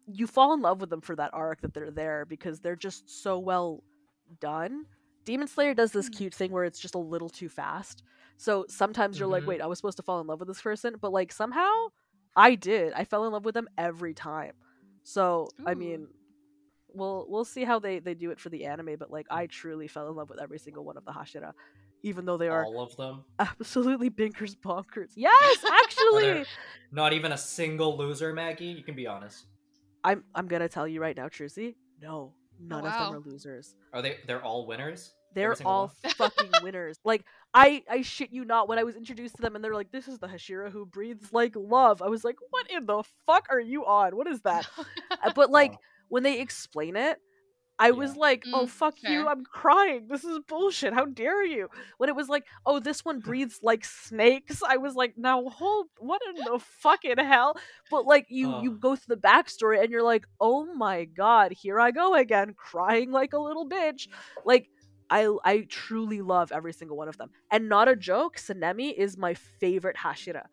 you 0.08 0.28
fall 0.28 0.54
in 0.54 0.62
love 0.62 0.82
with 0.82 0.90
them 0.90 1.00
for 1.02 1.16
that 1.16 1.30
arc 1.34 1.62
that 1.62 1.74
they're 1.74 1.92
there 1.92 2.26
because 2.26 2.60
they're 2.60 2.76
just 2.76 3.24
so 3.24 3.40
well 3.40 3.82
done 4.40 4.86
demon 5.24 5.48
slayer 5.48 5.74
does 5.74 5.92
this 5.92 6.10
Mm. 6.10 6.18
cute 6.18 6.34
thing 6.34 6.52
where 6.52 6.64
it's 6.66 6.80
just 6.80 6.96
a 6.96 7.00
little 7.00 7.30
too 7.30 7.48
fast 7.50 8.04
so 8.42 8.66
sometimes 8.68 9.20
you're 9.20 9.28
like 9.28 9.44
Mhm. 9.44 9.48
wait 9.48 9.62
i 9.62 9.68
was 9.68 9.78
supposed 9.78 9.98
to 9.98 10.04
fall 10.04 10.20
in 10.20 10.28
love 10.28 10.40
with 10.40 10.48
this 10.48 10.62
person 10.62 10.96
but 11.00 11.12
like 11.12 11.32
somehow 11.32 11.72
i 12.36 12.56
did 12.56 12.92
i 12.94 13.04
fell 13.04 13.26
in 13.26 13.32
love 13.32 13.46
with 13.46 13.54
them 13.54 13.68
every 13.78 14.14
time 14.14 14.54
so 15.04 15.48
i 15.66 15.74
mean 15.76 16.08
we'll 16.94 17.26
we'll 17.30 17.46
see 17.46 17.64
how 17.64 17.78
they 17.80 18.00
they 18.00 18.16
do 18.16 18.32
it 18.32 18.40
for 18.40 18.50
the 18.50 18.66
anime 18.66 18.96
but 18.98 19.12
like 19.12 19.28
i 19.30 19.46
truly 19.46 19.88
fell 19.88 20.10
in 20.10 20.16
love 20.16 20.30
with 20.30 20.40
every 20.42 20.58
single 20.60 20.84
one 20.84 20.98
of 20.98 21.06
the 21.06 21.12
hashira 21.12 21.54
even 22.04 22.26
though 22.26 22.38
they 22.38 22.50
are 22.50 22.66
all 22.66 22.80
of 22.82 22.96
them. 22.98 23.24
absolutely 23.40 24.10
binkers 24.10 24.56
bonkers 24.66 25.12
yes 25.16 25.64
actually 25.64 26.44
not 26.92 27.14
even 27.14 27.32
a 27.32 27.38
single 27.38 27.96
loser, 27.96 28.34
Maggie. 28.34 28.66
You 28.66 28.84
can 28.84 28.96
be 28.96 29.08
honest. 29.08 29.46
i'm 30.04 30.24
i'm 30.36 30.48
gonna 30.48 30.68
tell 30.68 30.88
you 30.88 31.00
right 31.00 31.16
now 31.16 31.28
trucy 31.28 31.76
no 32.02 32.34
none 32.60 32.86
of 32.86 32.98
them 32.98 33.14
are 33.14 33.20
losers 33.20 33.76
Are 33.94 34.02
they? 34.02 34.18
They're 34.26 34.44
all 34.44 34.66
winners. 34.68 35.14
They're 35.34 35.58
all 35.64 35.88
one? 35.88 35.90
fucking 36.18 36.62
winners 36.62 36.98
like 37.04 37.24
i 37.54 37.84
i 37.90 38.02
shit 38.02 38.32
you 38.32 38.46
not 38.46 38.68
when 38.68 38.78
i 38.80 38.84
was 38.84 38.96
introduced 38.96 39.36
to 39.36 39.42
them 39.42 39.56
and 39.56 39.64
they're 39.64 39.74
like 39.74 39.92
this 39.92 40.08
is 40.08 40.20
the 40.20 40.28
hashira 40.28 40.72
who 40.72 40.86
breathes 40.86 41.32
like 41.34 41.56
love 41.56 42.02
i 42.02 42.08
was 42.08 42.24
like 42.24 42.36
what 42.50 42.70
in 42.70 42.86
the 42.86 43.04
fuck 43.26 43.48
are 43.50 43.60
you 43.60 43.86
on 43.86 44.16
what 44.16 44.28
is 44.28 44.42
that 44.44 44.66
Uh, 45.24 45.30
but 45.30 45.50
like 45.50 45.74
Oh. 45.74 45.78
when 46.10 46.24
they 46.24 46.40
explain 46.40 46.96
it 46.96 47.18
I 47.80 47.92
was 47.92 48.16
like, 48.16 48.48
"Oh 48.54 48.66
Mm, 48.66 48.70
fuck 48.70 48.96
you! 49.02 49.28
I'm 49.28 49.44
crying. 49.44 50.08
This 50.08 50.24
is 50.24 50.40
bullshit. 50.48 50.94
How 50.94 51.06
dare 51.06 51.44
you?" 51.44 51.68
When 51.98 52.10
it 52.10 52.16
was 52.16 52.30
like, 52.30 52.46
"Oh, 52.66 52.80
this 52.80 53.04
one 53.04 53.20
breathes 53.22 53.60
like 53.64 53.84
snakes," 53.86 54.62
I 54.62 54.78
was 54.78 54.96
like, 54.96 55.16
"Now 55.18 55.44
hold, 55.50 55.88
what 55.98 56.22
in 56.30 56.44
the 56.44 56.60
fucking 56.60 57.18
hell?" 57.18 57.58
But 57.90 58.06
like, 58.06 58.28
you 58.30 58.52
you 58.52 58.72
go 58.74 58.96
through 58.96 59.16
the 59.16 59.22
backstory 59.22 59.82
and 59.82 59.90
you're 59.92 60.04
like, 60.04 60.26
"Oh 60.40 60.66
my 60.76 61.06
god, 61.06 61.54
here 61.54 61.80
I 61.80 61.92
go 61.92 62.14
again, 62.16 62.54
crying 62.56 63.12
like 63.12 63.34
a 63.34 63.40
little 63.40 63.68
bitch." 63.68 64.08
Like, 64.46 64.70
I 65.12 65.28
I 65.44 65.68
truly 65.70 66.22
love 66.22 66.52
every 66.52 66.74
single 66.74 66.98
one 66.98 67.10
of 67.10 67.18
them, 67.18 67.30
and 67.52 67.70
not 67.70 67.88
a 67.88 67.96
joke. 67.96 68.38
Sanemi 68.38 68.94
is 68.98 69.18
my 69.18 69.34
favorite 69.36 69.98
Hashira, 69.98 70.46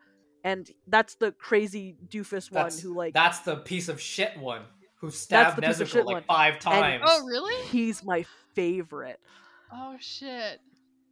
and 0.44 0.68
that's 0.88 1.14
the 1.14 1.32
crazy 1.32 1.96
doofus 2.08 2.50
one 2.50 2.64
That's- 2.64 2.80
who 2.80 2.92
like 2.94 3.14
That's 3.14 3.38
the 3.40 3.56
piece 3.56 3.88
of 3.88 4.00
shit 4.00 4.36
one 4.38 4.62
who 4.96 5.10
stabbed 5.10 5.56
the 5.56 5.62
piece 5.62 5.78
of 5.80 5.86
Nezuko 5.86 5.92
shit 5.92 6.06
like 6.06 6.14
one. 6.14 6.22
five 6.24 6.58
times. 6.58 7.04
oh 7.06 7.24
really? 7.24 7.54
he's 7.68 8.04
my 8.04 8.24
favorite. 8.54 9.20
Oh 9.72 9.96
shit. 10.00 10.60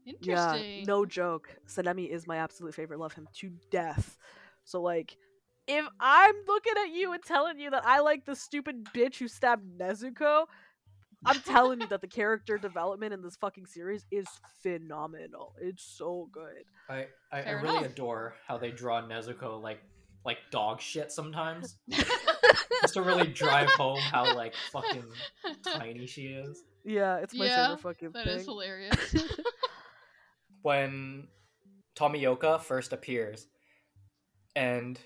Interesting. 0.04 0.78
Yeah, 0.80 0.84
no 0.86 1.04
joke. 1.06 1.48
Sanemi 1.68 2.08
is 2.08 2.26
my 2.26 2.36
absolute 2.38 2.74
favorite. 2.74 2.98
Love 3.00 3.12
him 3.12 3.28
to 3.38 3.50
death. 3.70 4.16
So 4.64 4.80
like, 4.80 5.16
if 5.68 5.84
I'm 6.00 6.34
looking 6.46 6.74
at 6.78 6.90
you 6.90 7.12
and 7.12 7.22
telling 7.22 7.58
you 7.58 7.70
that 7.70 7.84
I 7.84 8.00
like 8.00 8.24
the 8.24 8.36
stupid 8.36 8.84
bitch 8.94 9.16
who 9.18 9.28
stabbed 9.28 9.78
Nezuko, 9.78 10.46
I'm 11.26 11.40
telling 11.40 11.80
you 11.80 11.86
that 11.88 12.00
the 12.00 12.06
character 12.06 12.56
development 12.58 13.12
in 13.12 13.22
this 13.22 13.36
fucking 13.36 13.66
series 13.66 14.06
is 14.10 14.26
phenomenal. 14.62 15.54
It's 15.60 15.82
so 15.82 16.28
good. 16.32 16.64
I 16.88 17.06
I, 17.32 17.42
I 17.42 17.50
really 17.52 17.78
enough. 17.78 17.92
adore 17.92 18.34
how 18.46 18.56
they 18.58 18.70
draw 18.70 19.02
Nezuko 19.02 19.60
like 19.60 19.80
like 20.24 20.38
dog 20.50 20.80
shit 20.80 21.12
sometimes, 21.12 21.76
just 22.82 22.94
to 22.94 23.02
really 23.02 23.26
drive 23.28 23.70
home 23.70 23.98
how 24.00 24.34
like 24.34 24.54
fucking 24.72 25.04
tiny 25.64 26.06
she 26.06 26.22
is. 26.26 26.62
Yeah, 26.84 27.18
it's 27.18 27.34
my 27.34 27.46
Yeah, 27.46 27.66
favorite 27.76 27.80
fucking 27.80 28.10
That 28.12 28.24
thing. 28.26 28.38
is 28.38 28.44
hilarious. 28.46 29.14
when 30.62 31.28
Tomioka 31.96 32.60
first 32.60 32.92
appears 32.92 33.46
and 34.54 34.98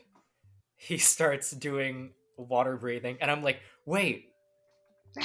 he 0.76 0.96
starts 1.12 1.50
doing 1.50 2.12
water 2.36 2.76
breathing 2.76 3.18
and 3.20 3.30
I'm 3.30 3.42
like, 3.42 3.60
"Wait. 3.86 4.26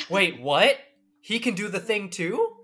Wait, 0.09 0.39
what? 0.41 0.77
He 1.21 1.39
can 1.39 1.55
do 1.55 1.67
the 1.67 1.79
thing 1.79 2.09
too?" 2.09 2.55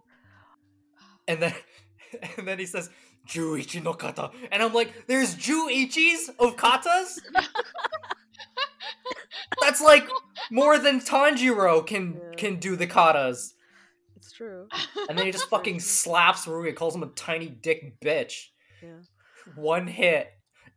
And 1.28 1.42
then 1.42 1.54
and 2.38 2.48
then 2.48 2.60
he 2.60 2.66
says, 2.66 2.90
"Juichi 3.28 3.82
no 3.84 3.94
kata." 3.94 4.32
And 4.52 4.62
I'm 4.62 4.74
like, 4.74 5.08
"There's 5.08 5.36
Juichis 5.36 6.30
of 6.40 6.56
katas?" 6.58 7.20
That's 9.62 9.82
like 9.82 10.08
more 10.50 10.78
than 10.80 11.00
Tanjiro 11.00 11.86
can 11.86 12.14
Yeah. 12.14 12.36
can 12.38 12.56
do 12.60 12.76
the 12.76 12.88
katas. 12.88 13.54
It's 14.16 14.32
true. 14.32 14.68
And 15.10 15.18
then 15.18 15.26
he 15.26 15.32
just 15.32 15.50
fucking 15.50 15.80
slaps 15.80 16.46
Rukia, 16.46 16.76
calls 16.76 16.96
him 16.96 17.04
a 17.04 17.08
tiny 17.08 17.48
dick 17.48 18.00
bitch. 18.02 18.48
Yeah. 18.82 19.00
One 19.56 19.88
hit 19.88 20.30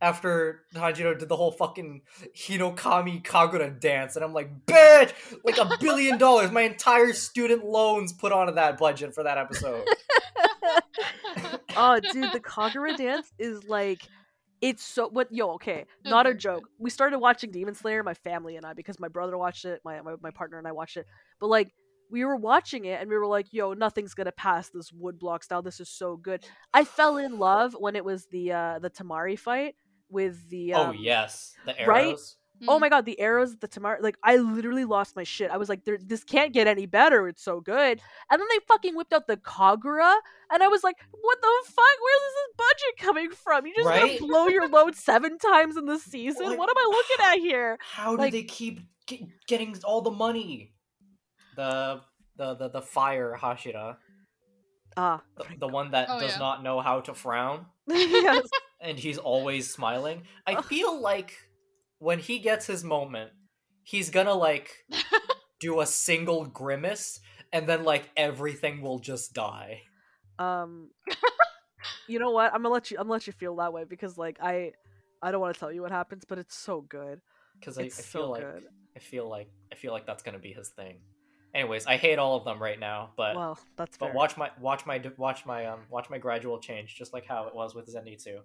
after 0.05 0.61
Tanjiro 0.75 1.19
did 1.19 1.31
the 1.31 1.37
whole 1.37 1.51
fucking 1.51 2.03
Hinokami 2.37 3.23
Kagura 3.25 3.81
dance, 3.81 4.17
and 4.17 4.25
I'm 4.25 4.35
like, 4.35 4.67
bitch! 4.67 5.14
Like 5.45 5.57
a 5.57 5.79
billion 5.81 6.19
dollars, 6.19 6.51
my 6.51 6.61
entire 6.61 7.14
student 7.14 7.64
loans 7.64 8.12
put 8.12 8.31
onto 8.31 8.53
that 8.55 8.77
budget 8.77 9.14
for 9.14 9.23
that 9.23 9.38
episode. 9.38 9.83
oh, 11.77 12.01
dude, 12.12 12.33
the 12.33 12.40
Kagura 12.40 12.97
dance 12.97 13.33
is 13.38 13.64
like. 13.64 14.03
It's 14.61 14.83
so 14.83 15.09
what 15.09 15.31
yo 15.31 15.51
okay 15.57 15.85
not 16.07 16.27
a 16.27 16.33
joke. 16.33 16.71
We 16.79 16.88
started 16.88 17.19
watching 17.19 17.51
Demon 17.51 17.75
Slayer, 17.75 18.03
my 18.03 18.14
family 18.14 18.57
and 18.57 18.64
I, 18.64 18.73
because 18.73 18.99
my 18.99 19.09
brother 19.09 19.37
watched 19.37 19.67
it, 19.67 19.83
my, 19.85 20.01
my 20.01 20.14
my 20.23 20.31
partner 20.31 20.57
and 20.57 20.67
I 20.67 20.73
watched 20.73 20.97
it. 20.97 21.07
But 21.38 21.49
like 21.49 21.75
we 22.11 22.25
were 22.25 22.37
watching 22.37 22.87
it 22.87 22.99
and 22.99 23.11
we 23.11 23.17
were 23.19 23.27
like, 23.27 23.53
yo, 23.53 23.75
nothing's 23.75 24.14
gonna 24.14 24.33
pass 24.33 24.71
this 24.71 24.90
woodblock 24.90 25.45
style. 25.45 25.61
This 25.61 25.81
is 25.81 25.90
so 25.90 26.17
good. 26.17 26.47
I 26.73 26.85
fell 26.85 27.19
in 27.19 27.38
love 27.38 27.77
when 27.79 27.95
it 27.95 28.07
was 28.07 28.27
the 28.31 28.53
uh 28.53 28.79
the 28.79 28.88
Tamari 28.88 29.38
fight 29.38 29.75
with 30.11 30.49
the 30.51 30.75
oh 30.75 30.87
um, 30.90 30.97
yes, 30.99 31.53
the 31.67 31.79
arrows. 31.79 31.88
right? 31.88 32.17
Mm. 32.62 32.67
Oh 32.69 32.79
my 32.79 32.88
god, 32.88 33.05
the 33.05 33.19
arrows, 33.19 33.57
the 33.57 33.67
Tamar, 33.67 33.99
like 34.01 34.17
I 34.23 34.37
literally 34.37 34.85
lost 34.85 35.17
my 35.17 35.25
shit. 35.25 35.51
I 35.51 35.57
was 35.57 35.69
like, 35.69 35.81
this 35.85 36.23
can't 36.23 36.53
get 36.53 36.69
any 36.69 36.87
better. 36.87 37.27
It's 37.29 37.43
so 37.43 37.61
good. 37.61 38.01
And 38.31 38.40
then 38.40 38.47
they 38.49 38.61
fucking 38.69 38.95
whipped 38.95 39.12
out 39.12 39.27
the 39.27 39.37
Kagura, 39.37 40.14
and 40.53 40.62
I 40.62 40.69
was 40.69 40.85
like, 40.85 40.95
what 41.11 41.38
the 41.43 41.49
fuck? 41.67 41.77
Where's 41.77 42.35
this 42.37 42.57
budget 42.57 42.99
coming 42.99 43.31
from? 43.33 43.67
You 43.67 43.75
just 43.75 43.88
Right? 43.88 44.19
gonna 44.21 44.31
blow 44.33 44.47
your 44.49 44.69
load 44.69 44.95
seven 44.95 45.37
times 45.38 45.77
in 45.77 45.87
the 45.87 45.99
season? 45.99 46.47
Like, 46.47 46.59
what 46.59 46.69
am 46.71 46.77
I 46.79 46.87
looking 46.87 47.33
at 47.33 47.38
here? 47.40 47.77
How 47.81 48.17
Like- 48.17 48.31
do 48.33 48.38
they 48.38 48.45
keep 48.45 48.81
get, 49.07 49.21
getting 49.49 49.77
all 49.83 50.01
the 50.03 50.12
money? 50.12 50.75
The 51.57 52.01
the 52.37 52.55
the, 52.55 52.69
the 52.69 52.83
fire 52.83 53.37
Hashira, 53.40 53.97
Ah, 54.97 55.23
the, 55.37 55.45
the 55.59 55.69
one 55.69 55.90
that 55.90 56.07
Oh, 56.09 56.21
does 56.21 56.33
yeah. 56.33 56.38
not 56.38 56.62
know 56.62 56.81
how 56.81 57.01
to 57.01 57.14
frown, 57.14 57.67
yes. 57.88 58.49
And 58.81 58.99
he's 58.99 59.19
always 59.19 59.71
smiling. 59.71 60.23
I 60.47 60.63
feel 60.63 61.01
like 61.01 61.35
when 61.99 62.19
he 62.19 62.39
gets 62.39 62.67
his 62.67 62.85
moment, 62.85 63.31
he's 63.83 64.11
gonna 64.11 64.35
like 64.35 64.71
do 65.61 65.81
a 65.81 65.87
single 65.87 66.47
grimace, 66.47 67.21
and 67.53 67.67
then 67.67 67.85
like 67.85 68.11
everything 68.17 68.83
will 68.83 68.99
just 68.99 69.33
die. 69.33 69.83
Um, 70.39 70.91
you 72.09 72.19
know 72.19 72.31
what? 72.31 72.53
I'm 72.53 72.63
gonna 72.63 72.75
let 72.75 72.91
you. 72.91 72.99
I'm 72.99 73.05
gonna 73.05 73.13
let 73.13 73.27
you 73.27 73.33
feel 73.33 73.57
that 73.57 73.73
way 73.73 73.85
because 73.85 74.19
like 74.19 74.39
I, 74.43 74.73
I 75.23 75.31
don't 75.31 75.41
want 75.41 75.55
to 75.55 75.61
tell 75.61 75.73
you 75.73 75.83
what 75.83 75.93
happens, 75.93 76.25
but 76.29 76.39
it's 76.39 76.57
so 76.57 76.81
good. 76.81 77.21
Because 77.59 77.79
I, 77.79 77.83
I 77.83 77.89
feel 77.89 78.03
so 78.03 78.31
like 78.31 78.43
good. 78.43 78.65
I 78.97 79.01
feel 79.01 79.29
like 79.29 79.49
I 79.73 79.77
feel 79.77 79.93
like 79.93 80.07
that's 80.07 80.23
gonna 80.23 80.39
be 80.39 80.53
his 80.53 80.71
thing. 80.71 80.99
Anyways, 81.55 81.87
I 81.87 81.97
hate 81.97 82.19
all 82.19 82.37
of 82.37 82.45
them 82.45 82.61
right 82.61 82.79
now, 82.79 83.11
but 83.17 83.37
Well, 83.37 83.59
that's 83.77 83.97
fair. 83.97 84.09
But 84.09 84.17
watch 84.17 84.37
my 84.37 84.51
watch 84.61 84.87
my 84.87 85.01
watch 85.17 85.47
my 85.47 85.67
um 85.67 85.81
watch 85.89 86.11
my 86.11 86.19
gradual 86.19 86.59
change, 86.59 86.97
just 86.97 87.13
like 87.13 87.27
how 87.27 87.47
it 87.47 87.55
was 87.55 87.75
with 87.75 87.87
Zenitsu. 87.87 88.41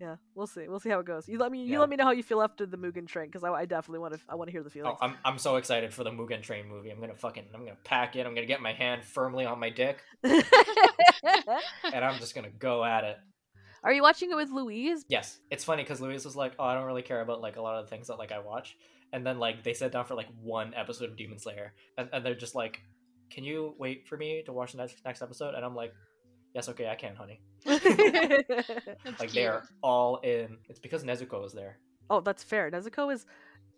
Yeah, 0.00 0.16
we'll 0.34 0.46
see. 0.48 0.66
We'll 0.68 0.80
see 0.80 0.90
how 0.90 0.98
it 0.98 1.06
goes. 1.06 1.28
You 1.28 1.38
let 1.38 1.52
me. 1.52 1.60
You 1.64 1.74
Yeah. 1.74 1.78
let 1.80 1.88
me 1.88 1.96
know 1.96 2.04
how 2.04 2.10
you 2.10 2.22
feel 2.24 2.42
after 2.42 2.66
the 2.66 2.76
Mugen 2.76 3.06
train 3.06 3.26
because 3.26 3.44
I, 3.44 3.50
I 3.52 3.64
definitely 3.64 4.00
want 4.00 4.14
to. 4.14 4.20
I 4.28 4.34
want 4.34 4.48
to 4.48 4.52
hear 4.52 4.62
the 4.62 4.68
Oh, 4.68 4.70
feelings. 4.70 4.98
I'm 5.00 5.16
I'm 5.24 5.38
so 5.38 5.56
excited 5.56 5.94
for 5.94 6.02
the 6.04 6.10
Mugen 6.10 6.42
Train 6.42 6.68
movie. 6.68 6.90
I'm 6.90 7.00
gonna 7.00 7.14
fucking 7.14 7.44
I'm 7.54 7.60
gonna 7.64 7.76
pack 7.84 8.16
it. 8.16 8.26
I'm 8.26 8.34
gonna 8.34 8.46
get 8.46 8.60
my 8.60 8.72
hand 8.72 9.04
firmly 9.04 9.44
on 9.46 9.60
my 9.60 9.70
dick, 9.70 9.98
and 10.24 12.04
I'm 12.04 12.18
just 12.18 12.34
gonna 12.34 12.50
go 12.50 12.84
at 12.84 13.04
it. 13.04 13.16
Are 13.82 13.92
you 13.92 14.02
watching 14.02 14.30
it 14.30 14.34
with 14.34 14.50
Louise? 14.50 15.04
Yes, 15.08 15.38
it's 15.50 15.62
funny 15.64 15.82
because 15.82 16.00
Louise 16.00 16.24
was 16.24 16.36
like, 16.36 16.54
"Oh, 16.58 16.64
I 16.64 16.74
don't 16.74 16.84
really 16.86 17.02
care 17.02 17.20
about 17.20 17.40
like 17.40 17.56
a 17.56 17.62
lot 17.62 17.76
of 17.78 17.84
the 17.86 17.90
things 17.90 18.08
that 18.08 18.16
like 18.18 18.32
I 18.32 18.38
watch," 18.38 18.76
and 19.12 19.26
then 19.26 19.38
like 19.38 19.62
they 19.62 19.74
sat 19.74 19.92
down 19.92 20.06
for 20.06 20.14
like 20.14 20.28
one 20.42 20.72
episode 20.74 21.10
of 21.10 21.16
Demon 21.16 21.38
Slayer, 21.38 21.74
and, 21.98 22.08
and 22.12 22.24
they're 22.24 22.34
just 22.34 22.54
like, 22.54 22.80
"Can 23.30 23.44
you 23.44 23.74
wait 23.78 24.06
for 24.08 24.16
me 24.16 24.42
to 24.46 24.52
watch 24.52 24.72
the 24.72 24.78
next 24.78 24.96
next 25.04 25.20
episode?" 25.22 25.54
And 25.54 25.64
I'm 25.64 25.74
like, 25.74 25.92
"Yes, 26.54 26.68
okay, 26.70 26.88
I 26.88 26.94
can, 26.94 27.14
honey." 27.16 27.40
Like 27.66 27.80
cute. 29.18 29.32
they're 29.34 29.62
all 29.82 30.16
in. 30.18 30.58
It's 30.68 30.80
because 30.80 31.04
Nezuko 31.04 31.44
is 31.44 31.52
there. 31.52 31.78
oh, 32.10 32.20
that's 32.20 32.42
fair. 32.42 32.70
Nezuko 32.70 33.12
is 33.12 33.26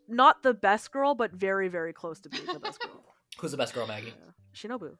not 0.09 0.43
the 0.43 0.55
best 0.55 0.93
girl, 0.93 1.15
but 1.15 1.33
very, 1.33 1.69
very 1.69 1.93
close 1.93 2.21
to 2.21 2.29
being 2.29 2.47
the 2.47 2.61
best 2.61 2.81
girl. 2.81 3.05
Who's 3.41 3.51
the 3.51 3.57
best 3.57 3.75
girl, 3.75 3.87
Maggie? 3.87 4.09
Yeah. 4.17 4.33
Shinobu. 4.55 4.97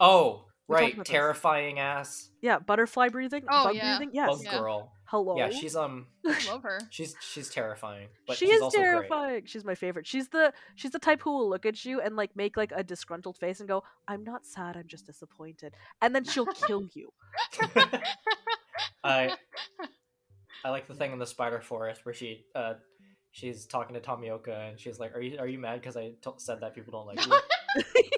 Oh, 0.00 0.44
We 0.68 0.74
talked 0.74 0.82
right, 0.82 0.94
about 0.94 1.06
this. 1.06 1.10
terrifying 1.12 1.78
ass 1.78 2.30
Yeah, 2.40 2.58
butterfly 2.58 3.08
breathing. 3.08 3.44
Oh, 3.48 3.64
bug 3.64 3.74
yeah. 3.76 3.96
breathing. 3.96 4.14
Yes. 4.14 4.28
bug 4.28 4.40
Yeah. 4.44 4.58
girl. 4.58 4.92
Hello. 5.14 5.36
Yeah, 5.38 5.50
she's 5.50 5.76
um 5.76 6.06
i 6.26 6.36
Love 6.48 6.64
her. 6.64 6.80
she's 6.90 7.14
she's 7.20 7.48
terrifying, 7.48 8.08
but 8.26 8.36
she 8.36 8.46
she's 8.46 8.56
is 8.56 8.62
also 8.62 8.78
great. 8.78 8.84
terrifying. 8.86 9.42
She's 9.46 9.64
my 9.64 9.76
favorite. 9.76 10.08
She's 10.08 10.26
the 10.28 10.52
she's 10.74 10.90
the 10.90 10.98
type 10.98 11.22
who 11.22 11.30
will 11.30 11.48
look 11.48 11.64
at 11.64 11.84
you 11.84 12.00
and 12.00 12.16
like 12.16 12.34
make 12.34 12.56
like 12.56 12.72
a 12.74 12.82
disgruntled 12.82 13.38
face 13.38 13.60
and 13.60 13.68
go, 13.68 13.84
"I'm 14.08 14.24
not 14.24 14.44
sad. 14.44 14.76
I'm 14.76 14.88
just 14.88 15.06
disappointed," 15.06 15.74
and 16.02 16.12
then 16.16 16.24
she'll 16.24 16.46
kill 16.46 16.82
you. 16.94 17.10
I 19.04 19.36
I 20.64 20.70
like 20.70 20.88
the 20.88 20.94
thing 20.94 21.12
in 21.12 21.20
the 21.20 21.26
spider 21.26 21.60
forest 21.60 22.04
where 22.04 22.12
she 22.14 22.46
uh 22.56 22.74
she's 23.30 23.66
talking 23.66 23.94
to 23.94 24.00
Tomioka 24.00 24.70
and 24.70 24.80
she's 24.80 24.98
like, 24.98 25.14
"Are 25.14 25.20
you 25.20 25.38
are 25.38 25.46
you 25.46 25.60
mad 25.60 25.80
because 25.80 25.96
I 25.96 26.08
t- 26.20 26.30
said 26.38 26.60
that 26.62 26.74
people 26.74 26.90
don't 26.92 27.06
like 27.06 27.24
you?" 27.24 27.32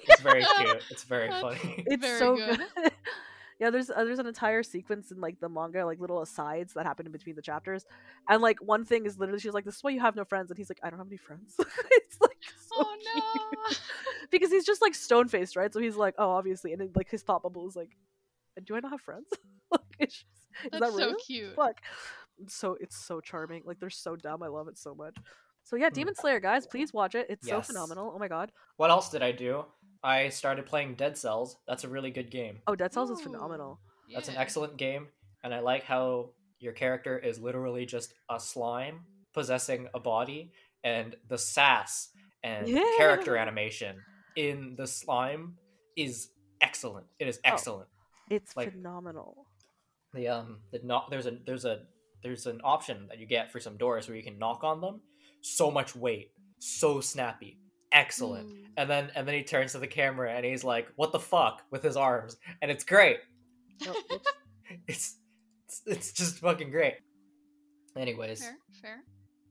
it's 0.07 0.21
very 0.21 0.43
cute. 0.57 0.83
It's 0.89 1.03
very 1.03 1.29
funny. 1.29 1.83
It's 1.85 2.01
Very 2.03 2.19
so 2.19 2.35
good. 2.35 2.57
good. 2.75 2.91
Yeah, 3.59 3.69
there's 3.69 3.89
uh, 3.89 4.03
there's 4.03 4.19
an 4.19 4.27
entire 4.27 4.61
sequence 4.63 5.11
in 5.11 5.19
like 5.19 5.39
the 5.39 5.49
manga, 5.49 5.85
like 5.85 5.99
little 5.99 6.21
asides 6.21 6.73
that 6.73 6.85
happen 6.85 7.05
in 7.05 7.11
between 7.11 7.35
the 7.35 7.41
chapters, 7.41 7.85
and 8.29 8.41
like 8.41 8.59
one 8.61 8.85
thing 8.85 9.05
is 9.05 9.17
literally 9.17 9.39
she's 9.39 9.53
like, 9.53 9.65
"This 9.65 9.77
is 9.77 9.83
why 9.83 9.91
you 9.91 9.99
have 9.99 10.15
no 10.15 10.23
friends," 10.25 10.51
and 10.51 10.57
he's 10.57 10.69
like, 10.69 10.79
"I 10.83 10.89
don't 10.89 10.99
have 10.99 11.07
any 11.07 11.17
friends." 11.17 11.55
it's 11.59 12.21
like 12.21 12.37
so 12.59 12.75
oh 12.77 12.95
cute. 13.13 13.59
no. 13.69 13.75
because 14.31 14.51
he's 14.51 14.65
just 14.65 14.81
like 14.81 14.93
stone 14.95 15.27
faced, 15.27 15.55
right? 15.55 15.73
So 15.73 15.79
he's 15.79 15.95
like, 15.95 16.15
"Oh, 16.17 16.29
obviously," 16.31 16.71
and 16.71 16.81
then, 16.81 16.91
like 16.95 17.09
his 17.09 17.23
thought 17.23 17.43
bubble 17.43 17.67
is 17.67 17.75
like, 17.75 17.97
"Do 18.63 18.75
I 18.75 18.79
not 18.79 18.91
have 18.91 19.01
friends?" 19.01 19.27
like, 19.71 19.81
it's 19.99 20.13
just, 20.15 20.25
is 20.65 20.69
That's 20.71 20.85
that 20.85 20.91
so 20.93 21.07
real? 21.07 21.15
cute. 21.25 21.55
Fuck. 21.55 21.81
It's 22.39 22.53
so 22.55 22.77
it's 22.79 22.95
so 22.95 23.19
charming. 23.19 23.63
Like 23.65 23.79
they're 23.79 23.89
so 23.89 24.15
dumb. 24.15 24.43
I 24.43 24.47
love 24.47 24.67
it 24.67 24.77
so 24.77 24.93
much. 24.93 25.15
So 25.63 25.75
yeah, 25.75 25.89
Hmm. 25.89 25.93
Demon 25.95 26.15
Slayer, 26.15 26.39
guys, 26.39 26.65
please 26.67 26.93
watch 26.93 27.15
it. 27.15 27.25
It's 27.29 27.47
so 27.47 27.61
phenomenal. 27.61 28.11
Oh 28.15 28.19
my 28.19 28.27
god. 28.27 28.51
What 28.77 28.89
else 28.91 29.09
did 29.09 29.23
I 29.23 29.31
do? 29.31 29.65
I 30.07 30.29
started 30.29 30.65
playing 30.65 30.95
Dead 30.95 31.17
Cells. 31.17 31.57
That's 31.67 31.83
a 31.83 31.89
really 31.89 32.11
good 32.11 32.31
game. 32.31 32.59
Oh, 32.67 32.75
Dead 32.75 32.93
Cells 32.93 33.09
is 33.09 33.19
Ooh. 33.19 33.23
phenomenal. 33.23 33.79
That's 34.13 34.29
an 34.29 34.37
excellent 34.37 34.77
game, 34.77 35.07
and 35.43 35.53
I 35.53 35.59
like 35.59 35.83
how 35.83 36.29
your 36.59 36.71
character 36.73 37.19
is 37.19 37.39
literally 37.39 37.85
just 37.85 38.13
a 38.29 38.39
slime 38.39 39.01
possessing 39.33 39.87
a 39.93 39.99
body, 39.99 40.51
and 40.83 41.15
the 41.27 41.37
sass 41.37 42.09
and 42.43 42.67
Yeah. 42.67 42.83
character 42.97 43.35
animation 43.35 43.97
in 44.37 44.75
the 44.77 44.87
slime 44.87 45.57
is 45.97 46.29
excellent. 46.61 47.07
It 47.19 47.27
is 47.27 47.37
Oh. 47.43 47.49
excellent. 47.51 47.89
It's 48.29 48.55
Like- 48.55 48.71
phenomenal. 48.71 49.45
The 50.13 50.29
um 50.29 50.61
the 50.71 50.79
knock 50.83 51.09
there's 51.11 51.25
a 51.25 51.31
there's 51.45 51.65
a 51.65 51.85
there's 52.23 52.45
an 52.47 52.61
option 52.63 53.07
that 53.09 53.19
you 53.19 53.25
get 53.25 53.51
for 53.51 53.59
some 53.59 53.77
doors 53.77 54.07
where 54.07 54.15
you 54.17 54.23
can 54.23 54.39
knock 54.39 54.63
on 54.63 54.79
them. 54.81 55.01
So 55.41 55.69
much 55.69 55.95
weight, 55.95 56.31
so 56.59 57.01
snappy, 57.01 57.59
excellent. 57.91 58.49
Mm. 58.49 58.63
And 58.77 58.89
then 58.89 59.11
and 59.15 59.27
then 59.27 59.35
he 59.35 59.43
turns 59.43 59.71
to 59.71 59.79
the 59.79 59.87
camera 59.87 60.31
and 60.31 60.45
he's 60.45 60.63
like, 60.63 60.87
"What 60.95 61.11
the 61.11 61.19
fuck?" 61.19 61.63
with 61.71 61.83
his 61.83 61.97
arms, 61.97 62.37
and 62.61 62.69
it's 62.69 62.83
great. 62.83 63.17
Oh. 63.85 63.95
It's 64.85 65.15
it's, 65.65 65.81
it's 65.85 66.11
just 66.11 66.39
fucking 66.39 66.71
great. 66.71 66.95
Anyways, 67.95 68.43
Fair, 68.43 68.57
fair. 68.81 69.03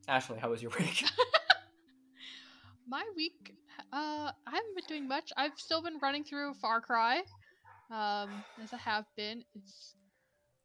Ashley, 0.08 0.38
how 0.38 0.50
was 0.50 0.62
your 0.62 0.72
week? 0.78 1.04
My 2.86 3.02
week, 3.16 3.54
uh, 3.92 4.30
I 4.46 4.50
haven't 4.50 4.76
been 4.76 4.84
doing 4.86 5.08
much. 5.08 5.32
I've 5.36 5.58
still 5.58 5.82
been 5.82 5.98
running 6.02 6.22
through 6.22 6.54
Far 6.54 6.80
Cry, 6.80 7.22
um, 7.90 8.30
as 8.62 8.72
I 8.72 8.76
have 8.76 9.04
been. 9.16 9.42
It's 9.54 9.94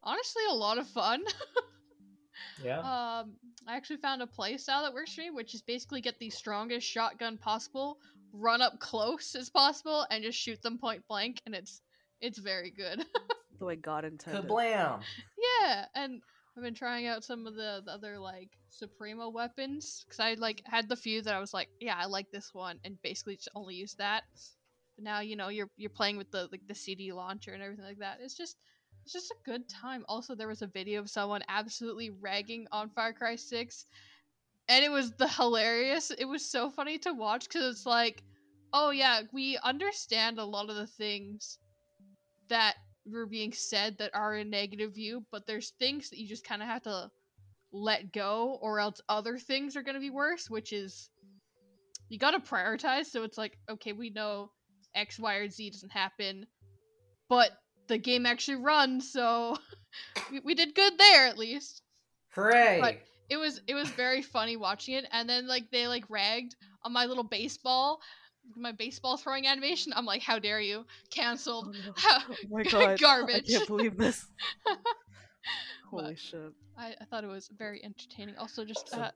honestly 0.02 0.42
a 0.50 0.54
lot 0.54 0.78
of 0.78 0.86
fun. 0.88 1.22
yeah. 2.62 2.78
Um, 2.78 3.32
I 3.66 3.76
actually 3.76 3.98
found 3.98 4.22
a 4.22 4.26
playstyle 4.26 4.82
that 4.82 4.94
works 4.94 5.14
for 5.14 5.20
me, 5.20 5.30
which 5.30 5.54
is 5.54 5.62
basically 5.62 6.00
get 6.00 6.18
the 6.18 6.30
strongest 6.30 6.86
shotgun 6.86 7.38
possible, 7.38 7.98
run 8.32 8.62
up 8.62 8.78
close 8.80 9.34
as 9.34 9.50
possible, 9.50 10.06
and 10.10 10.22
just 10.22 10.38
shoot 10.38 10.60
them 10.62 10.78
point 10.78 11.02
blank, 11.08 11.40
and 11.46 11.54
it's 11.54 11.80
it's 12.20 12.38
very 12.38 12.70
good. 12.70 13.04
the 13.58 13.64
way 13.64 13.76
God 13.76 14.04
intended. 14.04 14.48
Kablam! 14.48 15.00
yeah, 15.38 15.86
and 15.94 16.20
I've 16.56 16.62
been 16.62 16.74
trying 16.74 17.06
out 17.06 17.24
some 17.24 17.46
of 17.46 17.54
the, 17.54 17.82
the 17.84 17.92
other 17.92 18.18
like 18.18 18.50
Suprema 18.68 19.28
weapons 19.28 20.04
because 20.04 20.20
I 20.20 20.34
like 20.34 20.62
had 20.64 20.88
the 20.88 20.96
few 20.96 21.22
that 21.22 21.34
I 21.34 21.40
was 21.40 21.54
like, 21.54 21.68
yeah, 21.80 21.96
I 21.98 22.06
like 22.06 22.30
this 22.30 22.50
one, 22.52 22.78
and 22.84 23.00
basically 23.02 23.36
just 23.36 23.48
only 23.54 23.74
use 23.74 23.94
that. 23.94 24.24
But 24.96 25.04
now 25.04 25.20
you 25.20 25.36
know 25.36 25.48
you're 25.48 25.70
you're 25.76 25.90
playing 25.90 26.18
with 26.18 26.30
the 26.30 26.48
like 26.52 26.66
the 26.66 26.74
CD 26.74 27.12
launcher 27.12 27.52
and 27.52 27.62
everything 27.62 27.84
like 27.84 27.98
that. 27.98 28.18
It's 28.22 28.36
just 28.36 28.56
it's 29.02 29.12
just 29.12 29.30
a 29.30 29.44
good 29.44 29.68
time. 29.68 30.04
Also, 30.08 30.34
there 30.34 30.48
was 30.48 30.62
a 30.62 30.66
video 30.66 31.00
of 31.00 31.10
someone 31.10 31.42
absolutely 31.48 32.10
ragging 32.10 32.66
on 32.72 32.90
Far 32.90 33.12
Cry 33.12 33.36
Six, 33.36 33.86
and 34.68 34.84
it 34.84 34.90
was 34.90 35.12
the 35.12 35.28
hilarious. 35.28 36.10
It 36.10 36.24
was 36.24 36.50
so 36.50 36.70
funny 36.70 36.98
to 36.98 37.12
watch 37.12 37.48
because 37.48 37.64
it's 37.74 37.86
like, 37.86 38.22
oh 38.72 38.90
yeah, 38.90 39.22
we 39.32 39.58
understand 39.64 40.38
a 40.38 40.44
lot 40.44 40.70
of 40.70 40.76
the 40.76 40.86
things 40.86 41.58
that 42.48 42.76
were 43.04 43.26
being 43.26 43.52
said 43.52 43.98
that 43.98 44.14
are 44.14 44.34
a 44.34 44.44
negative 44.44 44.94
view, 44.94 45.24
but 45.32 45.46
there's 45.46 45.72
things 45.78 46.08
that 46.10 46.18
you 46.18 46.28
just 46.28 46.46
kind 46.46 46.62
of 46.62 46.68
have 46.68 46.82
to 46.82 47.10
let 47.72 48.12
go, 48.12 48.58
or 48.62 48.78
else 48.78 49.00
other 49.08 49.38
things 49.38 49.76
are 49.76 49.82
going 49.82 49.94
to 49.94 50.00
be 50.00 50.10
worse, 50.10 50.48
which 50.48 50.72
is 50.72 51.10
you 52.08 52.18
gotta 52.18 52.38
prioritize. 52.38 53.06
So 53.06 53.24
it's 53.24 53.38
like, 53.38 53.58
okay, 53.70 53.92
we 53.92 54.10
know 54.10 54.50
X, 54.94 55.18
Y, 55.18 55.34
or 55.36 55.48
Z 55.48 55.70
doesn't 55.70 55.90
happen, 55.90 56.46
but 57.28 57.52
the 57.92 57.98
game 57.98 58.24
actually 58.26 58.56
runs, 58.56 59.12
so 59.12 59.56
we, 60.32 60.40
we 60.40 60.54
did 60.54 60.74
good 60.74 60.94
there 60.98 61.26
at 61.26 61.36
least. 61.38 61.82
Hooray! 62.34 62.78
But 62.80 62.96
it 63.28 63.36
was 63.36 63.60
it 63.66 63.74
was 63.74 63.88
very 63.90 64.22
funny 64.22 64.56
watching 64.56 64.94
it, 64.94 65.06
and 65.12 65.28
then 65.28 65.46
like 65.46 65.70
they 65.70 65.86
like 65.86 66.04
ragged 66.08 66.54
on 66.84 66.92
my 66.92 67.04
little 67.04 67.24
baseball, 67.24 68.00
my 68.56 68.72
baseball 68.72 69.16
throwing 69.18 69.46
animation. 69.46 69.92
I'm 69.94 70.06
like, 70.06 70.22
how 70.22 70.38
dare 70.38 70.60
you? 70.60 70.84
Cancelled. 71.10 71.76
Oh 72.04 72.22
my 72.50 72.62
god. 72.64 72.82
I 72.82 72.96
Garbage. 72.96 73.48
can't 73.48 73.66
believe 73.74 73.96
this. 73.98 74.26
But- 74.64 74.78
Holy 75.90 76.16
shit. 76.16 76.52
I, 76.78 76.94
I 77.00 77.04
thought 77.04 77.22
it 77.24 77.28
was 77.28 77.50
very 77.58 77.84
entertaining. 77.84 78.36
Also, 78.38 78.64
just 78.64 78.88
So- 78.88 78.98
uh, 78.98 79.10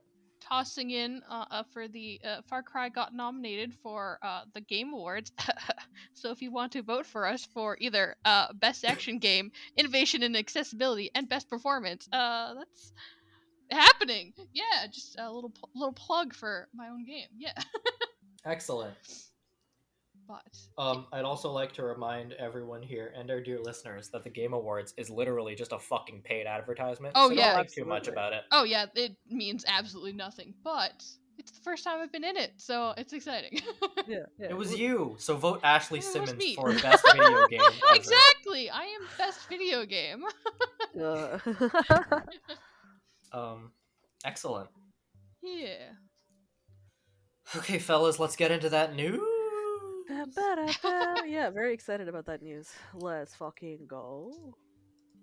tossing 0.49 0.91
in 0.91 1.23
uh, 1.29 1.45
uh, 1.51 1.63
for 1.73 1.89
the 1.89 2.21
uh, 2.25 2.43
Far 2.49 2.63
Cry 2.63 2.89
got 2.89 3.15
nominated 3.15 3.73
for 3.83 4.19
the 4.55 4.61
Game 4.61 4.93
Awards. 4.93 5.33
so 6.15 6.31
if 6.31 6.43
you 6.43 6.51
want 6.51 6.73
to 6.73 6.83
vote 6.83 7.07
for 7.07 7.27
us 7.27 7.47
for 7.53 7.77
either 7.81 8.17
Best 8.55 8.85
Action 8.85 9.19
Game, 9.19 9.51
Innovation 9.77 10.23
and 10.23 10.37
Accessibility, 10.37 11.11
and 11.15 11.29
Best 11.29 11.49
Performance, 11.49 12.09
that's 12.11 12.93
happening. 13.71 14.33
Yeah, 14.53 14.87
just 14.93 15.17
a 15.19 15.31
little 15.33 15.51
pl- 15.51 15.71
little 15.75 15.93
plug 15.93 16.35
for 16.35 16.69
my 16.75 16.89
own 16.89 17.05
game. 17.05 17.29
Yeah, 17.37 17.53
Excellent. 18.45 18.95
But 20.27 20.43
Um, 20.83 21.07
I'd 21.13 21.25
also 21.25 21.51
like 21.51 21.73
to 21.75 21.83
remind 21.85 22.33
everyone 22.35 22.83
here 22.83 23.13
and 23.17 23.31
our 23.31 23.41
dear 23.41 23.61
listeners 23.61 24.09
that 24.11 24.25
the 24.25 24.31
Game 24.31 24.53
Awards 24.53 24.95
is 24.97 25.11
literally 25.11 25.55
just 25.55 25.73
a 25.73 25.79
fucking 25.79 26.23
paid 26.23 26.47
advertisement. 26.47 27.13
Oh, 27.17 27.29
so 27.29 27.35
yeah. 27.35 27.55
don't 27.57 27.65
think 27.65 27.75
too 27.75 27.85
much 27.85 28.09
about 28.09 28.33
it. 28.33 28.43
oh 28.53 28.65
yeah, 28.65 28.87
it 28.95 29.17
means 29.29 29.65
absolutely 29.69 30.13
nothing. 30.13 30.55
But 30.65 31.05
it's 31.39 31.51
the 31.53 31.61
first 31.63 31.85
time 31.85 32.01
I've 32.01 32.11
been 32.13 32.25
in 32.25 32.37
it, 32.37 32.53
so 32.57 32.95
it's 32.97 33.13
exciting. 33.13 33.61
Yeah, 34.09 34.19
yeah. 34.39 34.51
It 34.51 34.57
was 34.57 34.79
you, 34.79 35.17
so 35.19 35.37
vote 35.37 35.59
Ashley 35.65 35.99
It 35.99 36.05
Simmons 36.05 36.37
me. 36.37 36.55
for 36.55 36.73
best 36.75 37.05
video 37.13 37.45
game. 37.51 37.61
ever. 37.61 37.75
exactly. 37.97 38.71
I 38.71 38.85
am 38.85 39.01
best 39.19 39.49
video 39.49 39.85
game. 39.85 40.23
Uh, 41.03 41.39
Um, 43.33 43.73
excellent. 44.25 44.69
yeah. 45.43 45.91
Okay, 47.57 47.79
fellas, 47.79 48.19
let's 48.21 48.37
get 48.37 48.51
into 48.53 48.69
that 48.71 48.95
news. 48.95 49.21
Ba-ba-da-ba. 50.09 51.23
yeah, 51.27 51.51
very 51.51 51.75
excited 51.75 52.09
about 52.09 52.27
that 52.27 52.43
news. 52.43 52.71
Let's 52.95 53.35
fucking 53.35 53.87
go. 53.87 54.55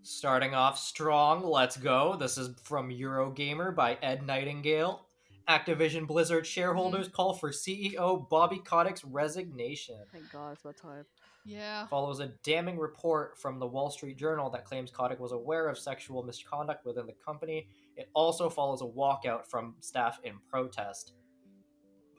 Starting 0.01 0.53
off 0.53 0.77
strong, 0.77 1.43
let's 1.43 1.77
go. 1.77 2.17
This 2.19 2.37
is 2.37 2.49
from 2.63 2.89
Eurogamer 2.89 3.73
by 3.73 3.97
Ed 4.01 4.25
Nightingale. 4.25 5.07
Activision 5.49 6.07
Blizzard 6.07 6.45
shareholders 6.45 7.07
call 7.07 7.33
for 7.33 7.51
CEO 7.51 8.27
Bobby 8.29 8.59
Kotick's 8.59 9.03
resignation. 9.03 9.99
Thank 10.11 10.31
God, 10.31 10.53
it's 10.53 10.61
about 10.61 10.77
time. 10.77 11.05
Yeah. 11.45 11.87
Follows 11.87 12.19
a 12.21 12.31
damning 12.43 12.77
report 12.77 13.37
from 13.37 13.59
the 13.59 13.67
Wall 13.67 13.89
Street 13.89 14.17
Journal 14.17 14.49
that 14.51 14.63
claims 14.63 14.91
Kotick 14.91 15.19
was 15.19 15.33
aware 15.33 15.67
of 15.67 15.77
sexual 15.77 16.23
misconduct 16.23 16.85
within 16.85 17.05
the 17.05 17.15
company. 17.25 17.67
It 17.97 18.09
also 18.13 18.49
follows 18.49 18.81
a 18.81 18.85
walkout 18.85 19.45
from 19.45 19.75
staff 19.81 20.19
in 20.23 20.35
protest, 20.49 21.13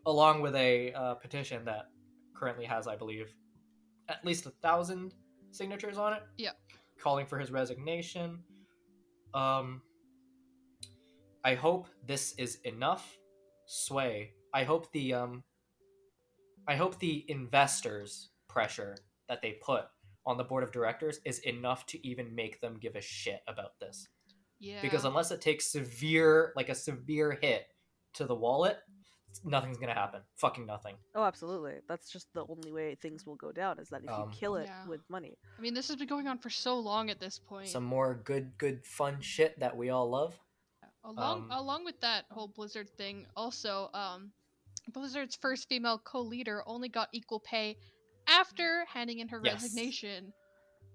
along 0.04 0.42
with 0.42 0.54
a 0.54 0.92
uh, 0.92 1.14
petition 1.14 1.64
that 1.64 1.88
currently 2.34 2.64
has, 2.64 2.86
I 2.86 2.96
believe, 2.96 3.34
at 4.08 4.24
least 4.24 4.46
a 4.46 4.50
thousand 4.50 5.14
signatures 5.50 5.98
on 5.98 6.12
it. 6.14 6.22
Yeah. 6.36 6.50
Calling 6.98 7.26
for 7.26 7.38
his 7.38 7.50
resignation. 7.50 8.40
Um, 9.32 9.82
I 11.44 11.54
hope 11.54 11.88
this 12.06 12.34
is 12.38 12.58
enough 12.64 13.16
sway. 13.66 14.32
I 14.52 14.64
hope 14.64 14.90
the 14.92 15.14
um, 15.14 15.42
I 16.66 16.76
hope 16.76 16.98
the 16.98 17.24
investors' 17.28 18.30
pressure 18.48 18.96
that 19.28 19.42
they 19.42 19.58
put 19.62 19.84
on 20.26 20.38
the 20.38 20.44
board 20.44 20.64
of 20.64 20.72
directors 20.72 21.20
is 21.24 21.40
enough 21.40 21.84
to 21.86 22.06
even 22.06 22.34
make 22.34 22.60
them 22.60 22.78
give 22.80 22.96
a 22.96 23.00
shit 23.00 23.40
about 23.46 23.78
this. 23.80 24.08
Yeah. 24.60 24.80
Because 24.80 25.04
unless 25.04 25.30
it 25.30 25.40
takes 25.40 25.70
severe, 25.70 26.52
like 26.56 26.70
a 26.70 26.74
severe 26.74 27.38
hit 27.40 27.66
to 28.14 28.24
the 28.24 28.34
wallet, 28.34 28.78
nothing's 29.44 29.78
gonna 29.78 29.94
happen. 29.94 30.20
Fucking 30.36 30.66
nothing. 30.66 30.96
Oh, 31.14 31.24
absolutely. 31.24 31.80
That's 31.88 32.10
just 32.10 32.26
the 32.34 32.44
only 32.48 32.70
way 32.72 32.94
things 32.96 33.24
will 33.26 33.36
go 33.36 33.50
down 33.52 33.78
is 33.78 33.88
that 33.88 34.04
if 34.04 34.10
Um, 34.10 34.30
you 34.30 34.36
kill 34.38 34.56
it 34.56 34.66
Yeah. 34.66 34.86
with 34.86 35.00
money. 35.08 35.38
I 35.58 35.60
mean, 35.62 35.74
this 35.74 35.88
has 35.88 35.96
been 35.96 36.06
going 36.08 36.28
on 36.28 36.38
for 36.38 36.50
so 36.50 36.78
long 36.78 37.10
at 37.10 37.18
this 37.20 37.38
point. 37.38 37.68
Some 37.68 37.84
more 37.84 38.14
good, 38.14 38.56
good, 38.58 38.84
fun 38.86 39.20
shit 39.20 39.58
that 39.60 39.76
we 39.76 39.90
all 39.90 40.08
love. 40.10 40.38
along 41.04 41.42
um, 41.44 41.50
along 41.50 41.84
with 41.84 42.00
that 42.00 42.24
whole 42.30 42.48
Blizzard 42.48 42.88
thing, 42.96 43.26
also, 43.36 43.90
um, 43.94 44.32
Blizzard's 44.92 45.36
first 45.36 45.68
female 45.68 45.98
co-leader 45.98 46.62
only 46.66 46.88
got 46.88 47.08
equal 47.12 47.40
pay 47.40 47.76
after 48.26 48.84
handing 48.86 49.18
in 49.18 49.28
her 49.28 49.40
Yes. 49.42 49.62
resignation. 49.62 50.32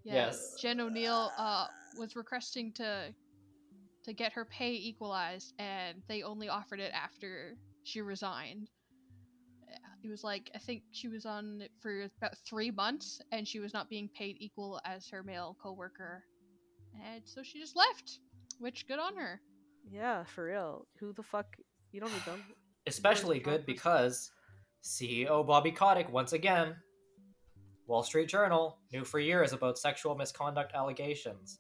Yeah, 0.04 0.28
Yes. 0.28 0.56
Jen 0.60 0.78
Oneal 0.80 1.32
uh, 1.38 1.67
was 1.97 2.15
requesting 2.15 2.71
to 2.73 3.13
to 4.06 4.13
get 4.13 4.32
her 4.34 4.45
pay 4.45 4.73
equalized, 4.73 5.54
and 5.60 6.02
they 6.08 6.23
only 6.23 6.47
offered 6.49 6.80
it 6.80 6.91
after 6.93 7.56
she 7.89 8.02
resigned. 8.02 8.69
It 10.04 10.10
was 10.10 10.23
like 10.23 10.49
I 10.56 10.60
think 10.60 10.84
she 10.91 11.10
was 11.10 11.25
on 11.25 11.62
it 11.62 11.71
for 11.82 12.08
about 12.21 12.38
three 12.47 12.71
months, 12.71 13.21
and 13.32 13.47
she 13.47 13.60
was 13.60 13.73
not 13.73 13.89
being 13.89 14.10
paid 14.17 14.38
equal 14.39 14.80
as 14.86 15.10
her 15.10 15.23
male 15.23 15.58
coworker, 15.62 16.23
and 17.06 17.21
so 17.25 17.43
she 17.43 17.60
just 17.60 17.75
left. 17.75 18.19
Which 18.60 18.88
good 18.88 18.99
on 18.99 19.15
her. 19.15 19.41
Yeah, 19.89 20.23
for 20.23 20.45
real. 20.45 20.88
Who 20.99 21.13
the 21.13 21.23
fuck? 21.23 21.47
You 21.91 21.99
don't 21.99 22.12
need 22.12 22.25
them. 22.25 22.43
Especially 22.88 23.39
good 23.39 23.65
because 23.65 24.32
CEO 24.84 25.45
Bobby 25.45 25.71
Kotick, 25.71 26.12
once 26.12 26.34
again, 26.34 26.75
Wall 27.88 28.04
Street 28.04 28.30
Journal, 28.30 28.80
knew 28.93 29.04
for 29.04 29.19
years 29.19 29.54
about 29.54 29.78
sexual 29.78 30.15
misconduct 30.15 30.73
allegations. 30.73 31.60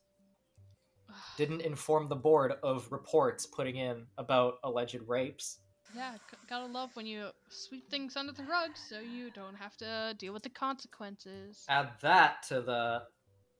Didn't 1.37 1.61
inform 1.61 2.07
the 2.07 2.15
board 2.15 2.53
of 2.63 2.89
reports 2.91 3.45
putting 3.45 3.75
in 3.75 4.05
about 4.17 4.55
alleged 4.63 5.01
rapes. 5.07 5.59
Yeah, 5.95 6.13
g- 6.29 6.37
gotta 6.49 6.65
love 6.67 6.91
when 6.95 7.05
you 7.05 7.29
sweep 7.49 7.89
things 7.89 8.15
under 8.15 8.31
the 8.31 8.43
rug 8.43 8.71
so 8.75 8.99
you 8.99 9.31
don't 9.31 9.55
have 9.55 9.75
to 9.77 10.15
deal 10.19 10.33
with 10.33 10.43
the 10.43 10.49
consequences. 10.49 11.65
Add 11.67 11.89
that 12.01 12.43
to 12.49 12.61
the 12.61 13.03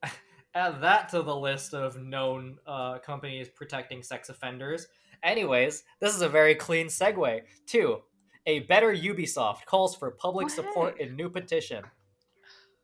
add 0.55 0.81
that 0.81 1.09
to 1.09 1.21
the 1.21 1.35
list 1.35 1.73
of 1.73 1.99
known 2.01 2.57
uh, 2.67 2.99
companies 2.99 3.49
protecting 3.49 4.03
sex 4.03 4.29
offenders. 4.29 4.87
Anyways, 5.23 5.83
this 5.99 6.15
is 6.15 6.21
a 6.21 6.29
very 6.29 6.55
clean 6.55 6.87
segue 6.87 7.41
to 7.67 8.01
a 8.45 8.59
better 8.61 8.93
Ubisoft 8.95 9.65
calls 9.65 9.95
for 9.95 10.11
public 10.11 10.45
Oh, 10.45 10.49
support 10.49 10.99
in 10.99 11.15
new 11.15 11.29
petition. 11.29 11.83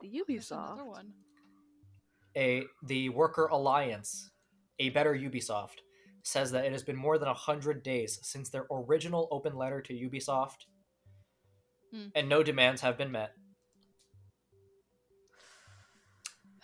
The 0.01 0.21
Ubisoft. 0.27 0.85
one. 0.85 1.13
a 2.35 2.63
the 2.83 3.09
Worker 3.09 3.45
Alliance, 3.45 4.31
a 4.79 4.89
better 4.89 5.13
Ubisoft, 5.15 5.77
says 6.25 6.51
that 6.51 6.65
it 6.65 6.71
has 6.71 6.83
been 6.83 6.95
more 6.95 7.17
than 7.19 7.29
hundred 7.29 7.83
days 7.83 8.19
since 8.23 8.49
their 8.49 8.65
original 8.71 9.27
open 9.31 9.55
letter 9.55 9.79
to 9.81 9.93
Ubisoft, 9.93 10.65
Hmm. 11.91 12.07
and 12.15 12.27
no 12.27 12.41
demands 12.41 12.81
have 12.81 12.97
been 12.97 13.11
met. 13.11 13.31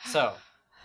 So, 0.06 0.36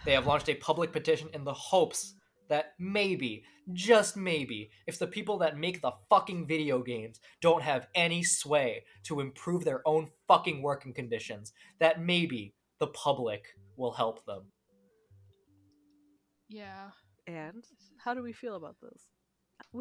they 0.04 0.12
have 0.12 0.26
launched 0.26 0.50
a 0.50 0.54
public 0.54 0.92
petition 0.92 1.30
in 1.32 1.44
the 1.44 1.54
hopes 1.54 2.14
that 2.48 2.74
maybe, 2.78 3.44
just 3.72 4.14
maybe, 4.14 4.70
if 4.86 4.98
the 4.98 5.06
people 5.06 5.38
that 5.38 5.56
make 5.56 5.80
the 5.80 5.92
fucking 6.10 6.46
video 6.46 6.82
games 6.82 7.18
don't 7.40 7.62
have 7.62 7.88
any 7.94 8.22
sway 8.22 8.84
to 9.04 9.20
improve 9.20 9.64
their 9.64 9.80
own 9.88 10.10
fucking 10.28 10.60
working 10.62 10.92
conditions, 10.92 11.52
that 11.80 12.00
maybe 12.00 12.54
the 12.78 12.86
public 12.88 13.56
will 13.76 13.92
help 13.92 14.24
them. 14.26 14.52
Yeah. 16.48 16.90
And 17.26 17.64
how 17.98 18.14
do 18.14 18.22
we 18.22 18.32
feel 18.32 18.56
about 18.56 18.76
this? 18.80 19.02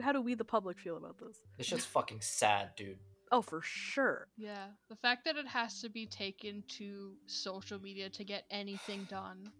How 0.01 0.11
do 0.11 0.21
we, 0.21 0.35
the 0.35 0.45
public, 0.45 0.79
feel 0.79 0.97
about 0.97 1.17
this? 1.19 1.37
This 1.57 1.67
shit's 1.67 1.85
fucking 1.85 2.21
sad, 2.21 2.71
dude. 2.75 2.97
Oh, 3.31 3.41
for 3.41 3.61
sure. 3.61 4.27
Yeah. 4.37 4.67
The 4.89 4.95
fact 4.95 5.25
that 5.25 5.35
it 5.35 5.47
has 5.47 5.81
to 5.81 5.89
be 5.89 6.05
taken 6.05 6.63
to 6.77 7.13
social 7.27 7.79
media 7.79 8.09
to 8.09 8.23
get 8.23 8.45
anything 8.49 9.05
done 9.09 9.51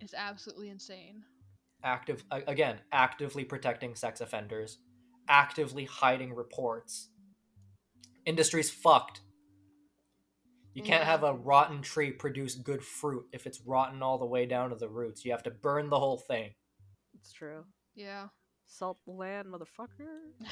is 0.00 0.14
absolutely 0.16 0.70
insane. 0.70 1.22
Active 1.82 2.24
again, 2.30 2.78
actively 2.92 3.44
protecting 3.44 3.94
sex 3.94 4.20
offenders, 4.22 4.78
actively 5.28 5.84
hiding 5.84 6.34
reports. 6.34 7.08
Industry's 8.24 8.70
fucked. 8.70 9.20
You 10.74 10.82
can't 10.82 11.02
mm-hmm. 11.02 11.10
have 11.10 11.22
a 11.22 11.34
rotten 11.34 11.82
tree 11.82 12.10
produce 12.10 12.56
good 12.56 12.82
fruit 12.82 13.26
if 13.32 13.46
it's 13.46 13.60
rotten 13.64 14.02
all 14.02 14.18
the 14.18 14.26
way 14.26 14.44
down 14.44 14.70
to 14.70 14.76
the 14.76 14.88
roots. 14.88 15.24
You 15.24 15.30
have 15.30 15.44
to 15.44 15.50
burn 15.50 15.88
the 15.88 15.98
whole 15.98 16.18
thing. 16.18 16.52
It's 17.14 17.32
true. 17.32 17.64
Yeah. 17.94 18.26
Salt 18.66 18.98
the 19.06 19.12
land, 19.12 19.46
motherfucker. 19.46 20.08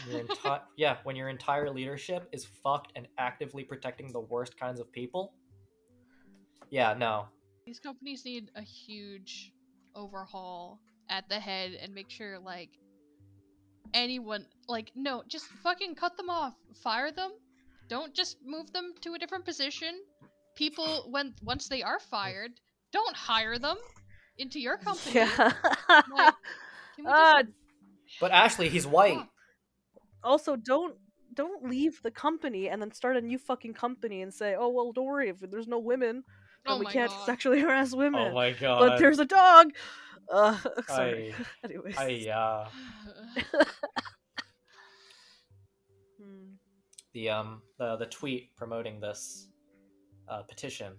Your 0.09 0.21
enti- 0.21 0.61
yeah, 0.77 0.99
when 1.03 1.17
your 1.17 1.29
entire 1.29 1.71
leadership 1.71 2.29
is 2.31 2.45
fucked 2.45 2.93
and 2.95 3.09
actively 3.19 3.65
protecting 3.65 4.13
the 4.13 4.21
worst 4.21 4.57
kinds 4.59 4.79
of 4.79 4.93
people. 4.93 5.35
Yeah, 6.71 6.95
no. 6.97 7.27
These 7.67 7.81
companies 7.81 8.25
need 8.25 8.51
a 8.55 8.63
huge 8.63 9.53
overhaul 9.97 10.79
at 11.09 11.29
the 11.29 11.41
head 11.41 11.73
and 11.83 11.93
make 11.95 12.11
sure 12.11 12.39
like 12.39 12.71
anyone 13.93 14.47
like 14.69 14.93
no, 14.95 15.25
just 15.27 15.47
fucking 15.63 15.97
cut 15.97 16.17
them 16.17 16.31
off. 16.31 16.55
Fire 16.83 17.11
them. 17.11 17.33
don't 17.89 18.15
just 18.15 18.39
move 18.45 18.73
them 18.73 18.95
to 19.01 19.15
a 19.15 19.19
different 19.19 19.45
position. 19.45 20.01
People, 20.55 21.07
when 21.11 21.35
once 21.43 21.69
they 21.69 21.83
are 21.83 21.99
fired, 21.99 22.53
don't 22.93 23.17
hire 23.17 23.59
them 23.59 23.77
into 24.39 24.59
your 24.61 24.77
company. 24.79 25.15
Yeah. 25.17 25.53
Like, 25.89 26.35
Can 26.97 27.05
we 27.05 27.11
Ah, 27.11 27.43
just- 27.43 27.55
But 28.21 28.31
Ashley, 28.33 28.69
he's 28.69 28.87
white. 28.87 29.19
Also, 30.23 30.57
don't 30.57 30.97
don't 31.35 31.65
leave 31.69 32.01
the 32.03 32.11
company 32.11 32.69
and 32.69 32.81
then 32.83 32.93
start 32.93 33.17
a 33.17 33.21
new 33.23 33.39
fucking 33.39 33.73
company 33.75 34.21
and 34.23 34.33
say, 34.33 34.55
"Oh 34.59 34.69
well, 34.69 34.93
don't 34.93 35.07
worry 35.07 35.31
if 35.31 35.41
there's 35.41 35.67
no 35.67 35.79
women, 35.79 36.23
Oh 36.67 36.73
and 36.77 36.81
we 36.81 36.87
can't 36.93 37.11
God. 37.11 37.25
sexually 37.27 37.61
harass 37.65 37.95
women." 37.95 38.21
Oh 38.31 38.35
my 38.35 38.53
god. 38.53 38.79
but 38.81 38.99
there's 38.99 39.19
a 39.19 39.25
dog. 39.25 39.73
Uh, 40.31 40.57
sorry. 40.87 41.35
I, 41.65 41.67
Anyways. 41.67 41.97
I, 41.99 42.31
uh, 42.31 42.69
Hmm. 46.21 46.55
the 47.13 47.29
um 47.31 47.63
the 47.79 47.97
the 47.97 48.07
tweet 48.07 48.55
promoting 48.57 49.01
this 49.01 49.49
uh, 50.33 50.43
petition. 50.43 50.95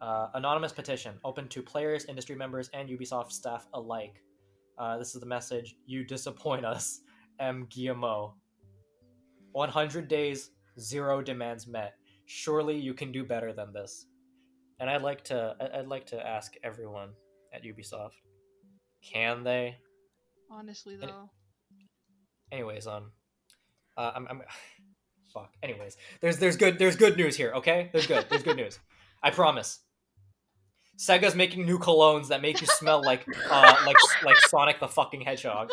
Uh, 0.00 0.28
anonymous 0.34 0.72
petition 0.72 1.14
open 1.24 1.48
to 1.48 1.62
players, 1.62 2.04
industry 2.04 2.36
members, 2.36 2.70
and 2.74 2.88
Ubisoft 2.88 3.32
staff 3.32 3.66
alike. 3.74 4.22
Uh, 4.78 4.98
this 4.98 5.14
is 5.14 5.20
the 5.20 5.26
message: 5.26 5.76
You 5.86 6.04
disappoint 6.04 6.64
us, 6.64 7.00
M. 7.40 7.66
Guillemot. 7.70 8.32
100 9.52 10.06
days, 10.06 10.50
zero 10.78 11.22
demands 11.22 11.66
met. 11.66 11.94
Surely 12.26 12.76
you 12.78 12.92
can 12.92 13.10
do 13.10 13.24
better 13.24 13.54
than 13.54 13.72
this. 13.72 14.06
And 14.80 14.90
I'd 14.90 15.02
like 15.02 15.24
to 15.24 15.56
I'd 15.74 15.88
like 15.88 16.04
to 16.06 16.26
ask 16.26 16.54
everyone 16.62 17.10
at 17.54 17.62
Ubisoft, 17.64 18.20
can 19.02 19.42
they? 19.42 19.76
Honestly, 20.50 20.96
though. 20.96 21.30
anyways 22.52 22.86
um 22.86 23.10
uh, 23.96 24.12
I'm, 24.14 24.26
I'm 24.28 24.42
fuck. 25.32 25.52
Anyways 25.62 25.96
there's 26.20 26.38
there's 26.38 26.56
good 26.56 26.78
there's 26.78 26.96
good 26.96 27.16
news 27.16 27.36
here 27.36 27.52
okay? 27.56 27.90
There's 27.92 28.06
good 28.06 28.26
there's 28.28 28.42
good 28.42 28.56
news. 28.56 28.78
I 29.22 29.30
promise. 29.30 29.80
Sega's 30.98 31.34
making 31.34 31.66
new 31.66 31.78
colognes 31.78 32.28
that 32.28 32.40
make 32.40 32.60
you 32.60 32.66
smell 32.66 33.02
like 33.02 33.26
uh 33.50 33.76
like 33.84 33.96
like 34.24 34.36
sonic 34.36 34.80
the 34.80 34.88
fucking 34.88 35.20
hedgehog. 35.20 35.70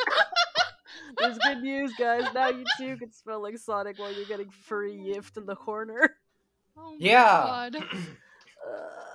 There's 1.17 1.37
good 1.37 1.61
news, 1.61 1.93
guys. 1.97 2.25
Now 2.33 2.49
you 2.49 2.65
too 2.77 2.97
can 2.97 3.11
smell 3.11 3.41
like 3.41 3.57
Sonic 3.57 3.99
while 3.99 4.11
you're 4.11 4.25
getting 4.25 4.49
furry 4.49 4.93
yiffed 4.93 5.37
in 5.37 5.45
the 5.45 5.55
corner. 5.55 6.17
Oh 6.77 6.91
my 6.91 6.97
yeah. 6.99 7.69
God. 7.71 7.75
Uh, 8.65 9.12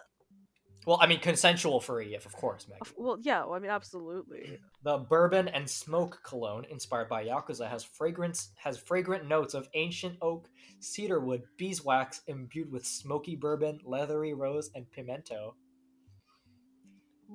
well 0.89 0.99
i 1.03 1.07
mean 1.07 1.21
consensual 1.21 1.81
furry 1.81 2.15
if 2.15 2.25
of 2.25 2.33
course 2.33 2.67
meg 2.67 2.79
well, 2.97 3.19
yeah. 3.21 3.45
Well, 3.45 3.55
I 3.55 3.59
mean, 3.59 3.71
absolutely. 3.71 4.59
the 4.83 4.99
bourbon 4.99 5.49
and 5.49 5.69
smoke 5.69 6.21
cologne 6.25 6.65
inspired 6.71 7.09
by 7.09 7.27
yakuza 7.27 7.69
has 7.69 7.85
fragrance 7.85 8.51
has 8.57 8.79
fragrant 8.79 9.29
notes 9.29 9.53
of 9.53 9.69
ancient 9.75 10.17
oak 10.23 10.49
cedarwood 10.81 11.43
beeswax 11.59 12.23
imbued 12.27 12.73
with 12.73 12.87
smoky 12.87 13.37
bourbon 13.37 13.79
leathery 13.85 14.33
rose 14.33 14.71
and 14.75 14.91
pimento 14.91 15.55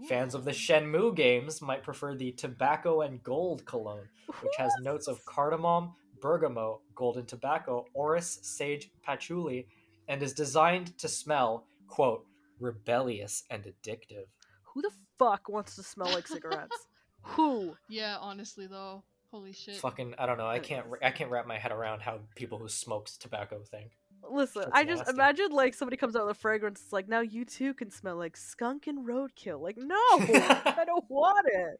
Fans 0.09 0.33
of 0.33 0.43
the 0.43 0.51
Shenmue 0.51 1.15
games 1.15 1.61
might 1.61 1.83
prefer 1.83 2.15
the 2.15 2.31
Tobacco 2.31 3.01
and 3.01 3.21
Gold 3.21 3.63
cologne, 3.65 4.09
which 4.41 4.55
has 4.57 4.73
notes 4.81 5.07
of 5.07 5.23
cardamom, 5.25 5.93
bergamot, 6.19 6.79
golden 6.95 7.27
tobacco, 7.27 7.85
orris, 7.93 8.39
sage, 8.41 8.89
patchouli, 9.03 9.67
and 10.07 10.23
is 10.23 10.33
designed 10.33 10.97
to 10.97 11.07
smell, 11.07 11.67
quote, 11.87 12.25
rebellious 12.63 13.43
and 13.49 13.63
addictive. 13.63 14.25
Who 14.73 14.81
the 14.81 14.91
fuck 15.19 15.49
wants 15.49 15.75
to 15.75 15.83
smell 15.83 16.11
like 16.11 16.27
cigarettes? 16.27 16.87
Who? 17.21 17.75
Yeah, 17.87 18.17
honestly, 18.19 18.67
though. 18.67 19.03
Holy 19.31 19.53
shit. 19.53 19.75
Fucking, 19.77 20.15
I 20.17 20.25
don't 20.25 20.37
know. 20.37 20.47
I 20.47 20.59
can't. 20.59 20.85
I 21.01 21.09
can't 21.11 21.29
wrap 21.31 21.47
my 21.47 21.57
head 21.57 21.71
around 21.71 22.01
how 22.01 22.19
people 22.35 22.59
who 22.59 22.67
smokes 22.67 23.17
tobacco 23.17 23.61
think. 23.63 23.97
Listen, 24.29 24.61
That's 24.65 24.71
I 24.73 24.83
just 24.83 24.99
nasty. 25.01 25.13
imagine 25.15 25.51
like 25.51 25.73
somebody 25.73 25.97
comes 25.97 26.15
out 26.15 26.25
with 26.27 26.37
a 26.37 26.39
fragrance. 26.39 26.81
It's 26.81 26.93
like 26.93 27.09
now 27.09 27.21
you 27.21 27.43
too 27.43 27.73
can 27.73 27.89
smell 27.89 28.15
like 28.15 28.37
skunk 28.37 28.87
and 28.87 29.07
roadkill. 29.07 29.59
Like 29.59 29.77
no, 29.77 29.95
I 30.19 30.83
don't 30.85 31.05
want 31.09 31.47
it. 31.51 31.79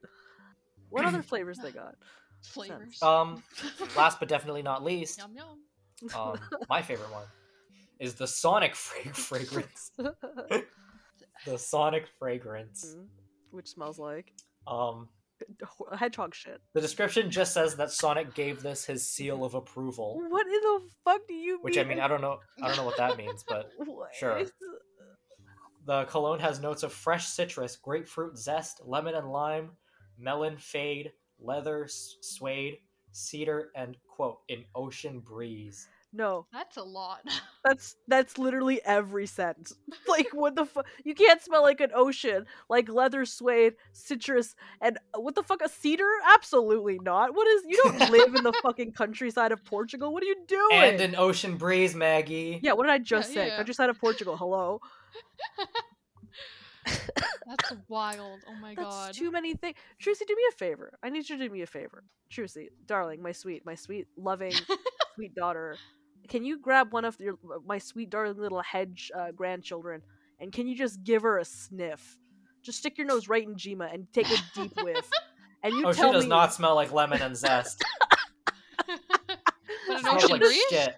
What 0.89 1.05
other 1.05 1.21
flavors 1.31 1.57
they 1.59 1.71
got? 1.71 1.95
Flavors. 2.41 3.01
Um, 3.01 3.41
last 3.95 4.19
but 4.19 4.27
definitely 4.27 4.61
not 4.63 4.83
least, 4.83 5.19
Yum 5.19 5.33
yum. 5.35 6.19
um, 6.19 6.39
my 6.69 6.81
favorite 6.81 7.11
one 7.11 7.23
is 8.03 8.15
the 8.15 8.27
Sonic 8.27 8.75
fra- 8.75 9.13
fragrance. 9.13 9.91
The 11.45 11.57
Sonic 11.57 12.07
fragrance. 12.19 12.95
Mm, 12.97 13.07
Which 13.51 13.67
smells 13.67 13.99
like 13.99 14.31
Um, 14.65 15.09
hedgehog 15.97 16.33
shit. 16.33 16.61
The 16.73 16.79
description 16.79 17.29
just 17.29 17.53
says 17.53 17.75
that 17.75 17.91
Sonic 17.91 18.33
gave 18.33 18.61
this 18.61 18.85
his 18.85 19.09
seal 19.09 19.43
of 19.43 19.53
approval, 19.53 20.21
What 20.29 20.45
in 20.47 20.53
the 20.53 20.81
fuck 21.03 21.27
do 21.27 21.33
you 21.33 21.55
mean? 21.55 21.63
which 21.63 21.77
I 21.77 21.83
mean 21.83 21.99
I 21.99 22.07
don't 22.07 22.21
know 22.21 22.39
I 22.61 22.67
don't 22.67 22.77
know 22.77 22.85
what 22.85 22.95
that 22.97 23.17
means, 23.17 23.43
but 23.47 23.71
What? 23.77 24.15
sure. 24.15 24.43
the 25.85 26.05
cologne 26.05 26.39
has 26.39 26.61
notes 26.61 26.83
of 26.83 26.93
fresh 26.93 27.25
citrus, 27.27 27.75
grapefruit 27.75 28.37
zest, 28.37 28.79
lemon 28.85 29.15
and 29.15 29.29
lime, 29.29 29.71
melon 30.17 30.55
fade, 30.57 31.11
leather, 31.39 31.87
suede, 31.89 32.77
cedar, 33.11 33.71
and 33.75 33.97
quote 34.07 34.39
an 34.49 34.63
ocean 34.75 35.19
breeze. 35.19 35.89
No, 36.15 36.45
That's 36.53 36.77
a 36.77 36.83
lot. 36.83 37.21
that's 37.65 37.95
that's 38.07 38.37
literally 38.37 38.79
every 38.85 39.25
sentence. 39.25 39.73
Like 40.07 40.27
what 40.31 40.53
the 40.55 40.65
fuck? 40.65 40.85
You 41.03 41.15
can't 41.15 41.41
smell 41.41 41.63
like 41.63 41.81
an 41.81 41.89
ocean, 41.95 42.45
like 42.69 42.87
leather, 42.87 43.25
suede, 43.25 43.73
citrus, 43.93 44.53
and 44.79 44.97
uh, 45.15 45.19
what 45.21 45.33
the 45.33 45.41
fuck? 45.41 45.61
A 45.63 45.69
cedar? 45.69 46.09
Absolutely 46.35 46.99
not. 47.01 47.33
What 47.33 47.47
is? 47.47 47.63
You 47.67 47.81
don't 47.83 48.11
live 48.11 48.35
in 48.35 48.43
the 48.43 48.53
fucking 48.61 48.91
countryside 48.91 49.51
of 49.51 49.65
Portugal. 49.65 50.13
What 50.13 50.21
are 50.21 50.27
you 50.27 50.35
doing? 50.47 50.69
And 50.83 51.01
an 51.01 51.15
ocean 51.15 51.57
breeze, 51.57 51.95
Maggie. 51.95 52.59
yeah, 52.61 52.73
what 52.73 52.83
did 52.83 52.91
I 52.93 52.99
just 52.99 53.29
Yeah, 53.31 53.35
say? 53.43 53.47
yeah. 53.47 53.55
Countryside 53.55 53.89
of 53.89 53.99
Portugal. 53.99 54.37
Hello. 54.37 54.79
That's 56.85 57.73
wild. 57.87 58.39
Oh 58.47 58.55
my 58.61 58.75
That's 58.75 58.87
god. 58.87 59.13
too 59.13 59.31
many 59.31 59.53
things. 59.55 59.77
Trucy, 60.01 60.25
do 60.27 60.35
me 60.35 60.43
a 60.49 60.55
favor. 60.57 60.91
I 61.03 61.09
need 61.09 61.27
you 61.29 61.37
to 61.37 61.47
do 61.47 61.53
me 61.53 61.61
a 61.61 61.65
favor. 61.67 62.03
Trucy, 62.31 62.67
darling, 62.85 63.21
my 63.21 63.31
sweet, 63.31 63.65
my 63.65 63.75
sweet, 63.75 64.07
loving, 64.17 64.53
sweet 65.15 65.33
daughter. 65.35 65.77
Can 66.29 66.43
you 66.45 66.59
grab 66.59 66.93
one 66.93 67.05
of 67.05 67.19
your 67.19 67.35
my 67.65 67.77
sweet, 67.77 68.09
darling 68.09 68.37
little 68.37 68.61
hedge 68.61 69.11
uh, 69.15 69.31
grandchildren, 69.31 70.01
and 70.39 70.51
can 70.51 70.67
you 70.67 70.75
just 70.75 71.03
give 71.03 71.21
her 71.23 71.37
a 71.37 71.45
sniff? 71.45 72.17
Just 72.61 72.79
stick 72.79 72.97
your 72.97 73.07
nose 73.07 73.27
right 73.27 73.43
in 73.45 73.55
Jima 73.55 73.93
and 73.93 74.07
take 74.13 74.29
a 74.29 74.37
deep 74.55 74.71
whiff. 74.81 75.09
And 75.63 75.73
you 75.73 75.85
Oh, 75.85 75.93
she 75.93 76.01
does 76.01 76.23
me 76.23 76.29
not 76.29 76.53
smell 76.53 76.75
like 76.75 76.91
lemon 76.91 77.21
and 77.21 77.35
zest. 77.35 77.83
She 79.85 79.99
smells 79.99 80.29
like 80.29 80.43
shit. 80.69 80.95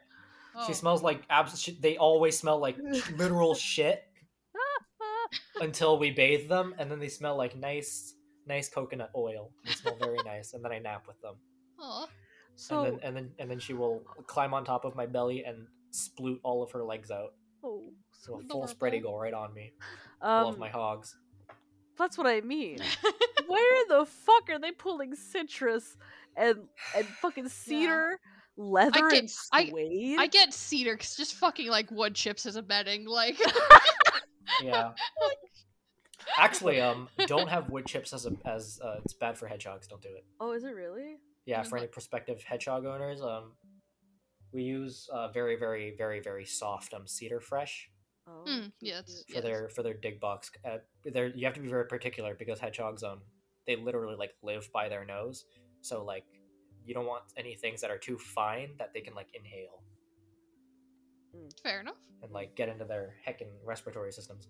Oh. 0.56 0.68
She 0.68 0.74
smells 0.74 1.04
like 1.04 1.24
abs- 1.30 1.60
sh- 1.60 1.72
they 1.80 1.98
always 1.98 2.38
smell 2.38 2.60
like 2.60 2.78
literal 3.18 3.56
shit 3.56 4.04
until 5.62 5.98
we 6.00 6.12
bathe 6.12 6.48
them, 6.48 6.76
and 6.78 6.90
then 6.90 7.00
they 7.00 7.10
smell 7.10 7.36
like 7.36 7.56
nice, 7.56 8.14
nice 8.48 8.70
coconut 8.70 9.12
oil. 9.16 9.52
They 9.66 9.72
smell 9.72 9.98
very 10.00 10.20
nice, 10.24 10.54
and 10.54 10.64
then 10.64 10.72
I 10.72 10.80
nap 10.80 11.06
with 11.08 11.20
them, 11.22 11.36
Aw. 11.80 12.08
So. 12.56 12.84
and 12.84 12.94
then 12.94 13.00
and 13.04 13.15
then 13.18 13.32
and 13.39 13.52
then 13.52 13.60
she 13.60 13.74
will 13.74 14.02
climb 14.28 14.54
on 14.54 14.63
top 14.65 14.86
of 14.86 14.96
my 14.96 15.06
belly 15.06 15.44
and 15.44 15.68
sploot 15.91 16.39
all 16.44 16.62
of 16.63 16.72
her 16.72 16.84
legs 16.84 17.12
out. 17.12 17.34
oh, 17.63 17.91
So 18.12 18.39
a 18.39 18.44
full 18.44 18.68
spread 18.68 18.94
eagle 18.94 19.18
right 19.18 19.34
on 19.34 19.54
me. 19.54 19.74
Um, 20.22 20.46
Love 20.46 20.58
my 20.60 20.70
hogs. 20.70 21.15
That's 21.98 22.18
what 22.18 22.28
I 22.28 22.41
mean. 22.41 22.80
Where 23.48 23.86
the 23.88 24.06
fuck 24.06 24.50
are 24.50 24.60
they 24.60 24.72
pulling 24.72 25.15
citrus 25.15 25.96
and 26.36 26.68
and 26.96 27.06
fucking 27.06 27.48
cedar, 27.50 28.20
leather, 28.58 29.10
get- 29.10 29.20
and 29.20 29.30
I- 29.54 29.70
suede? 29.70 30.20
I 30.20 30.28
get 30.28 30.54
cedar 30.54 30.98
'cause 30.98 31.15
just 31.15 31.36
fucking 31.36 31.68
like 31.70 31.89
wood 31.91 32.15
chips 32.15 32.46
as 32.46 32.56
a 32.58 32.62
bedding. 32.62 33.06
Like, 33.06 33.39
Yeah. 34.62 34.91
Actually, 36.38 36.82
um, 36.82 37.08
don't 37.27 37.50
have 37.50 37.69
wood 37.69 37.86
chips 37.86 38.12
as 38.13 38.25
a 38.25 38.32
as 38.46 38.79
uh, 38.84 38.96
it's 39.04 39.13
bad 39.13 39.38
for 39.38 39.48
hedgehogs. 39.48 39.88
Don't 39.88 40.02
do 40.02 40.10
it. 40.10 40.25
oh, 40.40 40.52
is 40.54 40.63
it 40.63 40.71
really? 40.71 41.17
Yeah, 41.46 41.62
Mm, 41.62 41.67
for 41.69 41.77
any 41.77 41.87
prospective 41.87 42.43
hedgehog 42.43 42.85
owners, 42.85 43.21
um, 43.21 43.52
we 44.52 44.63
use 44.63 45.10
uh, 45.12 45.27
very, 45.29 45.56
very, 45.58 45.96
very, 45.98 46.19
very 46.19 46.46
soft 46.46 46.93
um 46.93 47.08
cedar 47.08 47.39
fresh 47.41 47.89
Oh, 48.27 48.43
Mm, 48.48 48.71
cute, 48.79 48.81
yeah, 48.81 49.02
for 49.27 49.33
Yes. 49.33 49.43
their 49.43 49.69
for 49.69 49.83
their 49.83 49.93
dig 49.93 50.19
box. 50.19 50.50
Uh, 50.63 50.77
there 51.04 51.27
you 51.27 51.46
have 51.46 51.54
to 51.54 51.62
be 51.62 51.67
very 51.67 51.85
particular 51.85 52.33
because 52.35 52.60
hedgehogs 52.60 53.04
um 53.04 53.21
they 53.67 53.75
literally 53.75 54.15
like 54.15 54.33
live 54.41 54.71
by 54.71 54.89
their 54.89 55.06
nose, 55.06 55.46
so 55.81 56.04
like 56.04 56.25
you 56.85 56.93
don't 56.93 57.06
want 57.06 57.23
any 57.37 57.56
things 57.56 57.81
that 57.81 57.91
are 57.91 57.98
too 57.98 58.17
fine 58.17 58.75
that 58.77 58.93
they 58.93 59.02
can 59.02 59.13
like 59.13 59.29
inhale 59.33 59.83
fair 61.62 61.81
enough. 61.81 61.98
and 62.21 62.31
like 62.31 62.56
get 62.56 62.69
into 62.69 62.85
their 62.85 63.15
heckin' 63.27 63.50
respiratory 63.63 64.12
systems. 64.12 64.48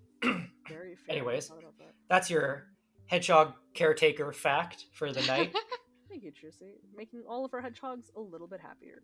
Very 0.69 0.95
fair. 0.95 1.15
Anyways. 1.15 1.49
That. 1.49 1.93
That's 2.09 2.29
your 2.29 2.67
hedgehog 3.07 3.53
caretaker 3.73 4.31
fact 4.31 4.85
for 4.93 5.11
the 5.11 5.21
night. 5.23 5.53
Thank 6.09 6.23
you, 6.23 6.31
Trucy. 6.31 6.75
Making 6.95 7.23
all 7.27 7.45
of 7.45 7.53
our 7.53 7.61
hedgehogs 7.61 8.11
a 8.15 8.19
little 8.19 8.47
bit 8.47 8.59
happier. 8.61 9.01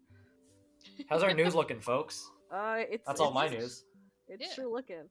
How's 1.09 1.23
our 1.23 1.33
news 1.41 1.55
looking, 1.55 1.79
folks? 1.81 2.29
Uh, 2.51 2.77
it's 2.89 3.05
That's 3.07 3.19
all 3.19 3.29
it's- 3.29 3.51
my 3.51 3.57
news. 3.57 3.83
It's 4.27 4.43
Yeah. 4.47 4.53
sure 4.53 4.67
looking. 4.71 5.09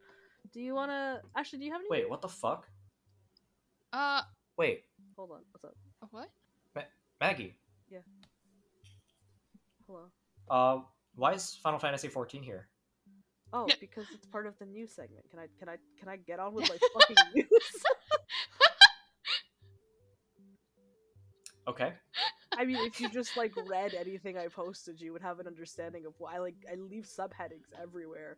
Do 0.52 0.60
you 0.60 0.74
wanna? 0.74 1.20
Actually, 1.36 1.58
do 1.60 1.64
you 1.66 1.72
have 1.72 1.80
any? 1.82 1.90
Wait, 1.90 2.08
what 2.08 2.22
the 2.22 2.28
fuck? 2.28 2.66
Uh, 3.92 4.22
Wait, 4.56 4.84
Hold 5.16 5.32
on. 5.32 5.40
What's 5.52 5.64
up? 5.64 5.74
what? 6.10 6.28
Maggie. 7.20 7.54
Yeah. 7.90 7.98
Hello. 9.86 10.06
Uh, 10.48 10.80
Why 11.16 11.34
is 11.34 11.56
Final 11.62 11.78
Fantasy 11.78 12.08
14 12.08 12.42
here? 12.42 12.68
Oh, 13.52 13.68
because 13.80 14.06
it's 14.14 14.26
part 14.26 14.46
of 14.46 14.56
the 14.58 14.64
news 14.64 14.92
segment. 14.94 15.28
Can 15.28 15.38
I 15.38 15.46
can 15.58 15.68
I 15.68 15.76
can 15.98 16.08
I 16.08 16.16
get 16.16 16.38
on 16.38 16.54
with 16.54 16.68
my 16.70 16.78
fucking 16.94 17.16
news? 17.34 17.46
Okay. 21.70 21.92
I 22.56 22.64
mean, 22.64 22.78
if 22.78 23.00
you 23.00 23.08
just 23.08 23.36
like 23.36 23.52
read 23.68 23.94
anything 23.94 24.36
I 24.36 24.48
posted, 24.48 25.00
you 25.00 25.12
would 25.12 25.22
have 25.22 25.38
an 25.38 25.46
understanding 25.46 26.04
of 26.06 26.14
why. 26.18 26.38
Like, 26.38 26.56
I 26.70 26.74
leave 26.74 27.04
subheadings 27.04 27.66
everywhere. 27.80 28.36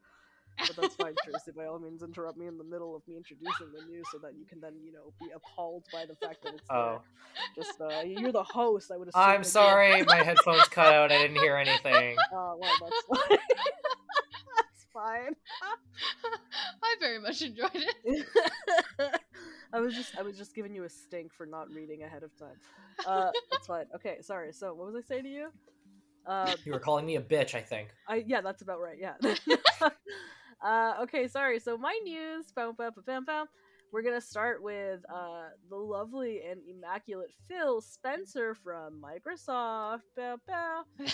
But 0.59 0.77
that's 0.77 0.95
fine, 0.97 1.15
Trucy. 1.27 1.55
By 1.57 1.65
all 1.65 1.79
means, 1.79 2.03
interrupt 2.03 2.37
me 2.37 2.47
in 2.47 2.59
the 2.59 2.65
middle 2.65 2.95
of 2.95 3.01
me 3.09 3.17
introducing 3.17 3.73
the 3.73 3.87
news, 3.87 4.05
so 4.13 4.19
that 4.19 4.35
you 4.39 4.45
can 4.45 4.61
then, 4.61 4.75
you 4.85 4.93
know, 4.93 5.15
be 5.19 5.29
appalled 5.35 5.85
by 5.91 6.05
the 6.05 6.15
fact 6.17 6.43
that 6.43 6.53
it's 6.53 6.69
there. 6.69 6.77
Oh. 6.79 7.03
Just, 7.57 7.81
uh, 7.81 8.03
you're 8.05 8.33
the 8.33 8.43
host. 8.43 8.91
I 8.93 8.99
would 8.99 9.09
assume. 9.09 9.23
I'm 9.23 9.31
that 9.41 9.47
you- 9.47 9.51
sorry, 9.51 10.03
my 10.05 10.23
headphones 10.23 10.65
cut 10.69 10.93
out. 10.93 11.11
I 11.11 11.19
didn't 11.23 11.39
hear 11.39 11.57
anything. 11.57 12.17
Oh 12.35 12.59
well, 12.61 12.71
that's 12.81 13.29
fine. 13.29 13.39
that's 14.57 14.87
fine. 14.93 15.37
I 16.83 16.97
very 17.01 17.19
much 17.19 17.41
enjoyed 17.41 17.71
it. 18.05 18.27
I 19.73 19.81
was 19.81 19.95
just 19.95 20.17
I 20.19 20.23
was 20.23 20.37
just 20.37 20.55
giving 20.55 20.75
you 20.75 20.85
a 20.85 20.89
stink 20.89 21.33
for 21.33 21.47
not 21.47 21.71
reading 21.71 22.03
ahead 22.03 22.23
of 22.23 22.37
time. 22.39 22.57
Uh, 23.07 23.31
that's 23.51 23.67
fine. 23.67 23.87
Okay, 23.95 24.19
sorry. 24.21 24.53
So 24.53 24.75
what 24.75 24.87
was 24.93 24.95
I 24.97 25.01
saying 25.01 25.25
to 25.25 25.31
you? 25.31 25.49
Uh, 26.27 26.55
You 26.65 26.73
were 26.73 26.79
calling 26.79 27.07
me 27.07 27.17
a 27.17 27.21
bitch, 27.21 27.55
I 27.55 27.61
think. 27.61 27.89
I 28.07 28.25
yeah, 28.27 28.41
that's 28.41 28.63
about 28.63 28.81
right. 28.81 28.99
Yeah. 28.99 29.15
uh, 30.63 30.95
okay, 31.03 31.27
sorry. 31.27 31.59
So 31.59 31.77
my 31.77 31.99
news. 32.05 32.53
We're 32.57 34.03
gonna 34.03 34.21
start 34.23 34.63
with 34.63 35.01
uh, 35.13 35.49
the 35.69 35.77
lovely 35.77 36.41
and 36.49 36.61
immaculate 36.67 37.31
Phil 37.49 37.81
Spencer 37.83 38.55
from 38.55 39.03
Microsoft. 39.03 40.01
Bow, 40.17 40.37
bow. 40.47 40.85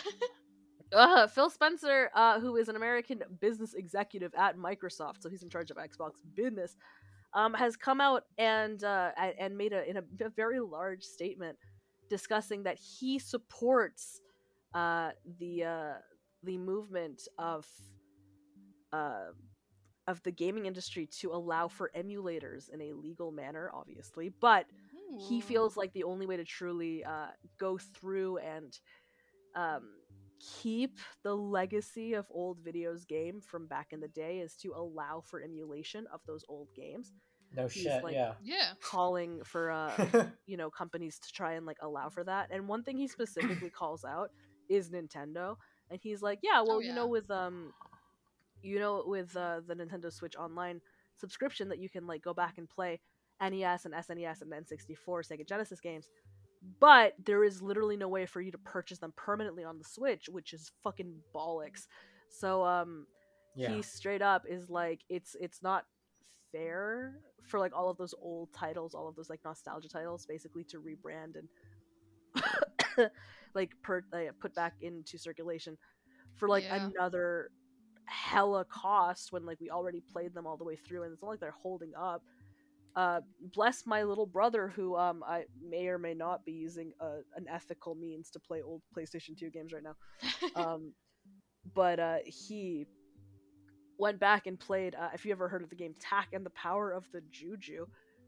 Uh, 0.90 1.26
Phil 1.26 1.50
Spencer, 1.50 2.10
uh, 2.14 2.40
who 2.40 2.56
is 2.56 2.68
an 2.68 2.76
American 2.76 3.22
business 3.40 3.74
executive 3.74 4.32
at 4.34 4.56
Microsoft, 4.56 5.20
so 5.20 5.28
he's 5.28 5.42
in 5.42 5.50
charge 5.50 5.70
of 5.70 5.76
Xbox 5.76 6.12
business, 6.34 6.76
um, 7.34 7.54
has 7.54 7.76
come 7.76 8.00
out 8.00 8.24
and 8.38 8.82
uh, 8.84 9.10
and 9.38 9.56
made 9.56 9.72
a 9.72 9.88
in 9.88 9.96
a, 9.96 10.02
a 10.24 10.30
very 10.30 10.60
large 10.60 11.02
statement 11.02 11.56
discussing 12.08 12.62
that 12.62 12.78
he 12.78 13.18
supports 13.18 14.20
uh, 14.74 15.10
the 15.38 15.64
uh, 15.64 15.94
the 16.42 16.56
movement 16.56 17.22
of 17.38 17.66
uh, 18.92 19.26
of 20.06 20.22
the 20.22 20.30
gaming 20.30 20.66
industry 20.66 21.06
to 21.20 21.32
allow 21.32 21.68
for 21.68 21.90
emulators 21.96 22.70
in 22.72 22.80
a 22.80 22.92
legal 22.94 23.30
manner, 23.30 23.70
obviously, 23.74 24.30
but 24.40 24.64
he 25.28 25.40
feels 25.40 25.76
like 25.76 25.92
the 25.92 26.04
only 26.04 26.26
way 26.26 26.36
to 26.36 26.44
truly 26.44 27.04
uh, 27.04 27.28
go 27.58 27.78
through 27.78 28.38
and 28.38 28.78
um, 29.54 29.88
keep 30.40 30.98
the 31.24 31.34
legacy 31.34 32.14
of 32.14 32.26
old 32.30 32.62
videos 32.62 33.06
game 33.06 33.40
from 33.40 33.66
back 33.66 33.88
in 33.92 34.00
the 34.00 34.08
day 34.08 34.38
is 34.38 34.54
to 34.56 34.72
allow 34.74 35.20
for 35.24 35.40
emulation 35.42 36.06
of 36.12 36.20
those 36.26 36.44
old 36.48 36.68
games 36.74 37.12
No 37.54 37.68
He's 37.68 37.84
shit, 37.84 38.02
like- 38.04 38.14
yeah. 38.14 38.34
Yeah. 38.42 38.72
calling 38.82 39.42
for 39.44 39.70
uh, 39.70 39.90
you 40.46 40.56
know 40.56 40.70
companies 40.70 41.18
to 41.18 41.32
try 41.32 41.52
and 41.54 41.66
like 41.66 41.78
allow 41.82 42.08
for 42.08 42.24
that 42.24 42.48
and 42.50 42.68
one 42.68 42.82
thing 42.82 42.96
he 42.96 43.08
specifically 43.08 43.70
calls 43.78 44.04
out 44.04 44.30
is 44.68 44.90
nintendo 44.90 45.56
and 45.90 45.98
he's 46.02 46.22
like 46.22 46.38
yeah 46.42 46.60
well 46.60 46.76
Oh, 46.76 46.80
you 46.80 46.92
know 46.94 47.06
with 47.06 47.30
um 47.30 47.72
you 48.62 48.78
know 48.78 49.02
with 49.06 49.36
uh, 49.36 49.60
the 49.66 49.74
nintendo 49.74 50.12
switch 50.12 50.36
online 50.36 50.80
subscription 51.16 51.68
that 51.68 51.78
you 51.78 51.88
can 51.88 52.06
like 52.06 52.22
go 52.22 52.32
back 52.34 52.58
and 52.58 52.68
play 52.68 53.00
nes 53.40 53.84
and 53.84 53.94
snes 53.94 54.42
and 54.42 54.52
n64 54.52 55.22
sega 55.24 55.46
genesis 55.48 55.80
games 55.80 56.08
but 56.80 57.14
there 57.24 57.44
is 57.44 57.62
literally 57.62 57.96
no 57.96 58.08
way 58.08 58.26
for 58.26 58.40
you 58.40 58.50
to 58.50 58.58
purchase 58.58 58.98
them 58.98 59.12
permanently 59.16 59.64
on 59.64 59.78
the 59.78 59.84
switch 59.84 60.28
which 60.28 60.52
is 60.52 60.72
fucking 60.82 61.14
bollocks 61.34 61.86
so 62.28 62.64
um 62.64 63.06
yeah. 63.54 63.70
he 63.70 63.82
straight 63.82 64.22
up 64.22 64.44
is 64.48 64.68
like 64.68 65.00
it's 65.08 65.36
it's 65.40 65.62
not 65.62 65.84
fair 66.52 67.20
for 67.46 67.58
like 67.60 67.72
all 67.74 67.88
of 67.88 67.96
those 67.96 68.14
old 68.20 68.52
titles 68.52 68.94
all 68.94 69.08
of 69.08 69.16
those 69.16 69.30
like 69.30 69.40
nostalgia 69.44 69.88
titles 69.88 70.26
basically 70.26 70.64
to 70.64 70.78
rebrand 70.80 71.34
and 71.36 73.10
like 73.54 73.70
per, 73.82 74.02
uh, 74.12 74.32
put 74.40 74.54
back 74.54 74.74
into 74.80 75.18
circulation 75.18 75.76
for 76.36 76.48
like 76.48 76.64
Yeah. 76.64 76.88
another 76.96 77.50
hella 78.04 78.64
cost 78.64 79.32
when 79.32 79.44
like 79.44 79.60
we 79.60 79.70
already 79.70 80.00
played 80.12 80.34
them 80.34 80.46
all 80.46 80.56
the 80.56 80.64
way 80.64 80.76
through 80.76 81.02
and 81.02 81.12
it's 81.12 81.22
not 81.22 81.28
like 81.28 81.40
they're 81.40 81.50
holding 81.62 81.92
up 81.94 82.22
uh 82.96 83.20
bless 83.54 83.86
my 83.86 84.02
little 84.02 84.26
brother 84.26 84.72
who 84.74 84.96
um 84.96 85.22
i 85.26 85.44
may 85.62 85.86
or 85.88 85.98
may 85.98 86.14
not 86.14 86.44
be 86.44 86.52
using 86.52 86.92
a, 87.00 87.18
an 87.36 87.46
ethical 87.52 87.94
means 87.94 88.30
to 88.30 88.40
play 88.40 88.62
old 88.62 88.82
playstation 88.96 89.36
2 89.38 89.50
games 89.50 89.72
right 89.72 89.82
now 89.82 89.94
um, 90.56 90.92
but 91.74 92.00
uh, 92.00 92.18
he 92.24 92.86
went 93.98 94.18
back 94.20 94.46
and 94.46 94.58
played. 94.58 94.94
Uh, 94.94 95.10
if 95.12 95.26
you 95.26 95.32
ever 95.32 95.48
heard 95.48 95.62
of 95.62 95.70
the 95.70 95.76
game 95.76 95.94
Tak 96.00 96.28
and 96.32 96.46
the 96.46 96.50
Power 96.50 96.92
of 96.92 97.04
the 97.12 97.20
Juju, 97.30 97.86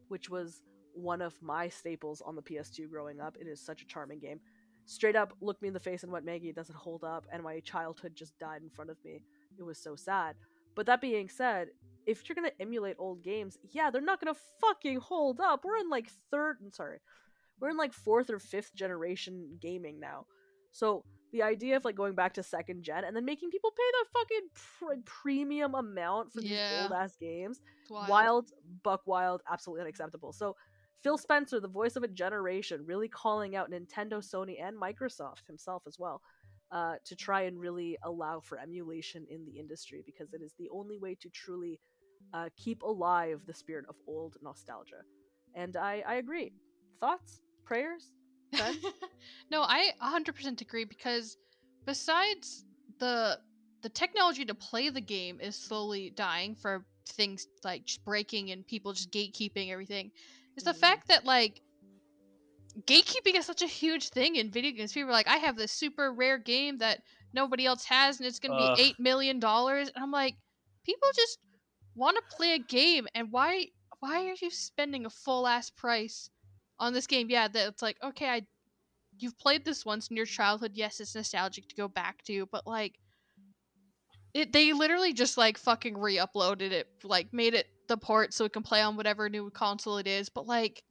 which 0.08 0.28
was 0.28 0.62
one 0.92 1.22
of 1.22 1.34
my 1.40 1.68
staples 1.68 2.20
on 2.20 2.34
the 2.34 2.42
PS2 2.42 2.90
growing 2.90 3.20
up, 3.20 3.36
it 3.40 3.46
is 3.46 3.64
such 3.64 3.82
a 3.82 3.86
charming 3.86 4.18
game. 4.18 4.40
Straight 4.86 5.14
up 5.14 5.32
looked 5.40 5.62
me 5.62 5.68
in 5.68 5.74
the 5.74 5.80
face 5.80 6.02
and 6.02 6.11
went, 6.11 6.24
Maggie, 6.24 6.48
it 6.48 6.56
doesn't 6.56 6.76
hold 6.76 7.04
up, 7.04 7.24
and 7.32 7.42
my 7.42 7.61
childhood 7.61 8.12
just 8.14 8.36
died 8.38 8.62
in 8.62 8.70
front 8.70 8.90
of 8.90 8.96
me. 9.04 9.22
It 9.58 9.62
was 9.62 9.78
so 9.78 9.94
sad. 9.94 10.34
But 10.74 10.86
that 10.86 11.00
being 11.00 11.28
said, 11.28 11.68
if 12.07 12.28
you're 12.28 12.34
gonna 12.36 12.51
emulate 12.61 12.96
old 12.98 13.22
games, 13.22 13.57
yeah, 13.72 13.90
they're 13.90 14.01
not 14.01 14.20
gonna 14.20 14.36
fucking 14.61 14.98
hold 15.01 15.40
up. 15.40 15.64
We're 15.64 15.76
in 15.78 15.88
like 15.90 16.09
third, 16.30 16.59
sorry, 16.72 16.98
we're 17.61 17.70
in 17.70 17.76
like 17.76 17.92
fourth 17.92 18.30
or 18.30 18.38
fifth 18.38 18.74
generation 18.74 19.59
gaming 19.61 20.01
now. 20.01 20.26
So 20.72 21.05
the 21.32 21.42
idea 21.42 21.76
of 21.76 21.84
like 21.84 21.94
going 21.94 22.14
back 22.14 22.34
to 22.34 22.42
second 22.42 22.82
gen 22.82 23.05
and 23.05 23.14
then 23.14 23.24
making 23.24 23.51
people 23.51 23.70
pay 23.70 23.90
the 23.92 24.18
fucking 24.18 24.48
pr- 24.55 25.03
premium 25.05 25.74
amount 25.74 26.32
for 26.32 26.40
these 26.40 26.51
Yeah. 26.70 26.82
old 26.82 26.92
ass 26.92 27.16
games, 27.16 27.61
wild. 27.88 28.09
wild, 28.11 28.53
buck 28.82 29.03
wild, 29.07 29.42
absolutely 29.51 29.82
unacceptable. 29.82 30.32
So 30.32 30.57
Phil 31.03 31.16
Spencer, 31.18 31.61
the 31.61 31.68
voice 31.68 31.96
of 31.96 32.03
a 32.03 32.09
generation, 32.09 32.84
really 32.84 33.09
calling 33.09 33.57
out 33.57 33.70
Nintendo, 33.70 34.14
Sony, 34.18 34.62
and 34.62 34.76
Microsoft 34.76 35.46
himself 35.46 35.82
as 35.86 35.98
well. 35.98 36.20
Uh, 36.72 36.94
to 37.05 37.16
try 37.16 37.42
and 37.42 37.59
really 37.59 37.98
allow 38.05 38.38
for 38.38 38.57
emulation 38.57 39.26
in 39.28 39.44
the 39.44 39.59
industry 39.59 40.05
because 40.07 40.32
it 40.32 40.40
is 40.40 40.55
the 40.57 40.68
only 40.70 40.98
way 40.98 41.16
to 41.20 41.28
truly 41.30 41.80
uh, 42.33 42.49
keep 42.57 42.83
alive 42.83 43.43
the 43.47 43.55
spirit 43.55 43.85
of 43.89 43.97
old 44.07 44.37
nostalgia. 44.43 45.05
And 45.55 45.76
I, 45.76 46.03
I 46.07 46.14
agree. 46.14 46.53
Thoughts? 47.01 47.41
Prayers? 47.64 48.12
No, 49.51 49.62
I 49.62 49.93
100% 49.99 50.61
agree 50.61 50.85
because 50.85 51.37
besides 51.87 52.64
the 52.99 53.39
the 53.83 53.89
technology 53.91 54.45
to 54.45 54.55
play 54.55 54.91
the 54.91 55.01
game 55.01 55.41
is 55.41 55.57
slowly 55.57 56.11
dying 56.11 56.55
for 56.55 56.87
things 57.09 57.47
like 57.64 57.85
just 57.85 58.05
breaking 58.05 58.51
and 58.51 58.66
people 58.66 58.93
just 58.93 59.11
gatekeeping 59.11 59.70
everything. 59.70 60.12
Is 60.57 60.64
the 60.64 60.74
Mhm. 60.74 60.74
fact 60.74 61.09
that 61.09 61.24
like 61.24 61.62
gatekeeping 62.87 63.37
is 63.37 63.47
such 63.47 63.62
a 63.62 63.66
huge 63.66 64.09
thing 64.11 64.37
in 64.37 64.51
video 64.51 64.72
games. 64.72 64.93
People 64.93 65.11
are 65.11 65.12
like, 65.12 65.28
I 65.28 65.37
have 65.37 65.57
this 65.57 65.72
super 65.72 66.12
rare 66.12 66.39
game 66.39 66.78
that 66.78 67.03
nobody 67.33 67.66
else 67.66 67.85
has, 67.87 68.18
and 68.18 68.26
it's 68.26 68.39
gonna 68.39 68.55
Ugh. 68.55 68.55
be 68.55 68.72
eight 68.76 68.99
million 68.99 69.39
dollars. 69.41 69.91
And 69.95 70.03
I'm 70.03 70.11
like, 70.11 70.37
people 70.85 71.09
just 71.14 71.39
want 71.95 72.16
to 72.16 72.36
play 72.36 72.55
a 72.55 72.59
game, 72.59 73.07
and 73.14 73.32
why 73.32 73.66
why 74.01 74.26
are 74.26 74.34
you 74.41 74.51
spending 74.51 75.07
a 75.07 75.11
full 75.11 75.47
ass 75.47 75.70
price 75.70 76.30
on 76.78 76.93
this 76.93 77.07
game? 77.07 77.28
Yeah, 77.30 77.49
that 77.49 77.68
it's 77.68 77.82
like 77.82 77.97
okay, 78.03 78.28
I 78.28 78.47
you've 79.18 79.38
played 79.38 79.64
this 79.64 79.84
once 79.84 80.09
in 80.09 80.16
your 80.16 80.26
childhood. 80.26 80.72
Yes, 80.74 81.01
it's 81.01 81.14
nostalgic 81.14 81.68
to 81.68 81.74
go 81.74 81.88
back 81.88 82.22
to, 82.24 82.47
but 82.47 82.66
like. 82.66 82.99
It, 84.32 84.53
they 84.53 84.72
literally 84.72 85.12
just 85.12 85.36
like 85.36 85.59
fucking 85.59 85.99
re-uploaded 85.99 86.70
it, 86.70 86.86
like 87.03 87.32
made 87.32 87.53
it 87.55 87.66
the 87.88 87.97
port 87.97 88.32
so 88.32 88.45
it 88.45 88.53
can 88.53 88.62
play 88.62 88.80
on 88.80 88.97
whatever 88.97 89.28
new 89.28 89.51
console 89.51 89.99
it 89.99 90.07
is. 90.07 90.28
But 90.28 90.47
like, 90.47 90.84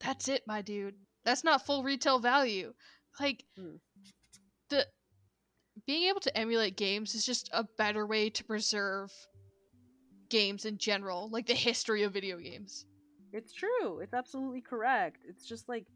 that's 0.00 0.28
it, 0.28 0.42
my 0.46 0.62
dude. 0.62 0.96
That's 1.24 1.44
not 1.44 1.64
full 1.64 1.84
retail 1.84 2.18
value. 2.18 2.74
Like, 3.20 3.44
Hmm. 3.56 3.76
the 4.70 4.86
being 5.86 6.08
able 6.08 6.20
to 6.20 6.36
emulate 6.36 6.76
games 6.76 7.14
is 7.14 7.24
just 7.24 7.48
a 7.52 7.64
better 7.76 8.06
way 8.06 8.30
to 8.30 8.44
preserve 8.44 9.12
games 10.28 10.64
in 10.64 10.78
general, 10.78 11.28
like 11.30 11.46
the 11.46 11.54
history 11.54 12.02
of 12.02 12.12
video 12.12 12.38
games. 12.38 12.86
It's 13.32 13.52
true. 13.52 14.00
It's 14.00 14.14
absolutely 14.14 14.60
correct. 14.62 15.24
It's 15.28 15.46
just 15.46 15.68
like 15.68 15.86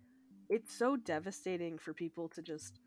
it's 0.49 0.77
so 0.77 0.97
devastating 0.97 1.79
for 1.79 1.95
people 1.95 2.29
to 2.31 2.43
just 2.43 2.81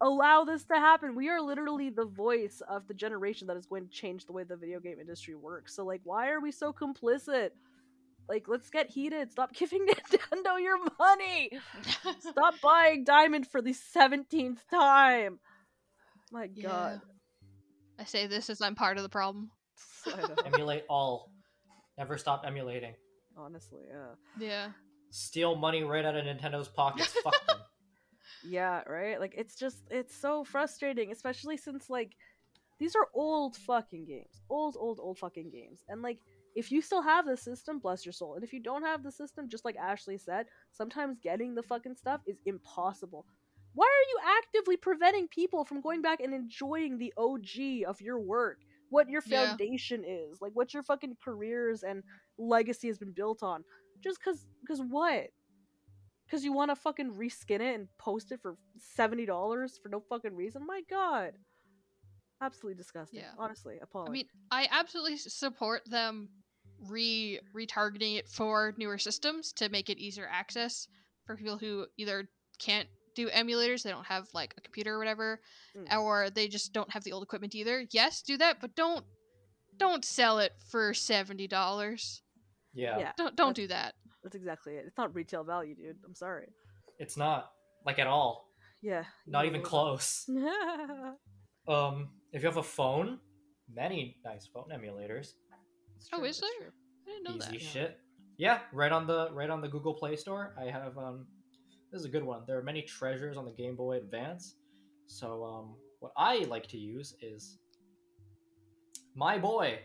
allow 0.00 0.44
this 0.44 0.64
to 0.66 0.74
happen. 0.74 1.14
We 1.14 1.28
are 1.28 1.40
literally 1.40 1.90
the 1.90 2.04
voice 2.04 2.62
of 2.68 2.86
the 2.86 2.94
generation 2.94 3.46
that 3.48 3.56
is 3.56 3.66
going 3.66 3.84
to 3.86 3.90
change 3.90 4.26
the 4.26 4.32
way 4.32 4.44
the 4.44 4.56
video 4.56 4.78
game 4.78 5.00
industry 5.00 5.34
works. 5.34 5.74
So 5.74 5.84
like 5.84 6.00
why 6.04 6.30
are 6.30 6.40
we 6.40 6.52
so 6.52 6.72
complicit? 6.72 7.50
Like 8.28 8.44
let's 8.46 8.70
get 8.70 8.90
heated. 8.90 9.32
Stop 9.32 9.52
giving 9.54 9.86
Nintendo 9.86 10.60
your 10.60 10.78
money. 10.98 11.50
Stop 12.20 12.54
buying 12.62 13.04
Diamond 13.04 13.46
for 13.46 13.62
the 13.62 13.74
17th 13.74 14.58
time. 14.70 15.40
My 16.30 16.48
Yeah. 16.54 16.68
god. 16.68 17.00
I 17.98 18.04
say 18.04 18.26
this 18.26 18.50
as 18.50 18.60
I'm 18.60 18.74
part 18.74 18.96
of 18.98 19.02
the 19.02 19.08
problem. 19.08 19.50
I 20.06 20.20
know. 20.28 20.34
Emulate 20.46 20.84
all. 20.88 21.30
Never 21.98 22.18
stop 22.18 22.44
emulating. 22.46 22.94
Honestly, 23.36 23.82
yeah. 23.88 24.14
Yeah. 24.38 24.68
Steal 25.10 25.56
money 25.56 25.82
right 25.82 26.04
out 26.04 26.16
of 26.16 26.24
Nintendo's 26.24 26.68
pockets. 26.68 27.14
Fuck 27.24 27.46
them. 27.46 27.58
Yeah, 28.44 28.82
right? 28.86 29.18
Like 29.18 29.34
it's 29.36 29.56
just 29.56 29.78
it's 29.90 30.14
so 30.14 30.44
frustrating, 30.44 31.12
especially 31.12 31.56
since 31.56 31.88
like 31.88 32.16
these 32.78 32.94
are 32.94 33.08
old 33.14 33.56
fucking 33.56 34.04
games. 34.04 34.42
Old, 34.50 34.76
old, 34.78 35.00
old 35.00 35.18
fucking 35.18 35.50
games. 35.50 35.84
And 35.88 36.02
like 36.02 36.18
if 36.54 36.72
you 36.72 36.80
still 36.80 37.02
have 37.02 37.26
the 37.26 37.36
system, 37.36 37.78
bless 37.78 38.04
your 38.04 38.12
soul. 38.12 38.34
And 38.34 38.44
if 38.44 38.52
you 38.52 38.60
don't 38.60 38.82
have 38.82 39.02
the 39.02 39.12
system, 39.12 39.48
just 39.48 39.64
like 39.64 39.76
Ashley 39.76 40.18
said, 40.18 40.46
sometimes 40.72 41.18
getting 41.22 41.54
the 41.54 41.62
fucking 41.62 41.96
stuff 41.96 42.20
is 42.26 42.38
impossible. 42.46 43.26
Why 43.74 43.84
are 43.84 44.08
you 44.08 44.38
actively 44.38 44.78
preventing 44.78 45.28
people 45.28 45.66
from 45.66 45.82
going 45.82 46.00
back 46.00 46.20
and 46.20 46.32
enjoying 46.32 46.96
the 46.96 47.12
OG 47.18 47.86
of 47.86 48.00
your 48.00 48.18
work? 48.18 48.60
What 48.90 49.08
your 49.08 49.22
Yeah. 49.26 49.46
foundation 49.46 50.04
is, 50.04 50.40
like 50.40 50.52
what 50.52 50.72
your 50.74 50.82
fucking 50.82 51.16
careers 51.22 51.82
and 51.82 52.02
legacy 52.38 52.88
has 52.88 52.98
been 52.98 53.12
built 53.12 53.42
on. 53.42 53.64
Just 54.02 54.22
cause 54.22 54.46
cause 54.66 54.80
what? 54.80 55.28
Cause 56.30 56.44
you 56.44 56.52
wanna 56.52 56.76
fucking 56.76 57.12
reskin 57.12 57.60
it 57.60 57.74
and 57.74 57.88
post 57.98 58.32
it 58.32 58.40
for 58.40 58.56
seventy 58.78 59.26
dollars 59.26 59.78
for 59.82 59.88
no 59.88 60.00
fucking 60.00 60.34
reason? 60.34 60.64
My 60.66 60.82
god. 60.88 61.32
Absolutely 62.40 62.76
disgusting. 62.76 63.20
Yeah. 63.20 63.30
Honestly, 63.38 63.78
appalling. 63.80 64.08
I 64.10 64.12
mean, 64.12 64.26
I 64.50 64.68
absolutely 64.70 65.16
support 65.16 65.82
them 65.86 66.28
re 66.88 67.40
retargeting 67.54 68.18
it 68.18 68.28
for 68.28 68.74
newer 68.76 68.98
systems 68.98 69.52
to 69.54 69.68
make 69.70 69.88
it 69.88 69.98
easier 69.98 70.28
access 70.30 70.86
for 71.24 71.36
people 71.36 71.56
who 71.56 71.86
either 71.96 72.28
can't 72.58 72.88
do 73.16 73.28
emulators, 73.30 73.82
they 73.82 73.90
don't 73.90 74.06
have 74.06 74.28
like 74.32 74.54
a 74.56 74.60
computer 74.60 74.94
or 74.94 74.98
whatever, 74.98 75.40
Mm. 75.76 75.98
or 76.00 76.30
they 76.30 76.46
just 76.46 76.72
don't 76.72 76.90
have 76.92 77.02
the 77.02 77.10
old 77.12 77.24
equipment 77.24 77.54
either. 77.56 77.84
Yes, 77.90 78.22
do 78.22 78.36
that, 78.36 78.60
but 78.60 78.76
don't 78.76 79.04
don't 79.78 80.04
sell 80.04 80.38
it 80.38 80.52
for 80.70 80.94
seventy 80.94 81.48
dollars. 81.48 82.22
Yeah. 82.72 82.98
Yeah. 82.98 83.12
Don't 83.16 83.34
don't 83.36 83.48
That's- 83.56 83.64
do 83.64 83.66
that. 83.68 83.94
That's 84.22 84.36
exactly 84.36 84.74
it. 84.76 84.84
It's 84.86 84.96
not 84.98 85.14
retail 85.14 85.42
value, 85.44 85.74
dude. 85.74 85.96
I'm 86.04 86.14
sorry. 86.14 86.48
It's 86.98 87.16
not 87.16 87.50
like 87.84 87.98
at 87.98 88.06
all. 88.06 88.48
Yeah. 88.82 89.04
Not 89.26 89.44
even 89.46 89.60
what- 89.62 89.68
close. 89.70 90.28
Um, 91.68 92.10
if 92.32 92.42
you 92.42 92.46
have 92.48 92.58
a 92.58 92.62
phone, 92.62 93.18
many 93.72 94.16
nice 94.24 94.46
phone 94.46 94.68
emulators. 94.72 95.32
It's 95.96 96.08
Oh, 96.12 96.22
is 96.24 96.40
there? 96.40 96.48
true. 96.60 96.70
I 97.06 97.10
didn't 97.10 97.24
know 97.24 97.30
Easy 97.30 97.38
that. 97.40 97.52
Yeah. 97.62 97.68
shit. 97.68 98.00
Yeah, 98.38 98.60
right 98.72 98.92
on 98.92 99.06
the 99.06 99.30
right 99.32 99.50
on 99.50 99.60
the 99.60 99.68
Google 99.68 99.94
Play 99.94 100.14
Store. 100.16 100.54
I 100.60 100.70
have 100.70 100.96
um 100.98 101.26
this 101.96 102.02
is 102.02 102.06
a 102.10 102.12
good 102.12 102.24
one. 102.24 102.42
There 102.46 102.58
are 102.58 102.62
many 102.62 102.82
treasures 102.82 103.38
on 103.38 103.46
the 103.46 103.52
Game 103.52 103.74
Boy 103.74 103.96
Advance. 103.96 104.56
So 105.06 105.42
um 105.44 105.76
what 106.00 106.12
I 106.14 106.40
like 106.40 106.66
to 106.68 106.76
use 106.76 107.14
is 107.22 107.56
My 109.14 109.38
Boy. 109.38 109.78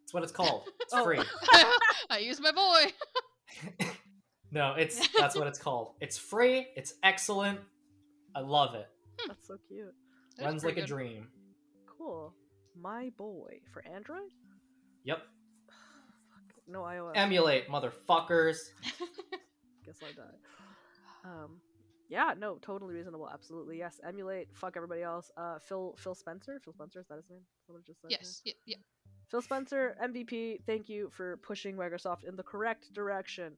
That's 0.00 0.12
what 0.12 0.22
it's 0.22 0.32
called. 0.32 0.64
It's 0.82 0.92
Oh. 0.92 1.04
free. 1.04 1.20
I 2.10 2.18
use 2.18 2.38
my 2.38 2.52
boy. 2.52 3.86
no, 4.50 4.74
it's 4.74 5.08
that's 5.18 5.34
what 5.34 5.46
it's 5.46 5.58
called. 5.58 5.94
It's 6.02 6.18
free, 6.18 6.66
it's 6.76 6.92
excellent. 7.02 7.58
I 8.34 8.40
love 8.40 8.74
it. 8.74 8.88
That's 9.26 9.46
so 9.46 9.56
cute. 9.68 9.86
That's 10.36 10.44
Runs 10.46 10.64
like 10.64 10.74
pretty 10.74 10.84
a 10.84 10.86
dream. 10.86 11.28
Cool. 11.98 12.34
My 12.78 13.10
boy 13.16 13.60
for 13.72 13.82
Android? 13.86 14.32
Yep. 15.04 15.22
No 16.68 16.82
iOS. 16.82 17.12
Emulate, 17.16 17.68
motherfuckers. 17.68 18.58
Guess 19.84 19.98
I 20.02 20.12
die. 20.12 20.36
Um, 21.24 21.60
yeah, 22.08 22.34
no, 22.38 22.56
totally 22.60 22.94
reasonable. 22.94 23.28
Absolutely, 23.32 23.78
yes. 23.78 24.00
Emulate. 24.06 24.48
Fuck 24.54 24.74
everybody 24.76 25.02
else. 25.02 25.30
Uh, 25.36 25.58
Phil 25.58 25.94
Phil 25.98 26.14
Spencer. 26.14 26.60
Phil 26.62 26.72
Spencer 26.72 27.00
is 27.00 27.06
that 27.08 27.16
his 27.16 27.28
name? 27.30 27.40
Someone 27.66 27.82
just 27.86 28.00
said. 28.02 28.10
yes, 28.10 28.42
yeah, 28.44 28.52
yeah. 28.66 28.76
Phil 29.30 29.40
Spencer, 29.42 29.96
MVP. 30.02 30.58
Thank 30.66 30.88
you 30.88 31.08
for 31.10 31.38
pushing 31.38 31.76
Microsoft 31.76 32.24
in 32.24 32.36
the 32.36 32.42
correct 32.42 32.92
direction. 32.92 33.56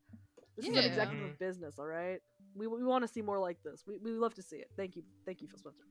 This 0.57 0.67
is 0.67 0.69
an 0.71 0.75
Yeah. 0.77 0.83
executive 0.89 1.31
Mhm. 1.31 1.39
business, 1.39 1.79
all 1.81 1.87
right. 1.87 2.21
We, 2.55 2.69
we 2.69 2.85
want 2.85 3.03
to 3.03 3.09
see 3.09 3.23
more 3.23 3.41
like 3.41 3.61
this. 3.65 3.83
We 3.87 3.99
we 3.99 4.13
love 4.13 4.35
to 4.35 4.43
see 4.43 4.57
it. 4.59 4.71
Thank 4.77 4.95
you, 4.95 5.03
thank 5.27 5.41
you, 5.43 5.49
Phil 5.49 5.59
Spencer. 5.59 5.83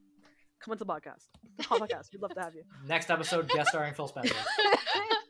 Come 0.61 0.71
on 0.71 0.77
to 0.77 0.85
the 0.85 0.93
podcast. 0.93 1.27
The 1.57 1.63
podcast. 1.63 2.13
We'd 2.13 2.21
love 2.21 2.33
to 2.35 2.39
have 2.41 2.55
you. 2.55 2.63
Next 2.87 3.09
episode, 3.11 3.49
guest 3.49 3.69
starring 3.71 3.93
Phil 3.93 4.07
Spencer. 4.07 4.35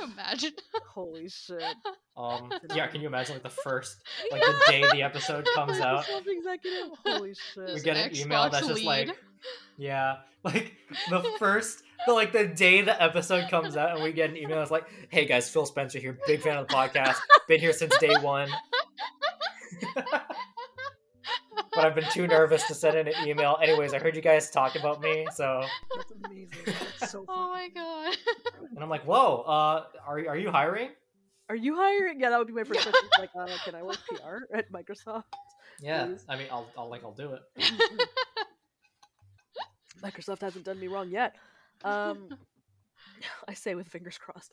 Can 0.00 0.08
you 0.08 0.14
imagine? 0.14 0.52
Holy 0.86 1.28
shit. 1.28 1.62
Um, 2.16 2.52
yeah, 2.74 2.86
can 2.86 3.00
you 3.00 3.06
imagine 3.06 3.36
like 3.36 3.42
the 3.42 3.48
first, 3.48 3.96
like 4.30 4.42
the 4.42 4.60
day 4.68 4.84
the 4.92 5.02
episode 5.02 5.48
comes 5.54 5.80
out, 5.80 6.04
executive. 6.26 6.90
Holy 7.06 7.32
shit. 7.32 7.66
we 7.66 7.72
This 7.72 7.82
get 7.82 7.96
an 7.96 8.14
email 8.14 8.42
Xbox 8.42 8.50
that's 8.50 8.66
just 8.66 8.84
like, 8.84 9.16
yeah, 9.78 10.16
like 10.44 10.74
the 11.08 11.22
first, 11.38 11.82
the 12.06 12.12
like 12.12 12.32
the 12.32 12.46
day 12.46 12.82
the 12.82 13.02
episode 13.02 13.48
comes 13.48 13.74
out, 13.74 13.94
and 13.94 14.02
we 14.02 14.12
get 14.12 14.28
an 14.28 14.36
email 14.36 14.58
that's 14.58 14.70
like, 14.70 14.86
hey 15.08 15.24
guys, 15.24 15.48
Phil 15.48 15.64
Spencer 15.64 15.98
here, 15.98 16.18
big 16.26 16.42
fan 16.42 16.58
of 16.58 16.68
the 16.68 16.74
podcast, 16.74 17.16
been 17.48 17.58
here 17.58 17.72
since 17.72 17.96
day 17.96 18.14
one, 18.20 18.50
but 21.80 21.86
I've 21.86 21.94
been 21.94 22.10
too 22.10 22.26
nervous 22.26 22.66
to 22.66 22.74
send 22.74 22.96
in 22.98 23.08
an 23.08 23.26
email. 23.26 23.56
Anyways, 23.62 23.94
I 23.94 23.98
heard 23.98 24.14
you 24.14 24.20
guys 24.20 24.50
talk 24.50 24.76
about 24.76 25.00
me, 25.00 25.26
so, 25.34 25.62
That's 25.96 26.12
amazing. 26.24 26.58
That's 26.66 27.10
so 27.10 27.24
Oh 27.28 27.50
my 27.50 27.68
god. 27.74 28.16
and 28.74 28.78
I'm 28.80 28.90
like, 28.90 29.04
whoa, 29.04 29.42
uh, 29.46 29.84
are 30.06 30.18
are 30.28 30.36
you 30.36 30.50
hiring? 30.50 30.90
Are 31.48 31.56
you 31.56 31.74
hiring? 31.74 32.20
Yeah, 32.20 32.30
that 32.30 32.38
would 32.38 32.46
be 32.48 32.52
my 32.52 32.64
first 32.64 32.82
question. 32.82 33.08
like, 33.18 33.30
uh, 33.38 33.46
can 33.64 33.74
I 33.74 33.82
work 33.82 33.98
PR 34.08 34.54
at 34.54 34.70
Microsoft? 34.70 35.24
Yeah, 35.80 36.06
Please. 36.06 36.24
I 36.28 36.36
mean, 36.36 36.48
I'll, 36.52 36.66
I'll 36.76 36.90
like, 36.90 37.02
I'll 37.02 37.12
do 37.14 37.32
it. 37.32 37.40
Microsoft 40.04 40.42
hasn't 40.42 40.64
done 40.64 40.78
me 40.78 40.86
wrong 40.86 41.10
yet. 41.10 41.34
Um, 41.82 42.28
I 43.48 43.54
say 43.54 43.74
with 43.74 43.88
fingers 43.88 44.18
crossed. 44.18 44.52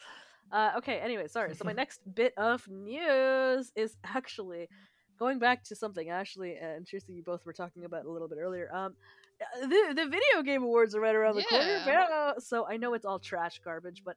Uh, 0.51 0.71
okay, 0.77 0.99
anyway, 0.99 1.27
sorry. 1.27 1.53
So 1.55 1.65
my 1.65 1.73
next 1.73 1.99
bit 2.15 2.33
of 2.37 2.67
news 2.69 3.71
is 3.75 3.97
actually 4.05 4.69
going 5.17 5.39
back 5.39 5.63
to 5.65 5.75
something 5.75 6.09
Ashley 6.09 6.55
and 6.55 6.85
Tristan 6.85 7.15
you 7.15 7.23
both 7.23 7.45
were 7.45 7.53
talking 7.53 7.85
about 7.85 8.05
a 8.05 8.11
little 8.11 8.27
bit 8.27 8.37
earlier. 8.39 8.69
Um, 8.73 8.95
uh, 9.41 9.67
the 9.67 9.93
the 9.95 10.05
video 10.05 10.43
game 10.43 10.63
awards 10.63 10.95
are 10.95 11.01
right 11.01 11.15
around 11.15 11.35
the 11.35 11.43
corner. 11.43 11.65
Yeah. 11.65 12.05
Yeah, 12.09 12.33
So 12.39 12.67
I 12.67 12.77
know 12.77 12.93
it's 12.93 13.05
all 13.05 13.19
trash 13.19 13.59
garbage, 13.63 14.03
but 14.05 14.15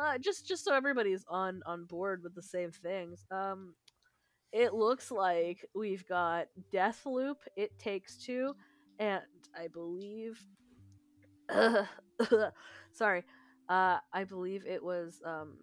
uh, 0.00 0.18
just 0.18 0.46
just 0.46 0.64
so 0.64 0.74
everybody's 0.74 1.24
on 1.28 1.62
on 1.66 1.84
board 1.84 2.22
with 2.22 2.34
the 2.34 2.42
same 2.42 2.70
things. 2.70 3.24
Um, 3.30 3.74
it 4.52 4.72
looks 4.72 5.10
like 5.10 5.64
we've 5.74 6.06
got 6.06 6.46
Deathloop, 6.72 7.36
It 7.56 7.78
Takes 7.78 8.16
Two, 8.16 8.54
and 8.98 9.22
I 9.54 9.68
believe, 9.68 10.40
sorry, 12.92 13.24
uh, 13.68 13.98
I 14.12 14.24
believe 14.24 14.64
it 14.66 14.82
was 14.82 15.20
um, 15.24 15.58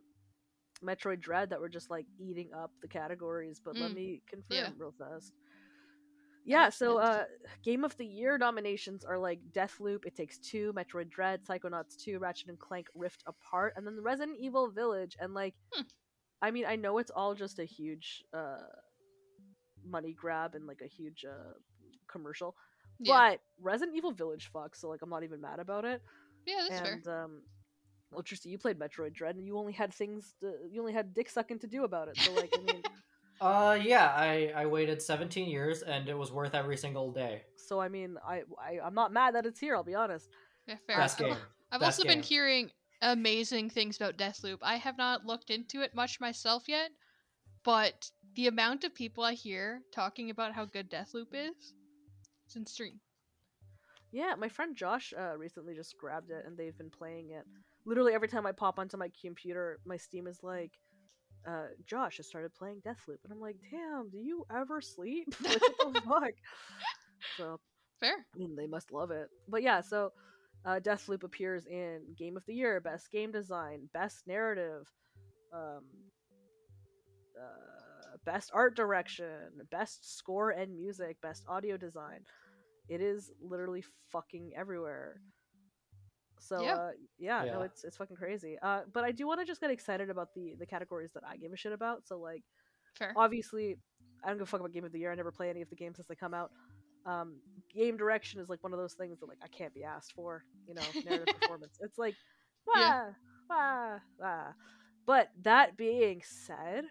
Metroid 0.85 1.19
Dread 1.21 1.49
that 1.49 1.59
were 1.61 1.69
just 1.69 1.89
like 1.89 2.05
eating 2.19 2.49
up 2.53 2.71
the 2.81 2.87
categories. 2.87 3.59
But 3.63 3.77
let 3.79 3.91
Mm, 3.91 3.95
me 3.95 4.21
confirm 4.29 4.55
yeah. 4.55 4.69
real 4.77 4.93
fast. 4.97 5.33
Yeah, 6.45 6.69
so 6.69 6.97
uh, 6.97 7.23
Game 7.63 7.83
of 7.83 7.95
the 7.97 8.05
Year 8.05 8.37
nominations 8.37 9.03
are 9.03 9.17
like 9.17 9.39
Deathloop, 9.51 10.05
It 10.05 10.15
Takes 10.15 10.37
Two, 10.39 10.73
Metroid 10.73 11.09
Dread, 11.09 11.41
Psychonauts 11.45 11.95
2, 11.97 12.19
Ratchet 12.19 12.49
and 12.49 12.59
Clank 12.59 12.87
Rift 12.95 13.23
Apart, 13.27 13.73
and 13.75 13.85
then 13.85 13.95
the 13.95 14.01
Resident 14.01 14.37
Evil 14.39 14.69
Village. 14.69 15.15
And 15.19 15.33
like, 15.33 15.55
Hmm. 15.73 15.83
I 16.41 16.51
mean, 16.51 16.65
I 16.65 16.75
know 16.75 16.97
it's 16.99 17.11
all 17.11 17.33
just 17.35 17.59
a 17.59 17.65
huge 17.65 18.23
uh, 18.33 18.57
money 19.83 20.13
grab 20.13 20.55
and 20.55 20.65
like 20.67 20.81
a 20.83 20.87
huge 20.87 21.25
uh, 21.25 21.53
commercial, 22.07 22.55
Yeah. 22.99 23.21
but 23.29 23.39
Resident 23.59 23.95
Evil 23.97 24.11
Village 24.11 24.49
fucks, 24.53 24.77
so 24.77 24.89
like 24.89 25.01
I'm 25.01 25.09
not 25.09 25.23
even 25.23 25.41
mad 25.41 25.59
about 25.59 25.85
it. 25.85 26.01
yeah, 26.45 26.61
that's 26.63 26.79
fair. 26.79 27.01
and 27.01 27.07
um, 27.07 27.41
well, 28.15 28.23
Tristan, 28.23 28.51
you 28.51 28.57
played 28.57 28.79
Metroid 28.79 29.13
Dread, 29.13 29.35
and 29.35 29.45
you 29.45 29.57
only 29.57 29.73
had 29.73 29.93
things, 29.93 30.33
to, 30.41 30.53
you 30.71 30.79
only 30.81 30.93
had 30.93 31.13
dick 31.13 31.29
sucking 31.29 31.59
to 31.59 31.67
do 31.67 31.83
about 31.83 32.07
it. 32.07 32.17
So 32.17 32.33
like, 32.33 32.53
I 32.57 32.73
mean, 32.73 32.81
Uh, 33.41 33.77
yeah, 33.83 34.13
I 34.15 34.53
I 34.55 34.65
waited 34.65 35.01
17 35.01 35.49
years, 35.49 35.81
and 35.81 36.07
it 36.07 36.17
was 36.17 36.31
worth 36.31 36.55
every 36.55 36.77
single 36.77 37.11
day. 37.11 37.43
so 37.57 37.81
I 37.81 37.89
mean, 37.89 38.17
I, 38.25 38.43
I 38.57 38.79
I'm 38.81 38.93
not 38.93 39.11
mad 39.11 39.35
that 39.35 39.45
it's 39.45 39.59
here. 39.59 39.75
I'll 39.75 39.83
be 39.83 39.93
honest. 39.93 40.29
Yeah, 40.67 40.75
fair. 40.87 40.97
Best 40.97 41.19
I've- 41.19 41.31
game. 41.31 41.37
I've 41.71 41.81
Best 41.81 41.99
also 41.99 42.07
been 42.07 42.23
hearing 42.23 42.71
amazing 43.01 43.69
things 43.69 43.97
about 43.97 44.15
Deathloop. 44.17 44.59
I 44.61 44.77
have 44.77 44.97
not 44.97 45.25
looked 45.25 45.49
into 45.49 45.81
it 45.81 45.93
much 45.93 46.21
myself 46.21 46.63
yet, 46.69 46.91
but 47.65 48.09
the 48.35 48.47
amount 48.47 48.85
of 48.85 48.95
people 48.95 49.23
I 49.25 49.33
hear 49.33 49.81
talking 49.93 50.29
about 50.29 50.53
how 50.53 50.63
good 50.63 50.89
Deathloop 50.89 51.33
is, 51.33 51.73
it's 52.45 52.55
insane. 52.55 53.01
Yeah, 54.13 54.35
my 54.37 54.47
friend 54.47 54.77
Josh 54.77 55.13
uh, 55.17 55.35
recently 55.35 55.75
just 55.75 55.97
grabbed 55.97 56.31
it, 56.31 56.45
and 56.47 56.57
they've 56.57 56.77
been 56.77 56.89
playing 56.89 57.31
it. 57.31 57.45
Literally 57.85 58.13
every 58.13 58.27
time 58.27 58.45
I 58.45 58.51
pop 58.51 58.79
onto 58.79 58.97
my 58.97 59.09
computer, 59.21 59.79
my 59.85 59.97
Steam 59.97 60.27
is 60.27 60.39
like, 60.43 60.71
uh, 61.47 61.67
"Josh 61.85 62.17
has 62.17 62.27
started 62.27 62.53
playing 62.53 62.81
Deathloop," 62.81 63.23
and 63.23 63.31
I'm 63.31 63.41
like, 63.41 63.57
"Damn, 63.71 64.09
do 64.09 64.17
you 64.17 64.45
ever 64.55 64.81
sleep? 64.81 65.27
like, 65.43 65.61
what 65.61 65.93
the 65.93 66.01
fuck?" 66.07 66.33
So 67.37 67.59
Fair. 67.99 68.25
I 68.33 68.37
mean, 68.37 68.55
they 68.55 68.67
must 68.67 68.91
love 68.91 69.11
it. 69.11 69.29
But 69.47 69.63
yeah, 69.63 69.81
so 69.81 70.11
uh, 70.65 70.79
Deathloop 70.83 71.23
appears 71.23 71.65
in 71.65 72.01
Game 72.17 72.35
of 72.37 72.45
the 72.45 72.53
Year, 72.53 72.79
Best 72.81 73.11
Game 73.11 73.31
Design, 73.31 73.89
Best 73.93 74.27
Narrative, 74.27 74.87
um, 75.53 75.83
uh, 77.39 78.17
Best 78.25 78.51
Art 78.53 78.75
Direction, 78.75 79.27
Best 79.71 80.17
Score 80.17 80.51
and 80.51 80.75
Music, 80.75 81.17
Best 81.21 81.45
Audio 81.47 81.77
Design. 81.77 82.21
It 82.89 83.01
is 83.01 83.31
literally 83.41 83.83
fucking 84.11 84.51
everywhere. 84.55 85.21
So 86.47 86.63
Yeah. 86.63 86.75
uh, 86.75 86.91
yeah, 87.17 87.45
no, 87.51 87.61
it's 87.61 87.83
it's 87.83 87.97
fucking 87.97 88.17
crazy. 88.17 88.57
Uh, 88.61 88.81
but 88.93 89.03
I 89.03 89.11
do 89.11 89.27
want 89.27 89.39
to 89.39 89.45
just 89.45 89.61
get 89.61 89.71
excited 89.71 90.09
about 90.09 90.33
the 90.35 90.55
the 90.59 90.65
categories 90.65 91.11
that 91.13 91.23
I 91.27 91.37
give 91.37 91.51
a 91.53 91.57
shit 91.57 91.71
about. 91.73 92.07
So 92.07 92.17
like 92.19 92.43
Fair. 92.93 93.13
obviously 93.15 93.77
I 94.23 94.29
don't 94.29 94.37
give 94.37 94.43
a 94.47 94.49
fuck 94.49 94.59
about 94.59 94.73
Game 94.73 94.85
of 94.85 94.91
the 94.91 94.99
Year. 94.99 95.11
I 95.11 95.15
never 95.15 95.31
play 95.31 95.49
any 95.49 95.61
of 95.61 95.69
the 95.69 95.75
games 95.75 95.97
since 95.97 96.07
they 96.07 96.15
come 96.15 96.33
out. 96.33 96.51
Um, 97.05 97.37
game 97.73 97.97
direction 97.97 98.39
is 98.39 98.49
like 98.49 98.63
one 98.63 98.73
of 98.73 98.79
those 98.79 98.93
things 98.93 99.19
that 99.19 99.27
like 99.27 99.37
I 99.43 99.47
can't 99.47 99.73
be 99.73 99.83
asked 99.83 100.13
for. 100.13 100.43
You 100.67 100.75
know, 100.75 100.81
narrative 101.05 101.27
performance. 101.39 101.77
It's 101.81 101.97
like, 101.97 102.15
wah, 102.67 102.73
Yeah. 102.79 103.03
wah, 103.49 103.99
wah. 104.19 104.53
But 105.05 105.29
that 105.43 105.77
being 105.77 106.21
said, 106.25 106.85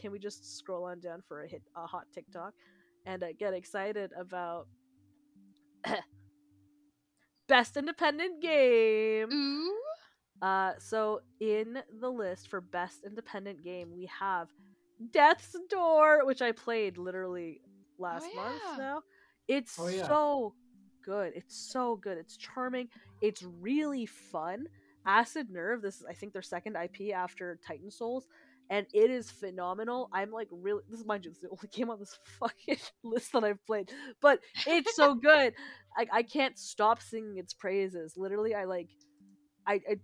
can 0.00 0.12
we 0.12 0.18
just 0.18 0.56
scroll 0.58 0.84
on 0.84 1.00
down 1.00 1.22
for 1.26 1.42
a 1.44 1.48
hit 1.48 1.62
a 1.74 1.86
hot 1.86 2.06
TikTok 2.12 2.52
and 3.06 3.22
uh, 3.22 3.28
get 3.38 3.54
excited 3.54 4.12
about 4.18 4.66
best 7.48 7.76
independent 7.76 8.40
game? 8.42 9.28
Ooh. 9.32 9.72
Uh, 10.42 10.72
so 10.78 11.20
in 11.40 11.78
the 12.00 12.08
list 12.08 12.48
for 12.48 12.60
best 12.60 13.04
independent 13.04 13.62
game, 13.64 13.90
we 13.96 14.06
have 14.20 14.48
Death's 15.12 15.56
Door, 15.70 16.26
which 16.26 16.42
I 16.42 16.52
played 16.52 16.98
literally 16.98 17.60
last 17.98 18.26
month. 18.34 18.60
yeah. 18.70 18.76
Now 18.78 19.02
it's 19.48 19.78
Oh, 19.78 19.88
yeah. 19.88 20.06
so 20.06 20.54
good. 21.02 21.32
It's 21.34 21.56
so 21.56 21.96
good. 21.96 22.18
It's 22.18 22.36
charming. 22.36 22.88
It's 23.22 23.42
really 23.42 24.06
fun. 24.06 24.66
Acid 25.06 25.50
Nerve. 25.50 25.82
This 25.82 25.96
is 26.00 26.04
I 26.08 26.12
think 26.12 26.32
their 26.32 26.42
second 26.42 26.76
IP 26.76 27.14
after 27.14 27.58
Titan 27.66 27.90
Souls. 27.90 28.26
And 28.68 28.86
it 28.92 29.10
is 29.10 29.30
phenomenal. 29.30 30.08
I'm 30.12 30.30
like 30.30 30.48
really. 30.50 30.82
This 30.90 31.00
is 31.00 31.06
mind 31.06 31.24
you, 31.24 31.30
this 31.30 31.38
is 31.38 31.42
the 31.42 31.50
only 31.50 31.68
game 31.72 31.90
on 31.90 31.98
this 31.98 32.18
fucking 32.40 32.78
list 33.04 33.32
that 33.32 33.44
I've 33.44 33.64
played, 33.66 33.90
but 34.20 34.40
it's 34.66 34.96
so 34.96 35.14
good. 35.30 35.54
I 35.96 36.06
I 36.12 36.22
can't 36.22 36.58
stop 36.58 37.00
singing 37.00 37.38
its 37.38 37.54
praises. 37.54 38.14
Literally, 38.16 38.54
I 38.54 38.64
like, 38.64 38.88
I 39.66 39.80
I, 39.88 39.96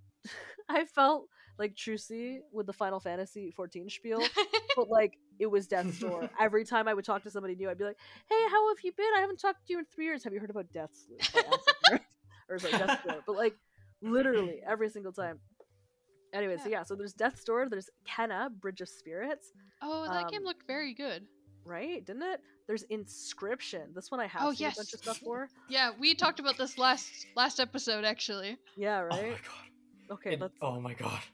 I 0.69 0.85
felt 0.85 1.29
like 1.59 1.75
Trucy 1.75 2.39
with 2.53 2.67
the 2.67 2.73
Final 2.73 3.01
Fantasy 3.01 3.51
14 3.51 3.91
spiel, 3.91 4.23
but 4.77 4.89
like 4.89 5.19
it 5.39 5.47
was 5.47 5.67
Death's 5.67 5.99
Door. 5.99 6.31
Every 6.41 6.65
time 6.65 6.89
I 6.89 6.95
would 6.95 7.05
talk 7.05 7.23
to 7.25 7.31
somebody 7.31 7.57
new, 7.57 7.69
I'd 7.69 7.79
be 7.79 7.85
like, 7.85 7.99
"Hey, 8.29 8.49
how 8.51 8.69
have 8.69 8.79
you 8.85 8.93
been? 8.93 9.11
I 9.17 9.21
haven't 9.21 9.41
talked 9.41 9.67
to 9.67 9.73
you 9.73 9.79
in 9.81 9.85
three 9.87 10.05
years. 10.05 10.25
Have 10.25 10.33
you 10.33 10.41
heard 10.41 10.51
about 10.51 10.73
Death's 10.73 11.07
Loop?" 11.11 11.21
by 11.35 11.41
Acid 11.41 11.75
Nerve?" 11.91 12.01
or 12.49 12.59
sorry, 12.59 12.73
Death's 12.73 13.05
Door. 13.05 13.23
But 13.27 13.37
like 13.37 13.57
literally 14.03 14.61
every 14.67 14.91
single 14.91 15.13
time. 15.13 15.39
Anyway, 16.33 16.57
so 16.57 16.65
Yeah. 16.69 16.79
yeah, 16.79 16.83
so 16.83 16.95
there's 16.95 17.13
Death's 17.13 17.45
Door, 17.45 17.69
there's 17.69 17.91
Kena, 18.07 18.51
Bridge 18.51 18.81
of 18.81 18.89
Spirits, 18.89 19.53
oh, 19.83 20.05
that 20.09 20.29
game 20.31 20.41
Um, 20.41 20.45
looked 20.47 20.67
very 20.67 20.95
good. 20.95 21.27
right? 21.65 22.05
Didn't 22.05 22.23
it? 22.23 22.41
There's 22.67 22.85
Inscryption. 22.87 23.95
This 23.95 24.11
one 24.11 24.19
I 24.21 24.27
have 24.27 24.43
Oh, 24.43 24.53
seen 24.53 24.67
a 24.67 24.71
bunch 24.71 24.77
yes. 24.79 24.95
of 24.95 25.01
stuff 25.01 25.19
for. 25.19 25.49
Yeah, 25.69 25.91
we 25.99 26.15
talked 26.15 26.41
about 26.41 26.57
this 26.57 26.79
last 26.79 27.27
last 27.37 27.61
episode 27.61 28.05
actually. 28.05 28.57
Yeah, 28.77 29.01
right. 29.01 29.13
Oh 29.13 29.17
my 29.23 29.29
right. 29.31 29.39
god. 29.43 30.13
okay, 30.15 30.33
In- 30.35 30.41
let's. 30.41 30.55
oh 30.63 30.81
my 30.81 30.95
god. 30.95 31.21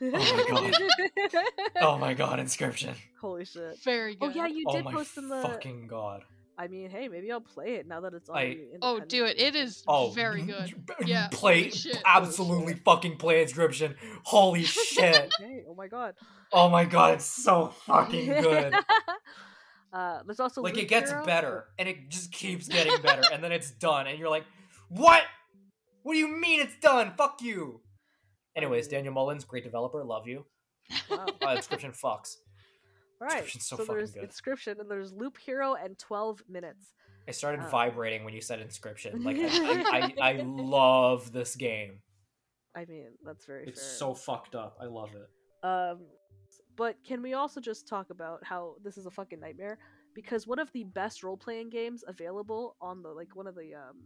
Oh 0.00 0.08
my 0.10 0.70
god. 0.70 1.44
Oh 1.82 1.98
my 1.98 2.14
god, 2.14 2.38
inscryption. 2.38 2.94
Holy 3.20 3.44
shit! 3.44 3.78
Very 3.84 4.14
good. 4.16 4.30
Oh 4.30 4.32
yeah, 4.34 4.46
you 4.46 4.64
oh 4.68 4.72
did 4.76 4.84
my 4.84 4.92
post 4.92 5.18
in 5.18 5.28
the. 5.28 5.42
fucking 5.42 5.86
god. 5.86 6.24
I 6.58 6.68
mean, 6.68 6.90
hey, 6.90 7.08
maybe 7.08 7.32
I'll 7.32 7.40
play 7.40 7.74
it 7.76 7.86
now 7.88 8.00
that 8.02 8.12
it's 8.14 8.28
on. 8.28 8.36
I- 8.36 8.58
Oh, 8.82 9.00
do 9.00 9.24
it. 9.24 9.40
It 9.40 9.54
is 9.56 9.82
Oh, 9.88 10.10
very 10.10 10.42
good. 10.42 10.74
Yeah, 11.06 11.28
Play 11.32 11.60
holy 11.62 11.70
shit. 11.70 11.98
absolutely 12.04 12.74
fucking 12.74 13.16
play 13.16 13.44
inscryption. 13.44 13.96
Holy 14.24 14.62
shit. 14.64 15.32
Okay. 15.40 15.64
Oh 15.68 15.74
my 15.74 15.88
god. 15.88 16.14
Oh 16.52 16.68
my 16.68 16.84
god, 16.84 17.14
it's 17.14 17.24
so 17.24 17.68
fucking 17.86 18.26
good. 18.42 18.74
uh, 19.92 20.20
there's 20.26 20.40
also 20.40 20.62
like 20.62 20.74
Loop 20.74 20.84
it 20.84 20.88
gets 20.88 21.10
Hero. 21.10 21.24
better 21.24 21.64
and 21.78 21.88
it 21.88 22.08
just 22.10 22.32
keeps 22.32 22.68
getting 22.68 23.00
better 23.02 23.22
and 23.32 23.42
then 23.42 23.52
it's 23.52 23.70
done 23.70 24.06
and 24.06 24.18
you're 24.18 24.28
like, 24.30 24.44
"What? 24.88 25.22
What 26.02 26.12
do 26.14 26.18
you 26.18 26.28
mean 26.28 26.60
it's 26.60 26.76
done? 26.80 27.12
Fuck 27.16 27.40
you." 27.42 27.80
Anyways, 28.54 28.88
Daniel 28.88 29.14
Mullins, 29.14 29.44
great 29.44 29.64
developer, 29.64 30.04
love 30.04 30.26
you. 30.28 30.44
Wow. 31.10 31.26
Uh, 31.40 31.56
inscryption 31.56 31.98
fucks. 31.98 32.36
Right. 33.22 33.48
So 33.48 33.76
so 33.76 33.84
there's 33.84 34.12
good. 34.12 34.28
Inscryption 34.30 34.80
and 34.80 34.90
there's 34.90 35.12
Loop 35.12 35.38
Hero 35.38 35.74
and 35.74 35.98
12 35.98 36.42
minutes. 36.48 36.92
I 37.28 37.30
started 37.30 37.60
Uh, 37.62 37.68
vibrating 37.68 38.24
when 38.24 38.34
you 38.34 38.40
said 38.40 38.58
inscryption. 38.66 39.24
Like 39.24 39.36
I, 39.38 39.46
I, 39.46 40.12
I, 40.20 40.30
I 40.30 40.42
love 40.42 41.32
this 41.32 41.54
game. 41.56 42.00
I 42.74 42.84
mean, 42.86 43.08
that's 43.24 43.44
very 43.44 43.66
It's 43.68 43.80
fair. 43.80 43.90
so 43.98 44.14
fucked 44.14 44.54
up. 44.54 44.76
I 44.80 44.86
love 44.86 45.10
it. 45.14 45.66
Um, 45.66 46.06
but 46.76 46.96
can 47.06 47.22
we 47.22 47.34
also 47.34 47.60
just 47.60 47.86
talk 47.86 48.10
about 48.10 48.40
how 48.44 48.74
this 48.82 48.96
is 48.98 49.06
a 49.06 49.10
fucking 49.10 49.38
nightmare? 49.40 49.78
Because 50.14 50.46
one 50.46 50.58
of 50.58 50.72
the 50.72 50.84
best 50.84 51.22
role 51.22 51.36
playing 51.36 51.70
games 51.70 52.02
available 52.06 52.76
on 52.80 53.02
the 53.02 53.10
like 53.10 53.36
one 53.36 53.46
of 53.46 53.54
the 53.54 53.74
um, 53.74 54.02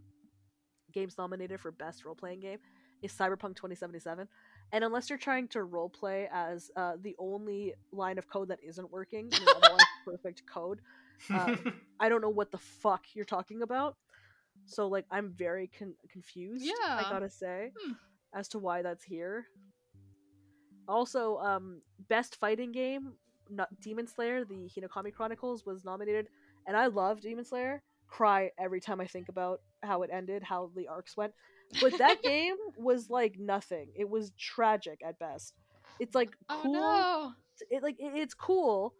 games 0.92 1.14
nominated 1.16 1.58
for 1.60 1.70
best 1.70 2.04
role 2.04 2.14
playing 2.14 2.40
game 2.40 2.58
is 3.02 3.12
Cyberpunk 3.12 3.56
2077. 3.56 4.26
And 4.72 4.84
unless 4.84 5.08
you're 5.10 5.18
trying 5.18 5.48
to 5.48 5.62
role 5.62 5.88
play 5.88 6.28
as 6.32 6.70
uh, 6.76 6.94
the 7.00 7.14
only 7.18 7.74
line 7.92 8.18
of 8.18 8.28
code 8.28 8.48
that 8.48 8.58
isn't 8.66 8.90
working, 8.90 9.30
perfect 10.04 10.42
code, 10.46 10.80
Uh, 11.32 11.56
I 12.00 12.08
don't 12.08 12.20
know 12.20 12.28
what 12.30 12.50
the 12.50 12.58
fuck 12.58 13.04
you're 13.14 13.24
talking 13.24 13.62
about. 13.62 13.96
So 14.66 14.88
like 14.88 15.04
I'm 15.10 15.30
very 15.32 15.68
con- 15.78 15.94
confused. 16.10 16.66
I 16.88 17.02
gotta 17.08 17.30
say, 17.30 17.72
Hmm. 17.84 17.92
as 18.34 18.48
to 18.48 18.58
why 18.58 18.82
that's 18.82 19.04
here. 19.04 19.46
Also, 20.88 21.38
um, 21.38 21.82
best 22.08 22.36
fighting 22.36 22.70
game, 22.72 23.12
not 23.50 23.68
Demon 23.80 24.06
Slayer, 24.06 24.44
the 24.44 24.68
Hinokami 24.68 25.12
Chronicles 25.12 25.66
was 25.66 25.84
nominated, 25.84 26.28
and 26.66 26.76
I 26.76 26.86
love 26.86 27.20
Demon 27.20 27.44
Slayer. 27.44 27.82
Cry 28.08 28.50
every 28.58 28.80
time 28.80 29.00
I 29.00 29.06
think 29.06 29.28
about 29.28 29.60
how 29.82 30.02
it 30.02 30.10
ended, 30.12 30.42
how 30.44 30.70
the 30.76 30.86
arcs 30.86 31.16
went. 31.16 31.32
But 31.80 31.98
that 31.98 32.22
game 32.24 32.56
was 32.76 33.10
like 33.10 33.38
nothing. 33.38 33.88
It 33.96 34.08
was 34.08 34.32
tragic 34.38 35.00
at 35.06 35.18
best. 35.18 35.54
It's 35.98 36.14
like 36.14 36.36
oh 36.48 36.60
cool 36.62 36.72
no. 36.72 37.32
it 37.70 37.82
like 37.82 37.96
it, 37.98 38.12
it's 38.14 38.34
cool 38.34 38.94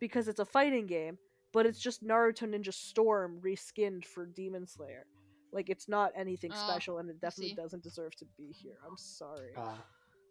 because 0.00 0.28
it's 0.28 0.40
a 0.40 0.44
fighting 0.44 0.86
game, 0.86 1.18
but 1.52 1.66
it's 1.66 1.80
just 1.80 2.04
Naruto 2.04 2.44
Ninja 2.48 2.72
Storm 2.72 3.40
reskinned 3.44 4.04
for 4.04 4.26
Demon 4.26 4.66
Slayer. 4.66 5.06
Like 5.52 5.70
it's 5.70 5.88
not 5.88 6.12
anything 6.16 6.52
Oh, 6.54 6.66
special, 6.68 6.98
and 6.98 7.08
it 7.08 7.20
definitely 7.20 7.50
see. 7.50 7.54
doesn't 7.54 7.82
deserve 7.82 8.14
to 8.16 8.24
be 8.36 8.52
here. 8.52 8.76
I'm 8.86 8.96
sorry. 8.96 9.52
Uh, 9.56 9.76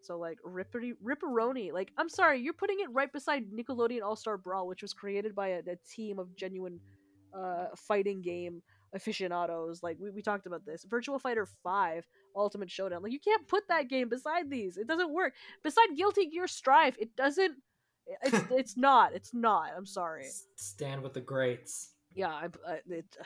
So 0.02 0.18
like 0.18 0.38
Rippery 0.44 0.94
Ripperoni, 1.04 1.72
like 1.72 1.90
I'm 1.98 2.08
sorry, 2.08 2.40
you're 2.40 2.52
putting 2.52 2.78
it 2.80 2.88
right 2.92 3.12
beside 3.12 3.50
Nickelodeon 3.50 4.02
All 4.02 4.14
Star 4.16 4.36
Brawl, 4.36 4.66
which 4.68 4.82
was 4.82 4.92
created 4.92 5.34
by 5.34 5.48
a, 5.48 5.58
a 5.60 5.76
team 5.88 6.18
of 6.18 6.36
genuine 6.36 6.78
uh, 7.36 7.66
fighting 7.76 8.22
game 8.22 8.62
aficionados. 8.96 9.82
Like 9.82 9.98
we, 10.00 10.10
we 10.10 10.22
talked 10.22 10.46
about 10.46 10.66
this. 10.66 10.84
Virtual 10.84 11.18
Fighter 11.18 11.46
5 11.62 12.06
Ultimate 12.34 12.70
Showdown. 12.70 13.02
Like 13.02 13.12
you 13.12 13.20
can't 13.20 13.46
put 13.46 13.68
that 13.68 13.88
game 13.88 14.08
beside 14.08 14.50
these. 14.50 14.76
It 14.76 14.88
doesn't 14.88 15.12
work. 15.12 15.34
Beside 15.62 15.96
Guilty 15.96 16.26
Gear 16.26 16.46
Strive, 16.46 16.96
it 16.98 17.14
doesn't 17.16 17.56
it's 18.22 18.44
it's 18.50 18.76
not. 18.76 19.14
It's 19.14 19.34
not. 19.34 19.70
I'm 19.76 19.86
sorry. 19.86 20.26
stand 20.56 21.02
with 21.02 21.14
the 21.14 21.20
greats. 21.20 21.92
Yeah, 22.14 22.28
I, 22.28 22.48
I 22.66 22.80
it 22.88 23.16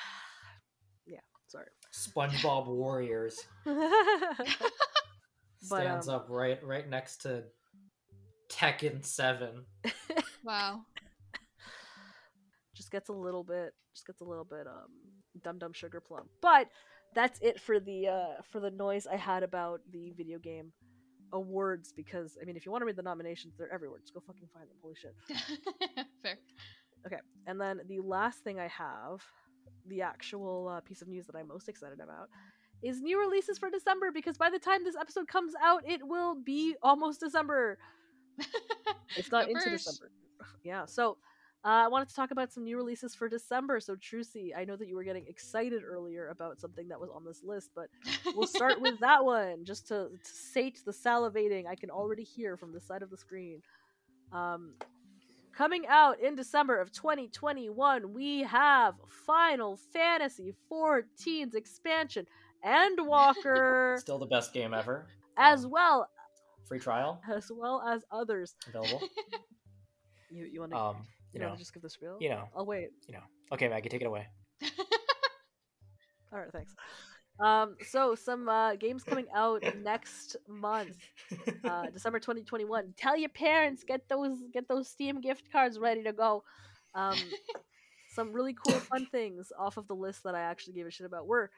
Yeah, 1.07 1.21
sorry. 1.47 1.67
SpongeBob 1.93 2.67
Warriors 2.67 3.41
But, 5.69 5.83
stands 5.83 6.09
um, 6.09 6.15
up 6.17 6.27
right 6.31 6.63
right 6.65 6.89
next 6.89 7.19
to 7.23 7.45
Tekken 8.51 9.05
Seven. 9.05 9.65
Wow. 10.43 10.87
Just 12.91 12.93
gets 12.93 13.09
a 13.09 13.13
little 13.13 13.45
bit 13.45 13.73
just 13.95 14.07
gets 14.07 14.21
a 14.21 14.25
little 14.25 14.45
bit 14.45 14.67
um 14.67 14.89
dum 15.43 15.59
dum 15.59 15.73
sugar 15.73 16.01
plum 16.01 16.29
but 16.43 16.69
that's 17.15 17.39
it 17.41 17.61
for 17.61 17.79
the 17.79 18.09
uh 18.09 18.43
for 18.51 18.61
the 18.61 18.71
noise 18.71 19.07
i 19.07 19.17
had 19.17 19.43
about 19.43 19.81
the 19.93 20.13
video 20.17 20.39
game 20.39 20.73
awards 21.33 21.93
because 21.93 22.37
i 22.43 22.45
mean 22.45 22.57
if 22.57 22.67
you 22.67 22.73
want 22.73 22.83
to 22.83 22.87
read 22.87 22.97
the 22.97 23.03
nominations 23.03 23.55
they're 23.57 23.73
everywhere 23.73 24.01
just 24.01 24.15
go 24.15 24.21
fucking 24.27 24.49
find 24.53 24.69
them 24.69 24.77
holy 24.83 24.95
shit 24.95 25.15
Fair. 26.23 26.39
Okay. 27.07 27.17
And 27.47 27.59
then 27.61 27.81
the 27.89 28.01
last 28.01 28.41
thing 28.41 28.59
i 28.59 28.67
have 28.67 29.23
the 29.87 30.03
actual 30.03 30.69
uh, 30.69 30.81
piece 30.81 31.03
of 31.03 31.09
news 31.09 31.27
that 31.27 31.37
i'm 31.37 31.49
most 31.49 31.69
excited 31.69 32.01
about 32.01 32.29
is 32.83 33.01
new 33.01 33.21
releases 33.21 33.59
for 33.59 33.71
december 33.71 34.11
because 34.13 34.37
by 34.37 34.51
the 34.51 34.59
time 34.59 34.85
this 34.85 34.97
episode 35.01 35.29
comes 35.29 35.53
out 35.63 35.83
it 35.89 36.01
will 36.07 36.35
be 36.35 36.75
almost 36.83 37.21
december 37.21 37.79
it's 39.17 39.31
not 39.31 39.49
into 39.49 39.69
Yuppers. 39.69 39.85
December. 39.85 40.11
Yeah. 40.63 40.85
So 40.85 41.17
uh, 41.65 41.69
I 41.85 41.89
wanted 41.89 42.09
to 42.09 42.15
talk 42.15 42.31
about 42.31 42.53
some 42.53 42.65
new 42.65 42.77
releases 42.77 43.15
for 43.15 43.29
December. 43.29 43.81
So 43.81 43.95
Trucy, 43.97 44.51
I 44.57 44.65
know 44.65 44.77
that 44.77 44.89
you 44.89 44.97
were 44.97 45.05
getting 45.05 45.27
excited 45.27 45.83
earlier 45.85 46.29
about 46.29 46.59
something 46.59 46.89
that 46.89 46.99
was 47.01 47.11
on 47.15 47.25
this 47.25 47.43
list, 47.45 47.71
but 47.75 47.89
we'll 48.35 48.47
start 48.47 48.81
with 48.81 48.99
that 49.01 49.25
one 49.25 49.65
just 49.65 49.87
to, 49.89 50.09
to 50.09 50.31
sate 50.33 50.81
the 50.87 50.93
salivating 50.93 51.67
I 51.67 51.75
can 51.75 51.91
already 51.91 52.25
hear 52.25 52.57
from 52.57 52.73
the 52.73 52.81
side 52.81 53.03
of 53.03 53.11
the 53.11 53.17
screen. 53.19 53.61
Um, 54.33 54.75
coming 55.53 55.87
out 55.87 56.19
in 56.21 56.35
December 56.35 56.81
of 56.81 56.93
2021, 56.93 58.13
we 58.15 58.41
have 58.45 58.95
Final 59.27 59.77
Fantasy 59.93 60.55
XIV's 60.73 61.55
expansion 61.55 62.27
Endwalker, 62.67 63.99
Still 63.99 64.19
the 64.19 64.27
best 64.27 64.53
game 64.55 64.73
ever. 64.75 65.07
as 65.37 65.65
Um, 65.65 65.71
well 65.73 66.09
Free 66.69 66.79
trial 66.79 67.21
as 67.29 67.51
well 67.55 67.83
as 67.87 68.03
others. 68.11 68.55
available. 68.69 69.03
You 70.33 70.45
you 70.45 70.61
want 70.61 70.71
to 70.73 70.79
Um, 70.79 70.97
you 71.33 71.41
you 71.41 71.47
know, 71.47 71.57
just 71.57 71.73
give 71.73 71.83
this 71.83 71.95
spiel? 71.95 72.17
you 72.21 72.29
know. 72.29 72.49
I'll 72.57 72.67
wait. 72.67 72.91
You 73.07 73.15
know, 73.15 73.23
okay, 73.53 73.69
Maggie, 73.69 73.89
take 73.89 74.01
it 74.03 74.07
away. 74.07 74.29
All 76.33 76.39
right, 76.39 76.53
thanks. 76.53 76.75
Um, 77.41 77.77
so 77.89 78.15
some 78.15 78.49
uh, 78.49 78.75
games 78.75 79.03
coming 79.03 79.27
out 79.35 79.65
next 79.83 80.37
month, 80.47 80.97
uh, 81.65 81.87
December 81.93 82.19
2021. 82.19 82.93
Tell 82.97 83.17
your 83.17 83.31
parents 83.31 83.83
get 83.83 84.07
those 84.09 84.39
get 84.53 84.69
those 84.69 84.89
Steam 84.89 85.21
gift 85.21 85.51
cards 85.51 85.79
ready 85.79 86.03
to 86.03 86.13
go. 86.13 86.45
Um, 86.95 87.17
some 88.15 88.33
really 88.33 88.55
cool 88.55 88.79
fun 88.79 89.07
things 89.07 89.53
off 89.59 89.79
of 89.79 89.87
the 89.89 89.95
list 89.95 90.23
that 90.25 90.35
I 90.35 90.41
actually 90.41 90.75
gave 90.75 90.87
a 90.87 90.91
shit 90.91 91.07
about 91.07 91.27
were 91.27 91.51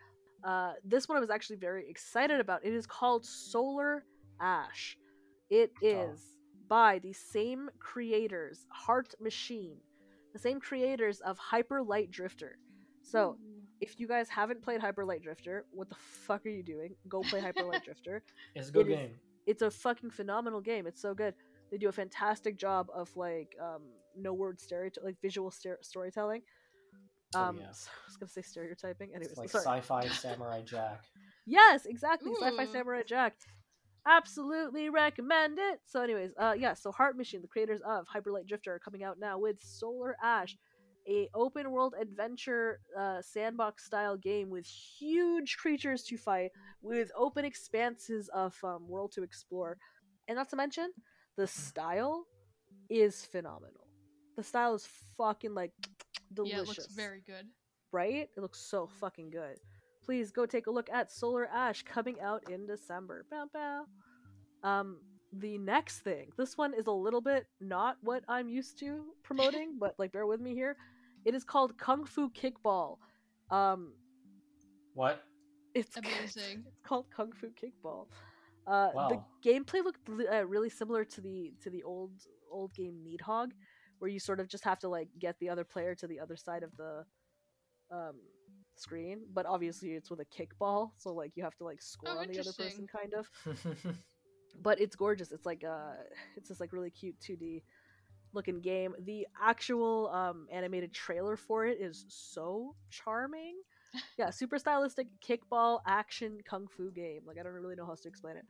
uh, 0.45 0.73
this 0.85 1.09
one 1.09 1.17
I 1.17 1.21
was 1.21 1.31
actually 1.31 1.57
very 1.57 1.89
excited 1.89 2.39
about. 2.39 2.65
It 2.65 2.73
is 2.73 2.87
called 2.87 3.27
Solar 3.27 4.05
Ash. 4.41 4.97
It 5.51 5.73
is 5.83 6.21
by 6.73 6.99
the 7.01 7.13
same 7.13 7.69
creators, 7.79 8.65
Heart 8.71 9.15
Machine, 9.21 9.77
the 10.33 10.39
same 10.39 10.59
creators 10.59 11.21
of 11.21 11.37
Hyper 11.37 11.83
Light 11.83 12.11
Drifter. 12.11 12.57
So, 13.03 13.37
if 13.83 14.01
you 14.01 14.09
guys 14.09 14.31
haven't 14.31 14.63
played 14.63 14.81
Hyper 14.81 15.05
Light 15.05 15.23
Drifter, 15.23 15.67
what 15.71 15.91
the 15.91 15.97
fuck 16.27 16.47
are 16.47 16.49
you 16.49 16.63
doing? 16.63 16.95
Go 17.11 17.21
play 17.21 17.41
Hyper 17.41 17.65
Light 17.65 17.85
Drifter. 17.85 18.23
It's 18.55 18.71
a 18.71 18.73
good 18.73 18.89
It 18.89 18.93
is- 18.93 18.99
game. 18.99 19.11
It's 19.45 19.63
a 19.63 19.71
fucking 19.71 20.11
phenomenal 20.11 20.61
game. 20.63 20.87
It's 20.87 21.03
so 21.03 21.13
good. 21.15 21.35
They 21.71 21.77
do 21.77 21.89
a 21.91 21.93
fantastic 21.93 22.57
job 22.57 22.87
of 22.95 23.15
like 23.17 23.51
um, 23.61 23.83
no 24.17 24.33
word 24.33 24.59
stereotype, 24.61 25.05
like 25.05 25.17
visual 25.21 25.51
stere- 25.51 25.83
storytelling. 25.83 26.43
Oh, 27.35 27.41
Um, 27.43 27.59
yeah. 27.61 27.69
s- 27.69 27.89
I 27.91 28.07
was 28.09 28.17
gonna 28.17 28.31
say 28.31 28.41
stereotyping. 28.43 29.11
Anyways, 29.11 29.29
It's 29.33 29.39
like 29.39 29.51
sorry. 29.51 29.81
sci-fi 29.81 30.09
Samurai 30.25 30.63
Jack. 30.63 31.01
Yes, 31.45 31.85
exactly. 31.85 32.33
Sci-Fi 32.41 32.67
Samurai 32.67 33.03
Jack. 33.15 33.35
Absolutely 34.07 34.89
recommend 34.91 35.59
it. 35.59 35.81
So, 35.87 36.03
anyways, 36.03 36.33
uh, 36.39 36.55
yeah. 36.59 36.75
So, 36.75 36.91
Heart 36.91 37.17
Machine, 37.17 37.41
the 37.41 37.49
creators 37.49 37.81
of 37.87 38.07
Hyper 38.09 38.33
Light 38.33 38.47
Drifter, 38.47 38.75
are 38.75 38.79
coming 38.81 39.03
out 39.05 39.19
now 39.19 39.39
with 39.39 39.57
Solar 39.63 40.17
Ash, 40.23 40.57
a 41.09 41.29
open 41.35 41.71
world 41.71 41.95
adventure 42.01 42.81
uh, 42.99 43.23
sandbox 43.23 43.85
style 43.85 44.17
game 44.17 44.51
with 44.51 44.67
huge 44.67 45.57
creatures 45.57 46.03
to 46.05 46.17
fight, 46.17 46.51
with 46.83 47.11
open 47.17 47.45
expanses 47.45 48.29
of 48.35 48.57
um, 48.65 48.89
world 48.89 49.13
to 49.13 49.23
explore, 49.23 49.77
and 50.27 50.37
not 50.37 50.49
to 50.51 50.57
mention 50.57 50.91
the 51.37 51.47
style 51.47 52.27
is 52.89 53.25
phenomenal. 53.25 53.87
The 54.37 54.43
style 54.43 54.75
is 54.75 54.87
fucking 55.17 55.55
like 55.55 55.73
delicious 56.33 56.45
Yeah, 56.51 56.59
it 56.61 56.67
looks 56.67 56.87
very 56.97 57.23
good. 57.23 57.49
right? 57.93 58.29
It 58.37 58.41
looks 58.41 58.61
so 58.61 58.87
fucking 59.01 59.31
good. 59.31 59.59
Please 60.05 60.31
go 60.33 60.47
take 60.47 60.67
a 60.67 60.71
look 60.71 60.91
at 60.91 61.13
Solar 61.13 61.47
Ash 61.47 61.83
coming 61.83 62.21
out 62.21 62.51
in 62.51 62.67
December. 62.67 63.25
Bow 63.31 63.47
bow. 63.53 63.85
Um, 64.69 64.99
the 65.33 65.59
next 65.59 66.01
thing, 66.01 66.31
this 66.37 66.59
one 66.59 66.75
is 66.75 66.87
a 66.87 66.93
little 66.93 67.21
bit 67.21 67.47
not 67.61 67.97
what 68.03 68.23
I'm 68.29 68.49
used 68.49 68.79
to 68.81 69.05
promoting, 69.23 69.77
but 69.81 69.95
like 69.99 70.13
bear 70.13 70.27
with 70.27 70.41
me 70.41 70.55
here. 70.55 70.77
It 71.25 71.35
is 71.35 71.45
called 71.45 71.79
Kung 71.79 72.05
Fu 72.05 72.31
Kickball. 72.31 72.99
Um, 73.51 73.93
What? 74.95 75.23
it's 75.75 75.97
Amazing. 76.03 76.65
it's 76.67 76.81
called 76.83 77.07
Kung 77.15 77.33
Fu 77.33 77.49
Kickball. 77.51 78.07
Uh, 78.67 78.91
The 79.09 79.23
gameplay 79.45 79.83
looked 79.85 80.09
uh, 80.09 80.47
really 80.47 80.71
similar 80.71 81.05
to 81.05 81.21
the 81.21 81.55
to 81.63 81.71
the 81.71 81.83
old 81.85 82.13
old 82.51 82.75
game 82.75 82.99
Nidhogg, 83.07 83.53
where 83.99 84.11
you 84.11 84.19
sort 84.21 84.41
of 84.41 84.49
just 84.49 84.65
have 84.65 84.79
to 84.81 84.89
like 84.89 85.09
get 85.19 85.37
the 85.39 85.49
other 85.49 85.65
player 85.65 85.95
to 85.97 86.07
the 86.07 86.21
other 86.21 86.37
side 86.37 86.63
of 86.63 86.77
the 86.77 87.05
um, 87.91 88.17
screen. 88.77 89.21
But 89.33 89.47
obviously, 89.47 89.91
it's 89.93 90.11
with 90.11 90.21
a 90.21 90.25
kickball, 90.27 90.91
so 90.99 91.13
like 91.13 91.33
you 91.37 91.43
have 91.45 91.57
to 91.57 91.65
like 91.65 91.81
score 91.83 92.11
Oh, 92.15 92.19
on 92.19 92.29
the 92.29 92.39
other 92.41 92.53
person, 92.53 92.87
kind 92.87 93.15
of. 93.15 93.29
But 94.63 94.81
it's 94.81 94.97
gorgeous. 94.97 95.33
It's 95.33 95.47
like 95.47 95.65
uh, 95.65 95.95
it's 96.37 96.51
this 96.51 96.61
like 96.61 96.73
really 96.75 96.91
cute 96.91 97.17
2D 97.21 97.63
looking 98.35 98.61
game. 98.61 98.95
The 99.03 99.27
actual 99.43 100.09
um, 100.11 100.47
animated 100.53 100.93
trailer 100.93 101.37
for 101.37 101.65
it 101.67 101.79
is 101.81 102.05
so 102.09 102.75
charming. 102.91 103.57
Yeah, 104.19 104.31
super 104.31 104.59
stylistic 104.59 105.07
kickball 105.27 105.81
action 105.87 106.39
kung 106.49 106.67
fu 106.67 106.91
game. 106.91 107.21
Like 107.27 107.39
I 107.39 107.43
don't 107.43 107.53
really 107.53 107.75
know 107.77 107.85
how 107.87 107.95
to 107.95 108.09
explain 108.09 108.37
it. 108.37 108.45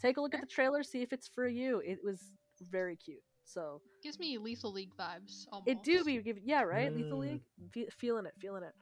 Take 0.00 0.16
a 0.18 0.20
look 0.22 0.34
at 0.34 0.40
the 0.40 0.46
trailer, 0.46 0.82
see 0.82 1.02
if 1.02 1.12
it's 1.12 1.28
for 1.28 1.46
you. 1.46 1.80
It 1.84 1.98
was 2.04 2.32
very 2.70 2.96
cute. 2.96 3.22
So 3.44 3.80
Gives 4.02 4.18
me 4.18 4.38
Lethal 4.38 4.72
League 4.72 4.94
vibes. 4.98 5.46
Almost. 5.52 5.68
it 5.68 5.82
do 5.82 6.02
be 6.04 6.18
give 6.22 6.38
yeah 6.44 6.62
right 6.62 6.94
Lethal 6.94 7.18
Mm. 7.18 7.20
League 7.20 7.42
Fe- 7.72 7.88
feeling 7.98 8.24
it 8.26 8.32
feeling 8.38 8.62
it. 8.62 8.74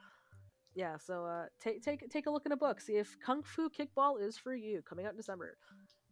Yeah, 0.75 0.97
so 0.97 1.25
uh, 1.25 1.45
take 1.59 1.81
take 1.81 2.09
take 2.09 2.27
a 2.27 2.31
look 2.31 2.45
in 2.45 2.51
a 2.51 2.57
book. 2.57 2.81
See 2.81 2.97
if 2.97 3.17
Kung 3.25 3.43
Fu 3.43 3.69
Kickball 3.69 4.21
is 4.21 4.37
for 4.37 4.53
you. 4.53 4.81
Coming 4.81 5.05
out 5.05 5.11
in 5.11 5.17
December. 5.17 5.57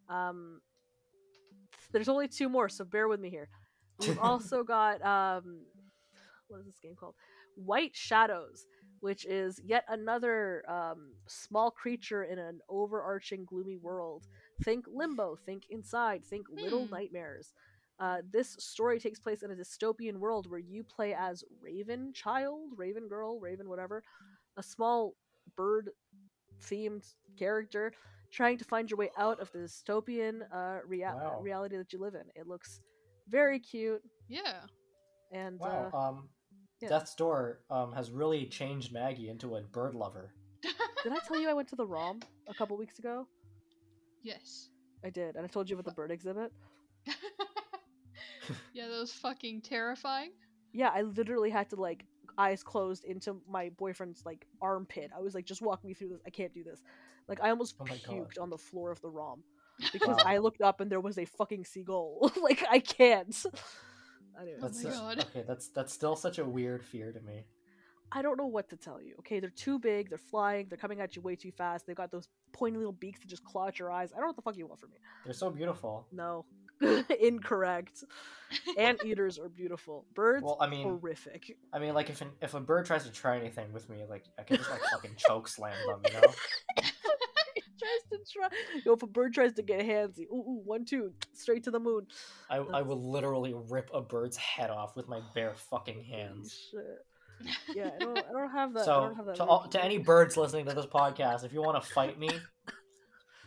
Um, 0.10 0.62
there's 1.92 2.10
only 2.10 2.28
two 2.28 2.50
more, 2.50 2.70
so 2.70 2.86
bear 2.86 3.08
with 3.08 3.20
me 3.20 3.30
here. 3.30 3.50
We've 4.00 4.20
also 4.22 4.64
got 4.64 5.04
um, 5.06 5.62
what 6.48 6.60
is 6.62 6.66
this 6.66 6.80
game 6.82 6.96
called? 6.96 7.16
White 7.56 7.96
Shadows, 7.96 8.66
which 9.02 9.26
is 9.26 9.60
yet 9.64 9.86
another 9.90 10.64
um, 10.70 11.14
small 11.28 11.70
creature 11.70 12.24
in 12.24 12.40
an 12.40 12.60
overarching 12.70 13.46
gloomy 13.46 13.78
world. 13.78 14.28
Think 14.64 14.86
Limbo, 14.92 15.36
think 15.46 15.64
Inside, 15.70 16.24
think 16.26 16.48
Little 16.50 16.88
Hmm. 16.88 16.94
Nightmares. 16.94 17.54
Uh, 18.00 18.18
this 18.32 18.56
story 18.60 19.00
takes 19.00 19.20
place 19.20 19.44
in 19.44 19.52
a 19.52 19.56
dystopian 19.56 20.16
world 20.18 20.50
where 20.50 20.60
you 20.60 20.84
play 20.84 21.14
as 21.14 21.44
Raven 21.62 22.12
Child, 22.14 22.72
Raven 22.76 23.08
Girl, 23.08 23.40
Raven 23.40 23.70
whatever, 23.70 24.04
a 24.58 24.64
small 24.64 25.14
bird 25.56 25.90
themed 26.62 27.06
character 27.38 27.92
trying 28.32 28.58
to 28.58 28.66
find 28.66 28.90
your 28.90 28.98
way 28.98 29.10
out 29.18 29.40
of 29.40 29.52
the 29.52 29.60
dystopian 29.60 30.42
uh, 30.54 30.80
rea- 30.88 31.02
Wow. 31.04 31.40
reality 31.42 31.78
that 31.78 31.92
you 31.94 32.00
live 32.00 32.16
in. 32.16 32.24
It 32.36 32.48
looks 32.48 32.82
very 33.30 33.60
cute 33.60 34.02
Yeah. 34.28 34.62
and 35.32 35.60
wow. 35.60 35.92
uh, 35.94 35.98
Um, 35.98 36.30
yeah. 36.82 36.90
Death's 36.90 37.16
Door 37.16 37.60
um 37.70 37.92
has 37.94 38.12
really 38.12 38.46
changed 38.48 38.92
Maggie 38.92 39.30
into 39.30 39.56
a 39.56 39.62
bird 39.62 39.96
lover. 39.96 40.34
did 41.04 41.12
I 41.14 41.20
tell 41.28 41.40
you 41.40 41.50
I 41.50 41.54
went 41.54 41.68
to 41.70 41.76
the 41.76 41.86
ROM 41.86 42.22
a 42.48 42.54
couple 42.54 42.76
weeks 42.78 43.00
ago? 43.00 43.28
yes. 44.24 44.70
I 45.06 45.10
did, 45.10 45.36
and 45.36 45.44
I 45.44 45.48
told 45.50 45.70
you 45.70 45.76
about 45.76 45.84
the 45.86 45.92
bird 45.96 46.12
exhibit. 46.12 46.50
yeah, 48.74 48.88
that 48.88 49.00
was 49.00 49.12
fucking 49.12 49.62
terrifying. 49.62 50.32
Yeah, 50.72 50.90
I 50.94 51.02
literally 51.02 51.50
had 51.50 51.70
to 51.72 51.76
like 51.76 52.06
eyes 52.38 52.64
closed 52.64 53.04
into 53.06 53.42
my 53.50 53.70
boyfriend's 53.78 54.24
like 54.26 54.46
armpit. 54.62 55.12
I 55.16 55.22
was 55.22 55.36
like, 55.36 55.46
just 55.46 55.62
walk 55.62 55.84
me 55.84 55.94
through 55.94 56.10
this. 56.10 56.22
I 56.26 56.30
can't 56.30 56.54
do 56.54 56.64
this. 56.64 56.82
Like 57.28 57.40
I 57.42 57.50
almost 57.50 57.76
Oh 57.80 57.86
my 57.86 57.98
God. 58.06 58.28
puked 58.30 58.42
on 58.42 58.50
the 58.50 58.58
floor 58.58 58.92
of 58.92 59.02
the 59.02 59.10
ROM 59.10 59.44
because 59.94 60.18
Wow. 60.18 60.24
I 60.26 60.38
looked 60.40 60.62
up 60.62 60.82
and 60.82 60.92
there 60.92 61.00
was 61.00 61.18
a 61.18 61.26
fucking 61.26 61.66
seagull. 61.66 62.32
like 62.42 62.64
I 62.70 62.80
can't. 62.80 63.36
Anyway, 64.42 64.58
Oh 64.64 64.70
my 64.70 64.84
God. 64.90 65.20
okay. 65.30 65.44
That's 65.48 65.68
that's 65.70 65.94
still 65.94 66.16
such 66.16 66.40
a 66.40 66.44
weird 66.46 66.84
fear 66.84 67.12
to 67.12 67.22
me. 67.22 67.46
I 68.12 68.24
don't 68.24 68.36
know 68.38 68.48
what 68.48 68.68
to 68.70 68.76
tell 68.78 69.00
you. 69.00 69.14
Okay, 69.20 69.40
they're 69.40 69.52
too 69.52 69.78
big. 69.78 70.10
They're 70.10 70.18
flying. 70.18 70.66
They're 70.70 70.78
coming 70.78 71.02
at 71.02 71.16
you 71.16 71.22
way 71.22 71.36
too 71.36 71.52
fast. 71.52 71.86
They've 71.86 71.96
got 71.96 72.10
those 72.12 72.28
pointy 72.52 72.78
little 72.78 72.94
beaks 72.94 73.20
that 73.20 73.28
just 73.28 73.44
claw 73.44 73.68
at 73.68 73.78
your 73.78 73.92
eyes. 73.92 74.12
I 74.12 74.16
don't 74.16 74.22
know 74.24 74.28
what 74.30 74.36
the 74.38 74.42
fuck 74.42 74.58
you 74.58 74.66
want 74.66 74.80
from 74.80 74.90
me. 74.90 74.98
They're 75.24 75.34
so 75.36 75.52
beautiful. 75.52 76.08
No, 76.12 76.46
incorrect. 77.22 78.04
Ant 78.78 79.04
eaters 79.04 79.40
are 79.40 79.50
beautiful. 79.50 80.06
Birds, 80.14 80.44
Well, 80.44 80.58
I 80.60 80.68
mean, 80.68 80.84
horrific. 80.84 81.58
I 81.74 81.80
mean, 81.80 81.94
like 81.94 82.10
if 82.10 82.22
an, 82.22 82.30
if 82.42 82.54
a 82.54 82.60
bird 82.60 82.86
tries 82.86 83.04
to 83.06 83.12
try 83.12 83.38
anything 83.38 83.72
with 83.74 83.90
me, 83.90 84.04
like 84.10 84.26
I 84.38 84.44
can 84.44 84.58
just 84.58 84.70
like 84.70 84.82
fucking 84.92 85.16
choke 85.18 85.48
slam 85.48 85.74
them, 85.88 86.02
you 86.06 86.14
know? 86.22 86.34
tries 86.78 88.04
to 88.12 88.20
try. 88.32 88.48
Yo, 88.86 88.94
if 88.94 89.02
a 89.04 89.08
bird 89.08 89.34
tries 89.34 89.54
to 89.54 89.64
get 89.64 89.80
handsy, 89.82 90.26
ooh, 90.32 90.36
ooh, 90.36 90.62
one, 90.64 90.86
two, 90.86 91.14
straight 91.34 91.64
to 91.64 91.72
the 91.72 91.80
moon. 91.80 92.06
I 92.50 92.58
I 92.58 92.82
will 92.84 93.12
literally 93.12 93.56
rip 93.70 93.90
a 93.94 94.02
bird's 94.02 94.38
head 94.38 94.70
off 94.70 94.96
with 94.96 95.08
my 95.08 95.22
bare 95.34 95.54
fucking 95.72 96.04
hands. 96.04 96.70
Shit. 96.72 97.56
Yeah, 97.76 97.90
I 97.96 97.98
don't, 98.00 98.18
I 98.20 98.32
don't 98.32 98.52
have 98.52 98.74
that. 98.76 98.82
I 98.82 98.86
So 98.86 99.00
don't 99.02 99.16
have 99.16 99.26
that. 99.26 99.36
to 99.38 99.44
all, 99.44 99.68
to 99.68 99.84
any 99.84 99.98
birds 99.98 100.38
listening 100.38 100.66
to 100.68 100.74
this 100.76 100.86
podcast, 100.86 101.44
if 101.44 101.52
you 101.52 101.62
want 101.62 101.82
to 101.82 101.90
fight 101.90 102.18
me, 102.20 102.30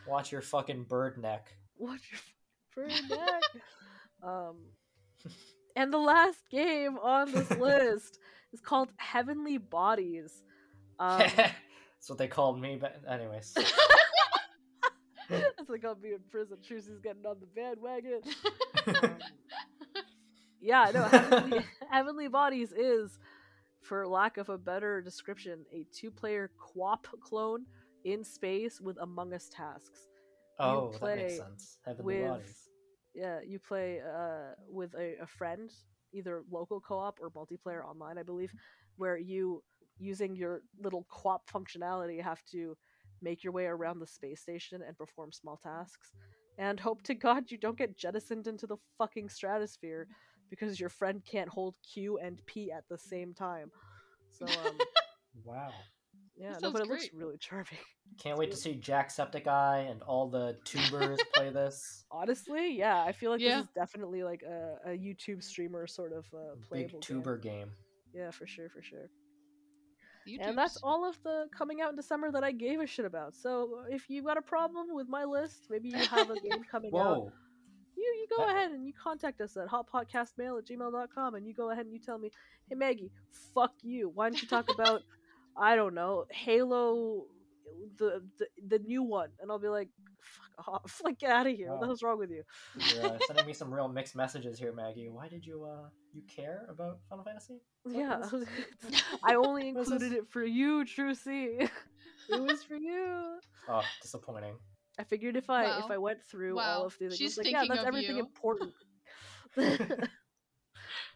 watch 0.06 0.32
your 0.32 0.42
fucking 0.42 0.84
bird 0.84 1.16
neck. 1.16 1.54
What's 1.76 2.10
your 2.10 2.20
um, 4.22 4.56
and 5.74 5.92
the 5.92 5.98
last 5.98 6.38
game 6.50 6.98
on 6.98 7.32
this 7.32 7.50
list 7.58 8.18
is 8.52 8.60
called 8.60 8.88
Heavenly 8.96 9.58
Bodies. 9.58 10.42
Um, 10.98 11.18
That's 11.36 12.08
what 12.08 12.18
they 12.18 12.28
called 12.28 12.60
me. 12.60 12.76
But 12.80 13.00
anyways, 13.08 13.52
That's 15.28 15.68
like 15.68 15.84
I'll 15.84 15.94
be 15.94 16.10
in 16.12 16.20
prison. 16.30 16.58
Trucy's 16.66 17.00
getting 17.02 17.26
on 17.26 17.36
the 17.40 17.46
bandwagon. 17.46 18.20
Um, 18.86 19.16
yeah, 20.60 20.90
no, 20.94 21.02
Heavenly, 21.04 21.64
Heavenly 21.90 22.28
Bodies 22.28 22.72
is, 22.72 23.18
for 23.82 24.06
lack 24.06 24.36
of 24.36 24.48
a 24.48 24.56
better 24.58 25.00
description, 25.00 25.64
a 25.72 25.84
two-player 25.92 26.50
co-op 26.58 27.06
clone 27.20 27.66
in 28.04 28.22
space 28.24 28.80
with 28.80 28.96
Among 29.00 29.32
Us 29.34 29.48
tasks. 29.48 30.08
oh, 30.58 30.92
that 31.00 31.16
makes 31.16 31.36
sense. 31.38 31.78
Heavenly 31.84 32.20
with- 32.20 32.28
bodies. 32.28 32.65
Yeah, 33.16 33.40
you 33.46 33.58
play 33.58 34.00
uh, 34.00 34.52
with 34.68 34.94
a, 34.94 35.16
a 35.22 35.26
friend, 35.26 35.70
either 36.12 36.42
local 36.50 36.80
co-op 36.80 37.18
or 37.20 37.30
multiplayer 37.30 37.84
online, 37.84 38.18
I 38.18 38.22
believe, 38.22 38.52
where 38.96 39.16
you, 39.16 39.62
using 39.98 40.36
your 40.36 40.62
little 40.82 41.06
co-op 41.10 41.48
functionality, 41.50 42.22
have 42.22 42.42
to 42.52 42.76
make 43.22 43.42
your 43.42 43.54
way 43.54 43.64
around 43.66 44.00
the 44.00 44.06
space 44.06 44.42
station 44.42 44.82
and 44.86 44.96
perform 44.98 45.32
small 45.32 45.56
tasks. 45.56 46.12
And 46.58 46.78
hope 46.78 47.02
to 47.04 47.14
God 47.14 47.50
you 47.50 47.58
don't 47.58 47.78
get 47.78 47.96
jettisoned 47.96 48.46
into 48.46 48.66
the 48.66 48.76
fucking 48.98 49.30
stratosphere 49.30 50.08
because 50.50 50.78
your 50.80 50.90
friend 50.90 51.22
can't 51.24 51.48
hold 51.48 51.74
Q 51.94 52.18
and 52.18 52.40
P 52.46 52.70
at 52.70 52.84
the 52.90 52.98
same 52.98 53.34
time. 53.34 53.70
So, 54.30 54.46
um, 54.46 54.76
Wow. 55.44 55.72
Yeah, 56.38 56.50
no, 56.62 56.70
but 56.70 56.78
sounds 56.78 56.80
it 56.80 56.88
looks 56.92 57.08
really 57.14 57.38
charming. 57.38 57.66
Can't 58.22 58.38
wait 58.38 58.50
to 58.50 58.56
see 58.56 58.74
Jacksepticeye 58.74 59.90
and 59.90 60.02
all 60.02 60.28
the 60.28 60.56
tubers 60.64 61.18
play 61.34 61.50
this. 61.50 62.04
Honestly, 62.10 62.76
yeah, 62.76 63.02
I 63.02 63.12
feel 63.12 63.30
like 63.30 63.40
Yeah. 63.40 63.56
this 63.58 63.64
is 63.66 63.70
definitely 63.74 64.22
like 64.22 64.42
a, 64.42 64.76
a 64.86 64.90
YouTube 64.90 65.42
streamer 65.42 65.86
sort 65.86 66.12
of 66.12 66.24
uh, 66.34 66.56
playable 66.68 66.70
Big 66.72 66.90
game. 66.92 67.00
tuber 67.00 67.38
game. 67.38 67.70
Yeah, 68.14 68.30
for 68.30 68.46
sure, 68.46 68.68
for 68.68 68.82
sure. 68.82 69.08
YouTubes. 70.28 70.48
And 70.48 70.58
that's 70.58 70.76
all 70.82 71.08
of 71.08 71.16
the 71.22 71.46
coming 71.56 71.80
out 71.80 71.90
in 71.90 71.96
December 71.96 72.30
that 72.32 72.42
I 72.44 72.52
gave 72.52 72.80
a 72.80 72.86
shit 72.86 73.04
about. 73.04 73.34
So 73.34 73.84
if 73.90 74.10
you've 74.10 74.24
got 74.24 74.36
a 74.36 74.42
problem 74.42 74.88
with 74.94 75.08
my 75.08 75.24
list, 75.24 75.66
maybe 75.70 75.88
you 75.90 75.96
have 75.98 76.30
a 76.30 76.34
game 76.40 76.64
coming 76.70 76.90
out. 76.96 77.30
You 77.96 78.02
you 78.04 78.26
go 78.36 78.44
That- 78.44 78.54
ahead 78.56 78.72
and 78.72 78.86
you 78.86 78.92
contact 78.92 79.40
us 79.40 79.56
at 79.56 79.68
hotpotcastmail 79.68 80.58
at 80.58 80.66
gmail.com 80.66 81.34
and 81.34 81.46
you 81.46 81.54
go 81.54 81.70
ahead 81.70 81.86
and 81.86 81.94
you 81.94 82.00
tell 82.00 82.18
me, 82.18 82.30
hey 82.68 82.74
Maggie, 82.74 83.10
fuck 83.54 83.72
you. 83.82 84.10
Why 84.14 84.28
don't 84.28 84.42
you 84.42 84.48
talk 84.48 84.66
about 84.72 85.02
I 85.58 85.76
don't 85.76 85.94
know, 85.94 86.24
Halo 86.30 87.24
the 87.98 88.22
the, 88.38 88.46
the 88.68 88.78
new 88.80 89.02
one? 89.02 89.30
And 89.40 89.50
I'll 89.50 89.58
be 89.58 89.68
like, 89.68 89.88
fuck 90.20 90.68
off. 90.68 91.00
Like 91.04 91.18
get 91.18 91.30
out 91.30 91.46
of 91.46 91.54
here. 91.56 91.70
What 91.70 91.80
the 91.80 91.86
hell's 91.86 92.02
wrong 92.02 92.18
with 92.18 92.30
you? 92.30 92.42
You're 92.94 93.06
uh, 93.06 93.18
sending 93.26 93.46
me 93.46 93.52
some 93.60 93.72
real 93.72 93.88
mixed 93.88 94.16
messages 94.16 94.58
here, 94.58 94.72
Maggie. 94.72 95.08
Why 95.08 95.28
did 95.28 95.44
you 95.44 95.64
uh 95.64 95.88
you 96.12 96.22
care 96.34 96.66
about 96.68 96.98
Final 97.08 97.24
Fantasy? 97.24 97.60
What 97.82 97.94
Yeah. 97.96 98.22
I 99.24 99.34
only 99.34 99.68
included 99.68 100.12
it 100.12 100.28
for 100.28 100.44
you, 100.44 100.84
Trucy. 100.84 101.68
it 102.28 102.40
was 102.42 102.62
for 102.64 102.76
you. 102.76 103.38
Oh, 103.68 103.82
disappointing. 104.02 104.54
I 104.98 105.04
figured 105.04 105.36
if 105.36 105.50
I 105.50 105.78
if 105.80 105.90
I 105.90 105.98
went 105.98 106.22
through 106.24 106.56
Wow. 106.56 106.78
all 106.80 106.86
of 106.86 106.92
the 106.98 107.08
things, 107.08 107.16
She's 107.18 107.36
like, 107.36 107.50
yeah, 107.50 107.64
that's 107.68 107.80
of 107.80 107.86
everything 107.86 108.16
you. 108.16 108.22
important. 108.24 108.72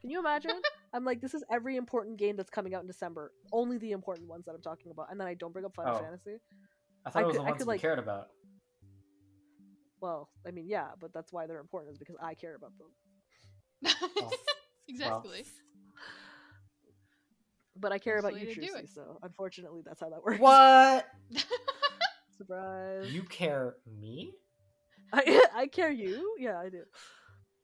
Can 0.00 0.10
you 0.10 0.18
imagine? 0.18 0.60
I'm 0.94 1.04
like, 1.04 1.20
this 1.20 1.34
is 1.34 1.44
every 1.50 1.76
important 1.76 2.16
game 2.18 2.36
that's 2.36 2.50
coming 2.50 2.74
out 2.74 2.80
in 2.82 2.86
December. 2.86 3.32
Only 3.52 3.78
the 3.78 3.92
important 3.92 4.28
ones 4.28 4.44
that 4.46 4.52
I'm 4.54 4.62
talking 4.62 4.90
about, 4.90 5.10
and 5.10 5.20
then 5.20 5.26
I 5.28 5.34
don't 5.34 5.52
bring 5.52 5.64
up 5.64 5.74
Final 5.74 5.96
Oh. 5.96 6.00
Fantasy. 6.00 6.36
I 7.04 7.10
thought 7.10 7.20
I 7.20 7.22
it 7.22 7.26
was 7.26 7.36
could- 7.36 7.40
the 7.42 7.46
I 7.46 7.50
ones 7.50 7.58
could, 7.58 7.66
we 7.66 7.72
like- 7.74 7.80
cared 7.80 7.98
about. 7.98 8.28
Well, 10.00 10.30
I 10.46 10.50
mean, 10.50 10.66
yeah, 10.66 10.88
but 10.98 11.12
that's 11.12 11.30
why 11.32 11.46
they're 11.46 11.60
important 11.60 11.92
is 11.92 11.98
because 11.98 12.16
I 12.22 12.34
care 12.34 12.54
about 12.54 12.72
them. 12.78 12.88
Oh, 14.22 14.30
exactly. 14.88 15.44
But 17.76 17.92
I 17.92 17.98
care 17.98 18.20
That's 18.20 18.34
about 18.34 18.40
you, 18.46 18.54
to 18.54 18.60
Trucy. 18.60 18.88
So 18.92 19.18
unfortunately, 19.22 19.82
that's 19.84 20.00
how 20.00 20.10
that 20.10 20.22
works. 20.22 20.40
What? 20.40 21.06
Surprise! 22.36 23.12
You 23.12 23.22
care 23.22 23.76
me? 23.86 24.32
I 25.12 25.46
I 25.54 25.66
care 25.66 25.90
you. 25.90 26.34
Yeah, 26.38 26.58
I 26.58 26.68
do. 26.70 26.82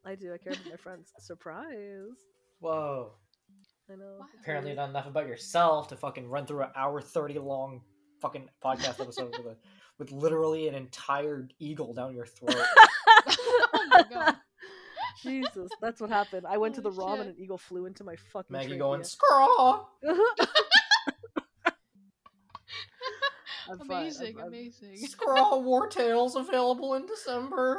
I 0.06 0.14
do. 0.14 0.32
I 0.32 0.38
care 0.38 0.52
about 0.52 0.70
my 0.70 0.76
friends. 0.76 1.12
Surprise! 1.18 1.66
Whoa. 2.60 3.12
I 3.90 3.96
know. 3.96 4.16
Wow. 4.20 4.26
Apparently 4.40 4.74
not 4.74 4.88
enough 4.90 5.06
about 5.06 5.26
yourself 5.26 5.88
to 5.88 5.96
fucking 5.96 6.28
run 6.28 6.46
through 6.46 6.62
an 6.62 6.70
hour 6.76 7.00
thirty 7.00 7.38
long 7.38 7.82
fucking 8.20 8.48
podcast 8.64 9.00
episode 9.00 9.36
with 9.36 9.46
a, 9.46 9.56
with 9.98 10.10
literally 10.12 10.68
an 10.68 10.74
entire 10.74 11.48
eagle 11.58 11.92
down 11.92 12.14
your 12.14 12.26
throat. 12.26 12.56
oh 13.28 13.86
my 13.90 14.04
god. 14.10 14.36
Jesus, 15.22 15.70
that's 15.80 16.00
what 16.00 16.10
happened. 16.10 16.46
I 16.48 16.56
went 16.58 16.74
to 16.76 16.80
the 16.80 16.90
Holy 16.90 17.04
ROM 17.10 17.20
and 17.20 17.30
an 17.30 17.36
eagle 17.38 17.58
flew 17.58 17.86
into 17.86 18.04
my 18.04 18.16
fucking 18.32 18.52
Maggie 18.52 18.66
trachea. 18.68 18.78
going 18.78 19.02
scraw. 19.04 19.86
I'm 23.68 23.78
fine, 23.78 23.90
I'm- 23.90 24.00
amazing, 24.02 24.38
I'm- 24.38 24.48
amazing. 24.48 24.96
Scraw 24.96 25.58
War 25.58 25.88
Tales 25.88 26.36
available 26.36 26.94
in 26.94 27.06
December. 27.06 27.78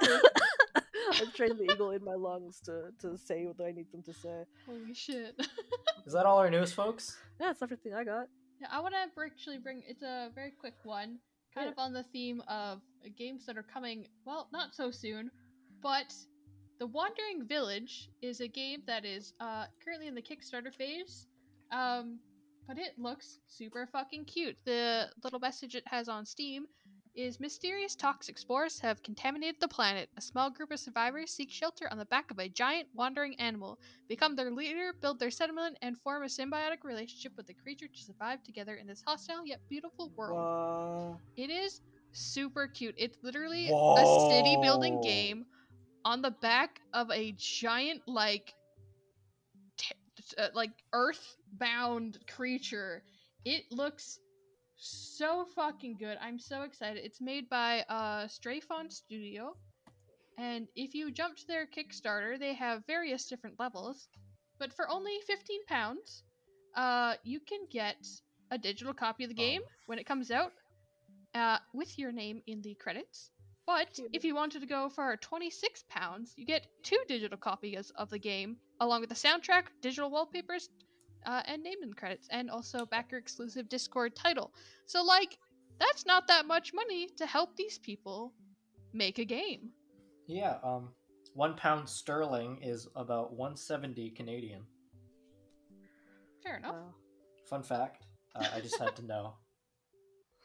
I've 1.21 1.33
trained 1.33 1.57
the 1.59 1.71
eagle 1.71 1.91
in 1.91 2.03
my 2.03 2.13
lungs 2.15 2.59
to, 2.61 2.89
to 3.01 3.17
say 3.17 3.45
what 3.45 3.65
I 3.65 3.71
need 3.71 3.91
them 3.91 4.03
to 4.03 4.13
say. 4.13 4.43
Holy 4.65 4.93
shit. 4.93 5.35
Is 6.05 6.13
that 6.13 6.25
all 6.25 6.37
our 6.39 6.49
news, 6.49 6.73
folks? 6.73 7.17
Yeah, 7.39 7.47
that's 7.47 7.61
everything 7.61 7.93
I 7.93 8.03
got. 8.03 8.27
Yeah, 8.61 8.67
I 8.71 8.79
want 8.79 8.93
to 8.93 9.21
actually 9.23 9.57
bring. 9.59 9.83
It's 9.87 10.03
a 10.03 10.29
very 10.33 10.51
quick 10.51 10.75
one, 10.83 11.19
kind 11.53 11.65
Yeah. 11.65 11.71
of 11.71 11.77
on 11.79 11.93
the 11.93 12.03
theme 12.03 12.41
of 12.47 12.79
uh, 13.05 13.09
games 13.17 13.45
that 13.45 13.57
are 13.57 13.63
coming. 13.63 14.07
Well, 14.25 14.47
not 14.51 14.73
so 14.73 14.89
soon, 14.91 15.29
but 15.81 16.13
the 16.79 16.87
Wandering 16.87 17.45
Village 17.47 18.09
is 18.21 18.39
a 18.41 18.47
game 18.47 18.81
that 18.87 19.05
is 19.05 19.33
uh, 19.39 19.65
currently 19.83 20.07
in 20.07 20.15
the 20.15 20.21
Kickstarter 20.21 20.73
phase. 20.73 21.27
Um, 21.71 22.19
but 22.67 22.77
it 22.77 22.93
looks 22.97 23.39
super 23.47 23.87
fucking 23.91 24.25
cute. 24.25 24.57
The 24.65 25.07
little 25.23 25.39
message 25.39 25.75
it 25.75 25.83
has 25.87 26.09
on 26.09 26.25
Steam 26.25 26.65
is 27.17 27.39
mysterious 27.41 27.95
toxic 27.95 28.37
spores 28.39 28.79
have 28.81 29.03
contaminated 29.03 29.57
the 29.59 29.67
planet. 29.67 30.09
A 30.17 30.21
small 30.21 30.51
group 30.51 30.71
of 30.71 30.79
survivors 30.79 31.31
seek 31.31 31.51
shelter 31.51 31.87
on 31.91 31.97
the 31.97 32.05
back 32.05 32.31
of 32.31 32.39
a 32.39 32.49
giant 32.49 32.89
wandering 32.93 33.35
animal 33.39 33.79
become 34.07 34.35
their 34.35 34.51
leader, 34.51 34.93
build 35.01 35.19
their 35.19 35.31
settlement, 35.31 35.77
and 35.81 35.97
form 35.99 36.23
a 36.23 36.27
symbiotic 36.27 36.83
relationship 36.83 37.33
with 37.37 37.47
the 37.47 37.55
creature 37.55 37.87
to 37.87 38.03
survive 38.03 38.43
together 38.43 38.75
in 38.75 38.87
this 38.87 39.03
hostile 39.05 39.45
yet 39.45 39.61
beautiful 39.69 40.13
world. 40.17 40.49
Whoa. 40.89 41.21
It 41.37 41.49
is 41.49 41.81
super 42.13 42.67
cute. 42.67 42.95
It's 42.97 43.17
literally 43.23 43.71
a 43.95 44.05
city 44.05 44.57
building 44.57 44.99
game 44.99 45.45
on 46.05 46.21
the 46.21 46.31
back 46.31 46.81
of 46.93 47.11
a 47.11 47.33
giant, 47.37 48.03
like, 48.07 48.55
t- 49.77 49.95
uh, 50.37 50.49
like 50.53 50.71
earth-bound 50.93 52.17
creature. 52.27 53.03
It 53.45 53.63
looks 53.71 54.19
so 54.77 55.45
fucking 55.55 55.97
good. 55.99 56.17
I'm 56.21 56.39
so 56.39 56.61
excited. 56.61 57.03
It's 57.03 57.21
made 57.21 57.49
by 57.49 57.81
uh, 57.89 58.27
Stray 58.27 58.59
Fawn 58.59 58.89
Studio. 58.89 59.55
And 60.37 60.67
if 60.75 60.93
you 60.93 61.11
jump 61.11 61.35
to 61.37 61.47
their 61.47 61.65
Kickstarter, 61.65 62.39
they 62.39 62.53
have 62.53 62.85
various 62.85 63.25
different 63.25 63.59
levels. 63.59 64.07
But 64.59 64.73
for 64.73 64.89
only 64.89 65.13
fifteen 65.25 65.65
pounds, 65.65 66.23
uh, 66.75 67.15
you 67.23 67.39
can 67.39 67.61
get 67.71 67.97
a 68.51 68.57
digital 68.57 68.93
copy 68.93 69.23
of 69.23 69.29
the 69.29 69.35
game 69.35 69.61
when 69.87 69.99
it 69.99 70.05
comes 70.05 70.31
out, 70.31 70.51
uh, 71.35 71.57
with 71.73 71.97
your 71.97 72.11
name 72.11 72.41
in 72.47 72.61
the 72.61 72.75
credits. 72.75 73.31
But 73.65 73.99
if 74.13 74.23
you 74.23 74.33
wanted 74.33 74.61
to 74.61 74.67
go 74.67 74.89
for 74.89 75.17
twenty-six 75.17 75.83
pounds, 75.89 76.33
you 76.37 76.45
get 76.45 76.67
two 76.83 76.99
digital 77.07 77.37
copies 77.37 77.91
of 77.97 78.09
the 78.09 78.19
game, 78.19 78.57
along 78.79 79.01
with 79.01 79.09
the 79.09 79.15
soundtrack, 79.15 79.63
digital 79.81 80.09
wallpapers, 80.09 80.69
uh, 81.25 81.41
and 81.45 81.63
name 81.63 81.77
in 81.81 81.89
the 81.89 81.95
credits, 81.95 82.27
and 82.31 82.49
also 82.49 82.85
backer 82.85 83.17
exclusive 83.17 83.69
Discord 83.69 84.15
title. 84.15 84.53
So, 84.85 85.03
like, 85.03 85.37
that's 85.79 86.05
not 86.05 86.27
that 86.27 86.45
much 86.45 86.73
money 86.73 87.09
to 87.17 87.25
help 87.25 87.55
these 87.55 87.77
people 87.77 88.33
make 88.93 89.19
a 89.19 89.25
game. 89.25 89.69
Yeah, 90.27 90.57
um, 90.63 90.89
one 91.33 91.55
pound 91.55 91.87
sterling 91.87 92.59
is 92.61 92.87
about 92.95 93.33
170 93.33 94.11
Canadian. 94.11 94.63
Fair 96.43 96.57
enough. 96.57 96.73
Wow. 96.73 96.93
Fun 97.49 97.63
fact. 97.63 98.05
Uh, 98.35 98.47
I 98.55 98.59
just 98.59 98.79
had 98.79 98.95
to 98.95 99.05
know. 99.05 99.33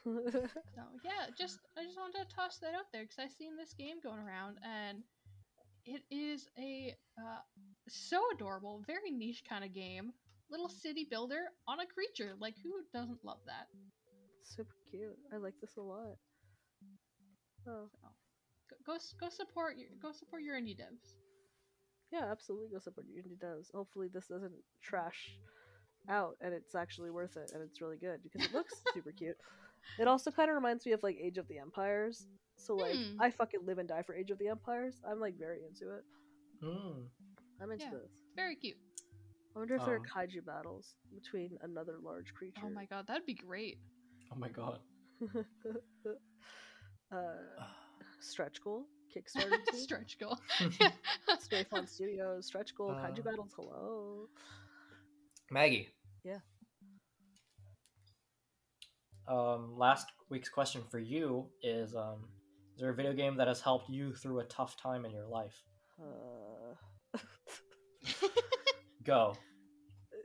So 0.05 0.81
yeah, 1.05 1.31
just 1.37 1.59
I 1.77 1.85
just 1.85 1.97
wanted 1.97 2.27
to 2.27 2.35
toss 2.35 2.57
that 2.57 2.73
out 2.73 2.91
there 2.91 3.03
because 3.03 3.19
I've 3.19 3.31
seen 3.31 3.55
this 3.55 3.73
game 3.73 4.01
going 4.03 4.19
around 4.19 4.57
and 4.61 5.01
it 5.85 6.01
is 6.11 6.47
a 6.57 6.93
uh, 7.17 7.39
so 7.87 8.21
adorable, 8.33 8.83
very 8.85 9.11
niche 9.11 9.43
kind 9.47 9.63
of 9.63 9.73
game. 9.73 10.11
Little 10.53 10.69
city 10.69 11.07
builder 11.09 11.49
on 11.67 11.79
a 11.79 11.85
creature. 11.87 12.33
Like 12.39 12.53
who 12.61 12.71
doesn't 12.93 13.25
love 13.25 13.39
that? 13.47 13.65
Super 14.43 14.75
cute. 14.91 15.17
I 15.33 15.37
like 15.37 15.55
this 15.59 15.77
a 15.77 15.81
lot. 15.81 16.15
Oh, 17.67 17.89
Go 18.69 18.77
go, 18.85 18.97
go 19.19 19.29
support 19.29 19.77
your 19.77 19.89
go 20.01 20.11
support 20.11 20.43
your 20.43 20.55
indie 20.59 20.77
devs. 20.77 21.15
yeah, 22.11 22.25
absolutely 22.29 22.67
go 22.71 22.77
support 22.79 23.07
your 23.11 23.23
indie 23.23 23.39
devs. 23.39 23.71
Hopefully 23.73 24.09
this 24.13 24.27
doesn't 24.27 24.53
trash 24.81 25.31
out 26.07 26.35
and 26.41 26.53
it's 26.53 26.75
actually 26.75 27.09
worth 27.09 27.35
it 27.37 27.49
and 27.53 27.63
it's 27.63 27.81
really 27.81 27.97
good 27.97 28.19
because 28.21 28.45
it 28.45 28.53
looks 28.53 28.73
super 28.93 29.11
cute. 29.11 29.37
It 29.97 30.07
also 30.07 30.29
kind 30.29 30.49
of 30.51 30.55
reminds 30.55 30.85
me 30.85 30.91
of 30.91 31.01
like 31.01 31.17
Age 31.19 31.37
of 31.39 31.47
the 31.47 31.57
Empires. 31.57 32.27
So 32.57 32.75
like 32.75 32.95
Hmm. 32.95 33.19
I 33.19 33.31
fucking 33.31 33.61
live 33.65 33.79
and 33.79 33.89
die 33.89 34.03
for 34.03 34.13
Age 34.15 34.29
of 34.29 34.37
the 34.37 34.49
Empires. 34.49 35.01
I'm 35.09 35.19
like 35.19 35.33
very 35.39 35.61
into 35.67 35.95
it. 35.95 36.03
Hmm. 36.61 37.01
I'm 37.61 37.71
into 37.71 37.85
Yeah. 37.85 37.91
this. 37.91 38.11
Very 38.35 38.55
cute. 38.55 38.77
I 39.55 39.59
wonder 39.59 39.75
if 39.75 39.85
there 39.85 39.97
Um, 39.97 40.01
are 40.01 40.25
kaiju 40.27 40.45
battles 40.45 40.95
between 41.13 41.57
another 41.61 41.97
large 42.01 42.33
creature. 42.33 42.61
Oh 42.65 42.69
my 42.69 42.85
god, 42.85 43.05
that'd 43.07 43.25
be 43.25 43.35
great. 43.35 43.77
Oh 44.31 44.35
my 44.35 44.49
god. 44.49 44.79
uh, 47.11 47.15
stretch 48.19 48.61
goal, 48.63 48.85
Kickstarter 49.15 49.63
team, 49.71 49.79
Stretch 49.81 50.17
goal. 50.19 50.37
Stray 51.39 51.63
Fawn 51.65 51.85
Studios, 51.87 52.47
stretch 52.47 52.73
goal, 52.75 52.91
kaiju 52.91 53.19
Uh, 53.19 53.23
battles. 53.23 53.53
Hello. 53.55 54.27
Maggie. 55.51 55.89
Yeah. 56.23 56.39
Um, 59.27 59.77
last 59.77 60.07
week's 60.29 60.49
question 60.49 60.81
for 60.89 60.99
you 60.99 61.47
is 61.61 61.95
um, 61.95 62.27
Is 62.75 62.81
there 62.81 62.89
a 62.89 62.95
video 62.95 63.13
game 63.13 63.37
that 63.37 63.47
has 63.47 63.61
helped 63.61 63.87
you 63.89 64.13
through 64.13 64.39
a 64.39 64.45
tough 64.45 64.75
time 64.77 65.05
in 65.05 65.11
your 65.11 65.27
life? 65.27 65.63
Uh, 66.01 66.75
Go. 69.05 69.35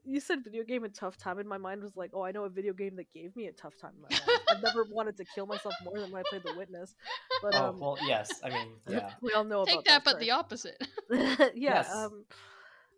you 0.04 0.20
said 0.20 0.42
video 0.44 0.62
game 0.64 0.84
and 0.84 0.94
tough 0.94 1.16
time, 1.16 1.38
and 1.38 1.48
my 1.48 1.58
mind 1.58 1.82
was 1.82 1.96
like, 1.96 2.10
oh, 2.14 2.22
I 2.24 2.30
know 2.32 2.44
a 2.44 2.48
video 2.48 2.72
game 2.72 2.96
that 2.96 3.10
gave 3.12 3.34
me 3.36 3.46
a 3.46 3.52
tough 3.52 3.74
time 3.80 3.92
in 3.96 4.02
my 4.02 4.08
life. 4.10 4.40
I've 4.50 4.62
never 4.62 4.84
wanted 4.90 5.16
to 5.18 5.24
kill 5.34 5.46
myself 5.46 5.74
more 5.84 5.98
than 5.98 6.10
when 6.10 6.20
I 6.24 6.28
played 6.30 6.42
The 6.44 6.54
Witness. 6.56 6.94
But 7.42 7.54
Oh, 7.54 7.64
um, 7.70 7.78
well, 7.80 7.98
yes. 8.06 8.30
I 8.42 8.48
mean, 8.50 8.68
yeah. 8.88 9.10
we 9.20 9.32
all 9.32 9.44
know 9.44 9.64
Take 9.64 9.74
about 9.74 9.84
that, 9.86 10.04
but 10.04 10.10
story. 10.12 10.24
the 10.24 10.30
opposite. 10.30 10.82
yeah, 11.10 11.48
Yes. 11.54 11.90
um, 11.92 12.24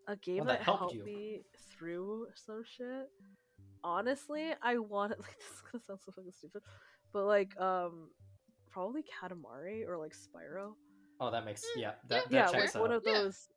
a 0.06 0.16
game 0.16 0.38
One 0.38 0.46
that, 0.48 0.58
that 0.58 0.64
helped 0.64 0.94
helped 0.94 1.04
me 1.06 1.42
through 1.78 2.26
some 2.34 2.62
shit. 2.76 3.08
Honestly, 3.82 4.50
I 4.62 4.78
wanted 4.78 5.18
like 5.20 5.36
this 5.38 5.46
is 5.56 5.62
gonna 5.72 5.82
sound 5.84 6.00
so 6.04 6.12
fucking 6.12 6.32
stupid, 6.32 6.62
but 7.12 7.24
like 7.24 7.58
um, 7.60 8.10
probably 8.70 9.02
Katamari 9.02 9.86
or 9.88 9.96
like 9.98 10.12
Spyro. 10.12 10.72
Oh, 11.22 11.30
that 11.30 11.44
makes, 11.44 11.62
yeah. 11.76 11.82
yeah, 11.82 11.92
That, 12.08 12.30
that 12.30 12.34
yeah, 12.34 12.46
checks 12.60 12.74
like 12.74 12.80
one 12.82 12.92
out. 12.92 12.96
of 12.98 13.02
Yeah. 13.06 13.12
those 13.14 13.48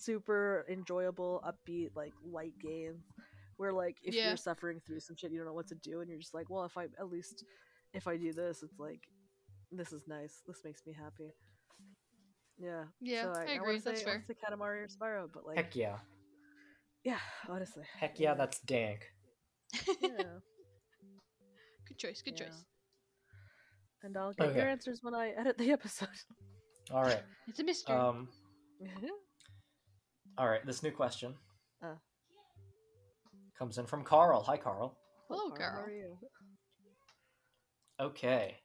super 0.00 0.64
enjoyable, 0.68 1.42
upbeat, 1.46 1.90
like 1.94 2.12
light 2.24 2.54
games 2.60 3.04
where 3.56 3.72
like 3.72 3.96
if 4.02 4.14
Yeah. 4.14 4.28
you're 4.28 4.36
suffering 4.36 4.80
through 4.86 5.00
some 5.00 5.16
shit, 5.16 5.30
you 5.32 5.38
don't 5.38 5.46
know 5.46 5.52
what 5.54 5.68
to 5.68 5.74
do, 5.76 6.00
and 6.00 6.08
you're 6.08 6.18
just 6.18 6.34
like, 6.34 6.48
well, 6.50 6.64
if 6.64 6.76
I 6.78 6.84
at 6.98 7.08
least 7.10 7.44
if 7.92 8.06
I 8.06 8.16
do 8.16 8.32
this, 8.32 8.62
it's 8.62 8.78
like 8.78 9.00
this 9.70 9.92
is 9.92 10.02
nice. 10.08 10.42
This 10.46 10.62
makes 10.64 10.82
me 10.86 10.92
happy. 10.92 11.30
Yeah. 12.58 12.84
Yeah, 13.00 13.22
so 13.22 13.28
I 13.32 13.42
I, 13.42 13.52
agree, 13.54 13.58
wanna 13.60 13.80
that's 13.80 14.00
say, 14.00 14.04
fair. 14.04 14.24
I 14.28 14.48
wanna 14.50 14.56
Katamari 14.56 14.84
or 14.84 14.88
Spyro, 14.88 15.28
but 15.32 15.46
like, 15.46 15.56
Heck 15.56 15.76
yeah. 15.76 15.98
yeah, 17.04 17.18
honestly. 17.48 17.84
Heck 17.98 18.18
yeah, 18.20 18.34
that's 18.34 18.60
dank. 18.60 19.06
yeah. 20.02 20.08
good 21.88 21.98
choice. 21.98 22.22
Good 22.22 22.38
Yeah. 22.38 22.46
choice. 22.46 22.64
And 24.02 24.16
I'll 24.16 24.32
get 24.32 24.54
your 24.54 24.68
answers 24.68 25.00
when 25.02 25.14
I 25.14 25.30
edit 25.30 25.58
the 25.58 25.72
episode. 25.72 26.08
All 26.92 27.02
right. 27.02 27.22
It's 27.48 27.60
a 27.60 27.64
mystery. 27.64 27.96
Um. 27.96 28.28
All 30.40 30.48
right. 30.48 30.64
This 30.64 30.82
new 30.82 30.90
question 30.90 31.34
Uh. 31.82 31.96
comes 33.58 33.76
in 33.76 33.84
from 33.84 34.04
Carl. 34.04 34.42
Hi, 34.44 34.56
Carl. 34.56 34.96
Hello, 35.28 35.50
Carl. 35.50 35.74
How 35.76 35.82
are 35.84 35.90
you? 35.90 36.16
Okay. 38.00 38.56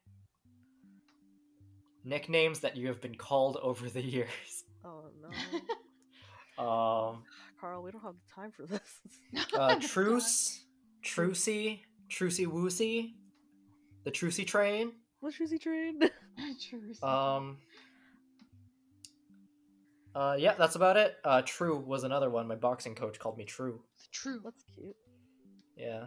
Nicknames 2.05 2.61
that 2.61 2.77
you 2.77 2.87
have 2.87 3.01
been 3.01 3.15
called 3.15 3.57
over 3.61 3.89
the 3.89 4.01
years. 4.01 4.63
Oh 4.85 5.09
no, 5.21 6.63
Um. 6.63 7.25
Carl, 7.59 7.83
we 7.83 7.91
don't 7.91 8.03
have 8.03 8.15
time 8.33 8.51
for 8.53 8.65
this. 8.65 9.01
Uh, 9.53 9.75
Truce, 9.81 10.63
Trucy, 11.03 11.81
Trucy 12.09 12.45
Woosy, 12.47 13.15
the 14.05 14.11
Trucy 14.11 14.47
Train. 14.47 14.93
What's 15.19 15.37
Trucy 15.37 15.59
Train? 15.59 15.99
Truth. 16.69 17.03
Um. 17.03 17.57
Uh, 20.15 20.35
yeah, 20.39 20.53
that's 20.57 20.75
about 20.75 20.95
it. 20.95 21.17
Uh, 21.25 21.41
True 21.45 21.77
was 21.77 22.05
another 22.05 22.29
one. 22.29 22.47
My 22.47 22.55
boxing 22.55 22.95
coach 22.95 23.19
called 23.19 23.37
me 23.37 23.43
True. 23.43 23.81
True. 24.13 24.39
That's 24.43 24.63
cute. 24.73 24.95
Yeah. 25.75 26.05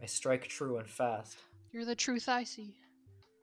I 0.00 0.06
strike 0.06 0.46
true 0.46 0.78
and 0.78 0.88
fast. 0.88 1.36
You're 1.72 1.84
the 1.84 1.96
truth 1.96 2.28
I 2.28 2.44
see. 2.44 2.76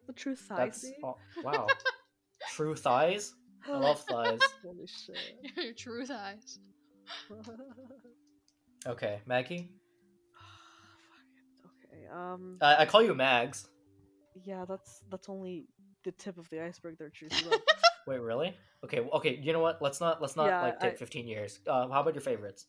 The 0.08 0.14
truth 0.14 0.48
I 0.50 0.56
That's 0.66 0.82
see. 0.82 0.96
oh, 1.04 1.18
wow. 1.44 1.68
true 2.52 2.76
thighs. 2.76 3.34
I 3.68 3.78
love 3.78 4.00
thighs. 4.02 4.40
Holy 4.64 4.88
shit. 4.88 5.18
Your 5.58 5.74
truth 5.74 6.12
eyes. 6.12 6.60
Okay, 8.88 9.20
Maggie. 9.26 9.72
okay. 11.66 12.08
Um. 12.14 12.58
Uh, 12.62 12.76
I 12.80 12.86
call 12.86 13.02
you 13.02 13.14
Mags. 13.16 13.68
Yeah, 14.46 14.66
that's 14.68 15.02
that's 15.10 15.28
only 15.28 15.66
the 16.04 16.12
tip 16.12 16.38
of 16.38 16.50
the 16.50 16.64
iceberg. 16.64 16.98
There, 17.00 17.10
Trucy. 17.22 17.46
Love. 18.08 18.16
Wait, 18.18 18.22
really? 18.22 18.56
Okay, 18.84 19.00
okay. 19.00 19.40
You 19.42 19.54
know 19.54 19.60
what? 19.60 19.82
Let's 19.82 20.00
not 20.00 20.22
let's 20.22 20.36
not 20.36 20.48
Yeah, 20.48 20.62
like 20.62 20.80
take 20.80 20.94
I- 20.94 20.98
15 20.98 21.28
years. 21.28 21.60
Uh, 21.68 21.88
how 21.90 22.02
about 22.02 22.14
your 22.14 22.22
favorites? 22.22 22.66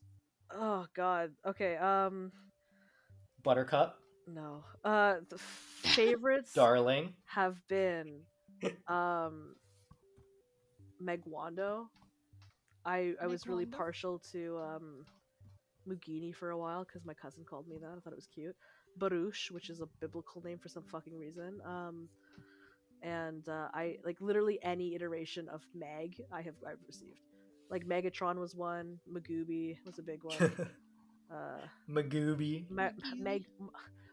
oh 0.53 0.87
God. 0.95 1.32
Okay. 1.47 1.76
Um. 1.76 2.32
Buttercup, 3.43 3.99
No. 4.26 4.64
Uh. 4.84 5.16
The 5.28 5.39
favorites 5.39 6.53
Darling. 6.53 7.14
have 7.26 7.57
been, 7.68 8.22
um. 8.89 9.55
Meg 11.01 11.22
Wando. 11.26 11.87
I 12.84 13.14
I 13.20 13.26
was 13.26 13.47
really 13.47 13.66
Megwando? 13.66 13.72
partial 13.76 14.18
to 14.32 14.59
um, 14.59 15.05
Mugini 15.87 16.34
for 16.34 16.51
a 16.51 16.57
while 16.59 16.84
because 16.84 17.05
my 17.05 17.12
cousin 17.14 17.45
called 17.45 17.68
me 17.68 17.76
that. 17.80 17.87
I 17.97 18.01
thought 18.01 18.12
it 18.12 18.16
was 18.16 18.28
cute. 18.32 18.57
Baruch, 18.97 19.37
which 19.51 19.68
is 19.68 19.80
a 19.80 19.87
biblical 20.01 20.41
name 20.43 20.59
for 20.59 20.68
some 20.70 20.84
fucking 20.84 21.18
reason. 21.18 21.61
Um, 21.66 22.09
and 23.03 23.49
uh, 23.49 23.69
I 23.75 23.99
like 24.05 24.17
literally 24.21 24.59
any 24.63 24.95
iteration 24.95 25.49
of 25.49 25.63
Meg 25.75 26.21
I 26.33 26.43
have 26.43 26.55
I've 26.67 26.79
received. 26.87 27.21
Like 27.71 27.87
Megatron 27.87 28.39
was 28.39 28.55
one. 28.55 28.99
Magooby 29.13 29.77
was 29.85 29.99
a 29.99 30.03
big 30.03 30.23
one. 30.23 30.37
uh, 31.33 31.67
Magooby. 31.91 32.71
Ma- 32.71 32.91
Meg 33.17 33.45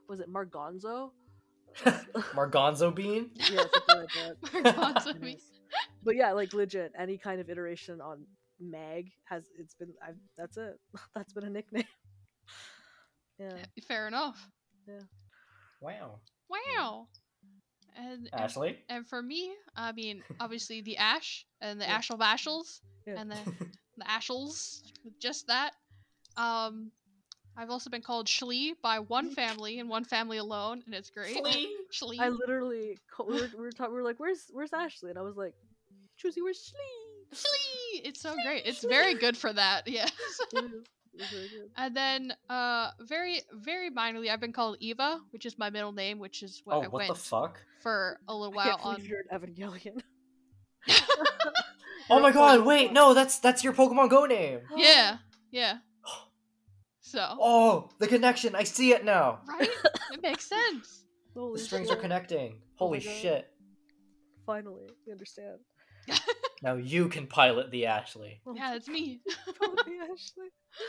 was 0.08 0.20
it 0.20 0.32
Margonzo? 0.32 1.12
Margonzo 2.36 2.94
bean. 2.94 3.32
Yeah, 3.52 3.64
something 3.74 3.98
like 3.98 4.10
that. 4.14 4.64
Margonzo 4.64 5.20
bean. 5.22 5.38
But 6.04 6.16
yeah, 6.16 6.32
like 6.34 6.54
legit, 6.54 6.92
any 6.98 7.18
kind 7.18 7.40
of 7.40 7.50
iteration 7.50 8.02
on 8.02 8.26
Meg 8.60 9.12
has 9.26 9.46
it's 9.58 9.74
been 9.74 9.94
I've 10.06 10.18
that's 10.38 10.58
it. 10.58 10.80
That's 11.16 11.34
been 11.34 11.46
a 11.46 11.50
nickname. 11.50 11.86
Yeah. 13.40 13.58
Fair 13.88 14.08
enough. 14.08 14.48
Yeah. 14.88 15.02
Wow. 15.82 16.20
Wow. 16.50 17.08
And, 17.10 17.23
and 17.96 18.30
Ashley. 18.34 18.78
and 18.90 19.06
for 19.08 19.22
me, 19.22 19.52
I 19.76 19.92
mean, 19.92 20.24
obviously 20.40 20.82
the 20.82 20.98
Ash 20.98 21.46
and 21.62 21.80
the 21.80 21.86
Yeah. 21.86 22.00
Ashel 22.00 22.18
Bashels 22.20 22.82
Yeah. 23.06 23.20
and 23.20 23.32
the 23.32 23.38
the 23.98 24.06
Ashels, 24.06 24.82
just 25.20 25.48
that. 25.48 25.72
Um, 26.38 26.92
I've 27.56 27.70
also 27.70 27.90
been 27.92 28.02
called 28.02 28.26
Shlee 28.28 28.74
by 28.82 29.00
one 29.00 29.30
family 29.36 29.80
and 29.80 29.88
one 29.90 30.04
family 30.06 30.38
alone, 30.38 30.82
and 30.86 30.96
it's 30.96 31.10
great. 31.12 31.38
Shlee. 31.38 31.68
Shlee. 31.92 32.20
I 32.20 32.30
literally 32.30 32.98
co- 33.16 33.26
we 33.26 33.34
were, 33.42 33.50
we 33.56 33.60
were, 33.62 33.72
talk, 33.72 33.90
we 33.90 33.96
were 33.96 34.04
like, 34.04 34.20
"Where's 34.20 34.46
where's 34.52 34.74
Ashley?" 34.74 35.12
And 35.12 35.20
I 35.20 35.22
was 35.22 35.36
like, 35.38 35.54
"Choosy, 36.18 36.42
where's 36.42 36.58
Shlee?" 36.74 37.36
Shlee. 37.38 38.02
It's 38.06 38.20
so 38.22 38.34
great. 38.44 38.64
It's 38.66 38.84
very 38.84 39.14
good 39.14 39.38
for 39.38 39.54
that. 39.54 39.88
Yes. 39.88 40.12
It 41.14 41.22
is. 41.22 41.24
It's 41.24 41.32
very 41.34 41.48
good. 41.50 41.70
And 41.78 41.96
then, 41.96 42.34
uh, 42.50 42.92
very, 43.02 43.42
very 43.54 43.90
minorly, 43.92 44.30
I've 44.30 44.40
been 44.40 44.54
called 44.54 44.78
Eva, 44.80 45.20
which 45.32 45.46
is 45.46 45.58
my 45.58 45.70
middle 45.70 45.92
name, 45.92 46.20
which 46.20 46.42
is 46.44 46.62
what 46.66 46.76
Oh, 46.78 46.82
I 46.82 46.88
what 46.88 46.94
went 46.94 47.08
the 47.10 47.16
fuck? 47.16 47.60
for 47.82 48.20
a 48.28 48.34
little 48.36 48.54
while 48.54 48.80
on. 48.82 48.96
believe 48.96 49.10
you're 49.10 49.24
an 49.30 49.40
Evangelion. 49.40 50.02
Oh 52.10 52.20
my 52.20 52.32
god! 52.32 52.62
Wait, 52.66 52.92
no, 52.92 53.14
that's 53.14 53.40
that's 53.40 53.64
your 53.64 53.72
Pokemon 53.72 54.10
Go 54.10 54.26
name. 54.26 54.60
Yeah, 54.76 55.18
yeah. 55.52 55.78
So, 57.00 57.26
Oh, 57.40 57.90
the 58.00 58.08
connection! 58.08 58.56
I 58.56 58.64
see 58.64 58.92
it 58.92 59.06
now. 59.06 59.40
right? 59.48 59.70
It 60.12 60.22
makes 60.24 60.46
sense. 60.50 61.06
Holy 61.34 61.60
The 61.60 61.64
strings 61.66 61.88
shit. 61.88 61.98
are 61.98 62.02
connecting. 62.02 62.56
Oh 62.80 62.88
Holy 62.88 63.00
God. 63.00 63.08
shit! 63.14 63.52
Finally, 64.46 64.90
we 65.06 65.12
understand. 65.14 65.60
Now 66.64 66.76
you 66.76 67.10
can 67.10 67.28
pilot 67.28 67.70
the 67.72 67.86
Ashley. 67.86 68.40
Oh 68.48 68.56
Yeah, 68.56 68.74
it's 68.76 68.88
me. 68.88 69.20
God, 69.60 69.78
Ashley. 70.12 70.48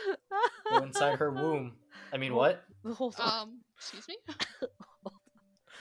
Go 0.71 0.77
inside 0.77 1.19
her 1.19 1.29
womb. 1.31 1.73
I 2.13 2.17
mean, 2.17 2.33
what? 2.33 2.63
The 2.83 2.93
whole 2.93 3.11
song. 3.11 3.29
Um, 3.41 3.61
excuse 3.77 4.07
me. 4.07 4.15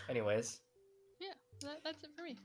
Anyways. 0.09 0.61
That, 1.63 1.79
that's 1.85 2.03
it 2.05 2.11
for 2.15 2.23
me. 2.25 2.37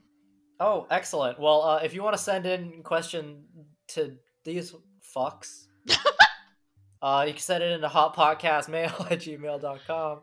Oh, 0.61 0.85
excellent. 0.89 1.39
Well, 1.39 1.61
uh, 1.63 1.77
if 1.83 1.93
you 1.93 2.03
want 2.03 2.15
to 2.15 2.21
send 2.21 2.45
in 2.45 2.83
question 2.83 3.43
to 3.89 4.15
these 4.45 4.73
fucks, 5.13 5.65
uh, 7.01 7.25
you 7.27 7.33
can 7.33 7.41
send 7.41 7.63
it 7.63 7.71
into 7.71 7.87
hotpotcastmail 7.87 9.11
at 9.11 9.19
gmail.com. 9.19 10.19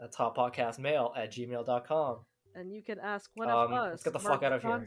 That's 0.00 0.16
hotpotcastmail 0.16 1.16
at 1.16 1.30
gmail.com. 1.32 2.16
and 2.56 2.72
you 2.72 2.82
can 2.82 2.98
ask 2.98 3.30
one 3.34 3.50
Um, 3.50 3.56
of 3.56 3.72
us, 3.72 3.90
let's 3.90 4.02
get 4.02 4.12
the 4.14 4.18
fuck 4.18 4.42
out 4.42 4.52
of 4.52 4.62
here. 4.62 4.84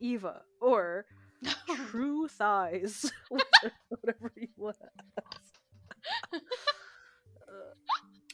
Eva, 0.00 0.42
or 0.60 1.06
True 1.90 2.28
Thighs, 2.28 3.10
whatever 3.28 4.32
you 4.36 4.48
want 4.56 4.76
to 4.80 5.22
ask. 5.22 6.42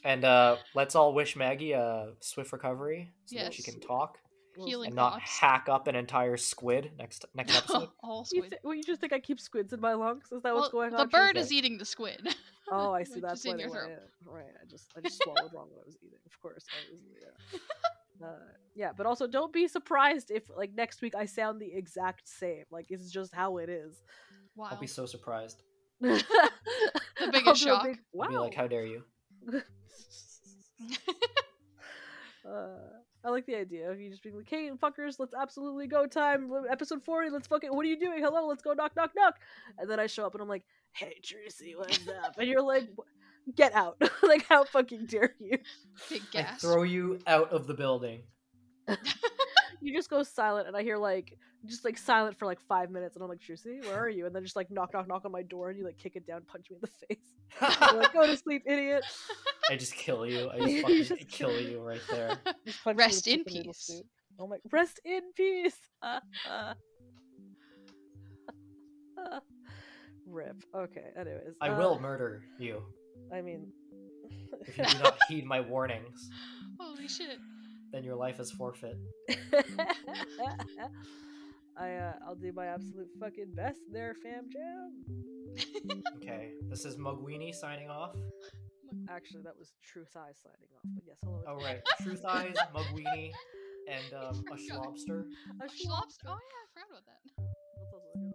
And 0.04 0.24
uh, 0.24 0.56
let's 0.74 0.96
all 0.96 1.14
wish 1.14 1.36
Maggie 1.36 1.72
a 1.72 2.12
swift 2.20 2.52
recovery 2.52 3.12
so 3.26 3.38
that 3.38 3.54
she 3.54 3.62
can 3.62 3.78
talk 3.80 4.18
Healing 4.56 4.88
and 4.88 4.96
not 4.96 5.12
thoughts. 5.14 5.38
hack 5.38 5.68
up 5.70 5.86
an 5.86 5.94
entire 5.94 6.36
squid 6.36 6.90
next 6.98 7.24
next 7.34 7.56
episode. 7.56 7.88
All 8.02 8.26
You 8.32 8.42
th- 8.42 8.60
well, 8.64 8.74
you 8.74 8.82
just 8.82 9.00
think 9.00 9.12
I 9.12 9.20
keep 9.20 9.40
squids 9.40 9.72
in 9.72 9.80
my 9.80 9.94
lungs? 9.94 10.24
Is 10.24 10.42
that 10.42 10.52
well, 10.52 10.56
what's 10.56 10.72
going 10.72 10.92
on? 10.92 11.00
the 11.00 11.06
bird 11.06 11.36
is 11.38 11.52
eating 11.52 11.78
the 11.78 11.84
squid. 11.86 12.34
Oh, 12.70 12.92
I 12.92 13.04
see. 13.04 13.20
That's 13.20 13.40
is 13.40 13.44
in 13.46 13.50
why 13.52 13.56
they 13.56 13.62
your 13.62 13.70
went 13.70 13.84
throat. 13.84 13.98
Right. 14.26 14.44
I 14.60 14.66
just 14.68 14.86
I 14.96 15.00
just 15.00 15.22
swallowed 15.22 15.52
wrong 15.54 15.68
what 15.70 15.82
I 15.84 15.86
was 15.86 15.96
eating. 16.02 16.18
Of 16.26 16.40
course. 16.42 16.64
I 16.70 16.92
was, 16.92 17.00
yeah. 17.20 17.58
Uh, 18.22 18.38
yeah, 18.74 18.92
but 18.96 19.06
also 19.06 19.26
don't 19.26 19.52
be 19.52 19.68
surprised 19.68 20.30
if 20.30 20.44
like 20.56 20.72
next 20.74 21.02
week 21.02 21.14
I 21.14 21.26
sound 21.26 21.60
the 21.60 21.72
exact 21.72 22.28
same. 22.28 22.64
Like 22.70 22.86
it's 22.90 23.10
just 23.10 23.34
how 23.34 23.58
it 23.58 23.68
is. 23.68 24.02
Wow. 24.56 24.68
I'll 24.70 24.80
be 24.80 24.86
so 24.86 25.06
surprised. 25.06 25.62
the 26.00 26.22
biggest 27.30 27.62
shock. 27.62 27.86
wow. 28.12 28.26
I'll 28.26 28.30
be 28.30 28.36
like, 28.36 28.54
how 28.54 28.66
dare 28.66 28.86
you? 28.86 29.02
uh, 32.48 32.68
I 33.24 33.30
like 33.30 33.46
the 33.46 33.56
idea 33.56 33.90
of 33.90 34.00
you 34.00 34.10
just 34.10 34.22
being 34.22 34.36
like, 34.36 34.48
"Hey, 34.48 34.70
fuckers, 34.82 35.16
let's 35.18 35.34
absolutely 35.34 35.86
go 35.86 36.06
time. 36.06 36.50
Episode 36.70 37.02
forty. 37.04 37.30
Let's 37.30 37.46
fucking. 37.46 37.70
What 37.70 37.84
are 37.86 37.88
you 37.88 37.98
doing? 37.98 38.22
Hello, 38.22 38.46
let's 38.48 38.62
go. 38.62 38.72
Knock, 38.72 38.96
knock, 38.96 39.12
knock." 39.14 39.36
And 39.78 39.88
then 39.88 40.00
I 40.00 40.06
show 40.06 40.26
up 40.26 40.34
and 40.34 40.42
I'm 40.42 40.48
like, 40.48 40.64
"Hey, 40.92 41.14
Tracy, 41.22 41.74
what's 41.76 42.06
up?" 42.08 42.36
And 42.38 42.48
you're 42.48 42.62
like, 42.62 42.88
"Wh- 42.98 43.06
"Get 43.55 43.74
out! 43.74 44.01
like, 44.22 44.47
how 44.49 44.64
fucking 44.64 45.07
dare 45.07 45.34
you?" 45.38 45.59
Big 46.09 46.22
I 46.34 46.43
gas. 46.43 46.61
throw 46.61 46.82
you 46.82 47.18
out 47.26 47.51
of 47.51 47.66
the 47.66 47.74
building. 47.74 48.22
You 49.82 49.93
just 49.93 50.09
go 50.09 50.22
silent, 50.22 50.68
and 50.68 50.76
I 50.76 50.82
hear 50.82 50.97
like 50.97 51.36
just 51.66 51.84
like 51.84 51.99
silent 51.99 52.38
for 52.38 52.47
like 52.47 52.61
five 52.61 52.88
minutes, 52.88 53.16
and 53.16 53.22
I'm 53.22 53.28
like, 53.28 53.40
Tracy, 53.40 53.80
where 53.82 53.99
are 53.99 54.09
you? 54.09 54.26
And 54.26 54.34
then 54.34 54.45
just 54.45 54.55
like 54.55 54.70
knock, 54.70 54.95
knock, 54.95 55.09
knock 55.09 55.24
on 55.24 55.32
my 55.32 55.43
door, 55.43 55.70
and 55.70 55.78
you 55.78 55.84
like 55.84 55.99
kick 55.99 56.14
it 56.14 56.24
down, 56.24 56.43
punch 56.43 56.66
me 56.70 56.76
in 56.76 56.82
the 56.82 57.07
face. 57.09 57.78
You're 57.93 58.01
like, 58.01 58.12
go 58.12 58.24
to 58.24 58.36
sleep, 58.36 58.62
idiot. 58.64 59.05
I 59.68 59.74
just 59.74 59.95
kill 59.95 60.24
you. 60.24 60.51
I 60.51 60.61
just 60.61 60.86
just 60.86 61.11
fucking 61.11 61.26
kill 61.26 61.51
kill 61.51 61.61
you 61.61 61.80
right 61.80 62.01
there. 62.09 62.38
Just 62.64 62.84
punch 62.84 62.97
me 62.97 63.05
Rest 63.05 63.26
in 63.26 63.38
chicken 63.38 63.55
noodle 63.55 63.72
peace. 63.72 63.82
soup. 63.82 64.07
Oh 64.38 64.47
my, 64.47 64.59
rest 64.70 65.01
in 65.05 65.22
peace. 65.34 65.76
Rip. 70.26 70.64
Okay. 70.74 71.11
Anyways, 71.18 71.57
I 71.61 71.70
uh, 71.70 71.76
will 71.76 71.99
murder 71.99 72.45
you 72.59 72.82
I 73.32 73.40
mean, 73.40 73.72
if 74.66 74.78
you 74.78 74.84
do 74.88 74.98
not 75.02 75.18
heed 75.28 75.44
my 75.44 75.60
warnings. 75.60 76.30
Holy 76.80 77.08
shit. 77.08 77.38
Then 77.92 78.04
your 78.04 78.16
life 78.16 78.40
is 78.40 78.50
forfeit. 78.50 78.96
I 81.76 81.94
uh, 81.94 82.12
I'll 82.26 82.34
do 82.34 82.52
my 82.54 82.66
absolute 82.66 83.08
fucking 83.20 83.52
best 83.54 83.80
there, 83.90 84.14
fam 84.22 84.48
jam. 84.50 85.04
Okay, 86.16 86.52
this 86.68 86.84
is 86.84 86.96
Mugweenie 86.96 87.54
signing 87.54 87.90
off. 87.90 88.16
Actually, 89.08 89.42
that 89.42 89.58
was 89.58 89.72
Truth 89.84 90.16
Eyes 90.16 90.36
signing 90.42 90.68
off. 90.74 90.82
But 90.94 91.04
yes, 91.06 91.16
hello. 91.24 91.42
Oh 91.46 91.56
right, 91.62 91.80
Truth 92.02 92.24
Eyes, 92.26 92.56
Mugweenie, 92.74 93.32
and 93.88 94.12
um, 94.14 94.44
a 94.50 94.56
Schlobster. 94.56 95.24
A 95.60 95.64
A 95.64 95.68
Schlobster. 95.68 96.26
Oh 96.26 96.38
yeah, 96.38 96.60
I 96.60 96.66
forgot 96.72 96.88
about 96.90 97.04
that. 97.06 98.34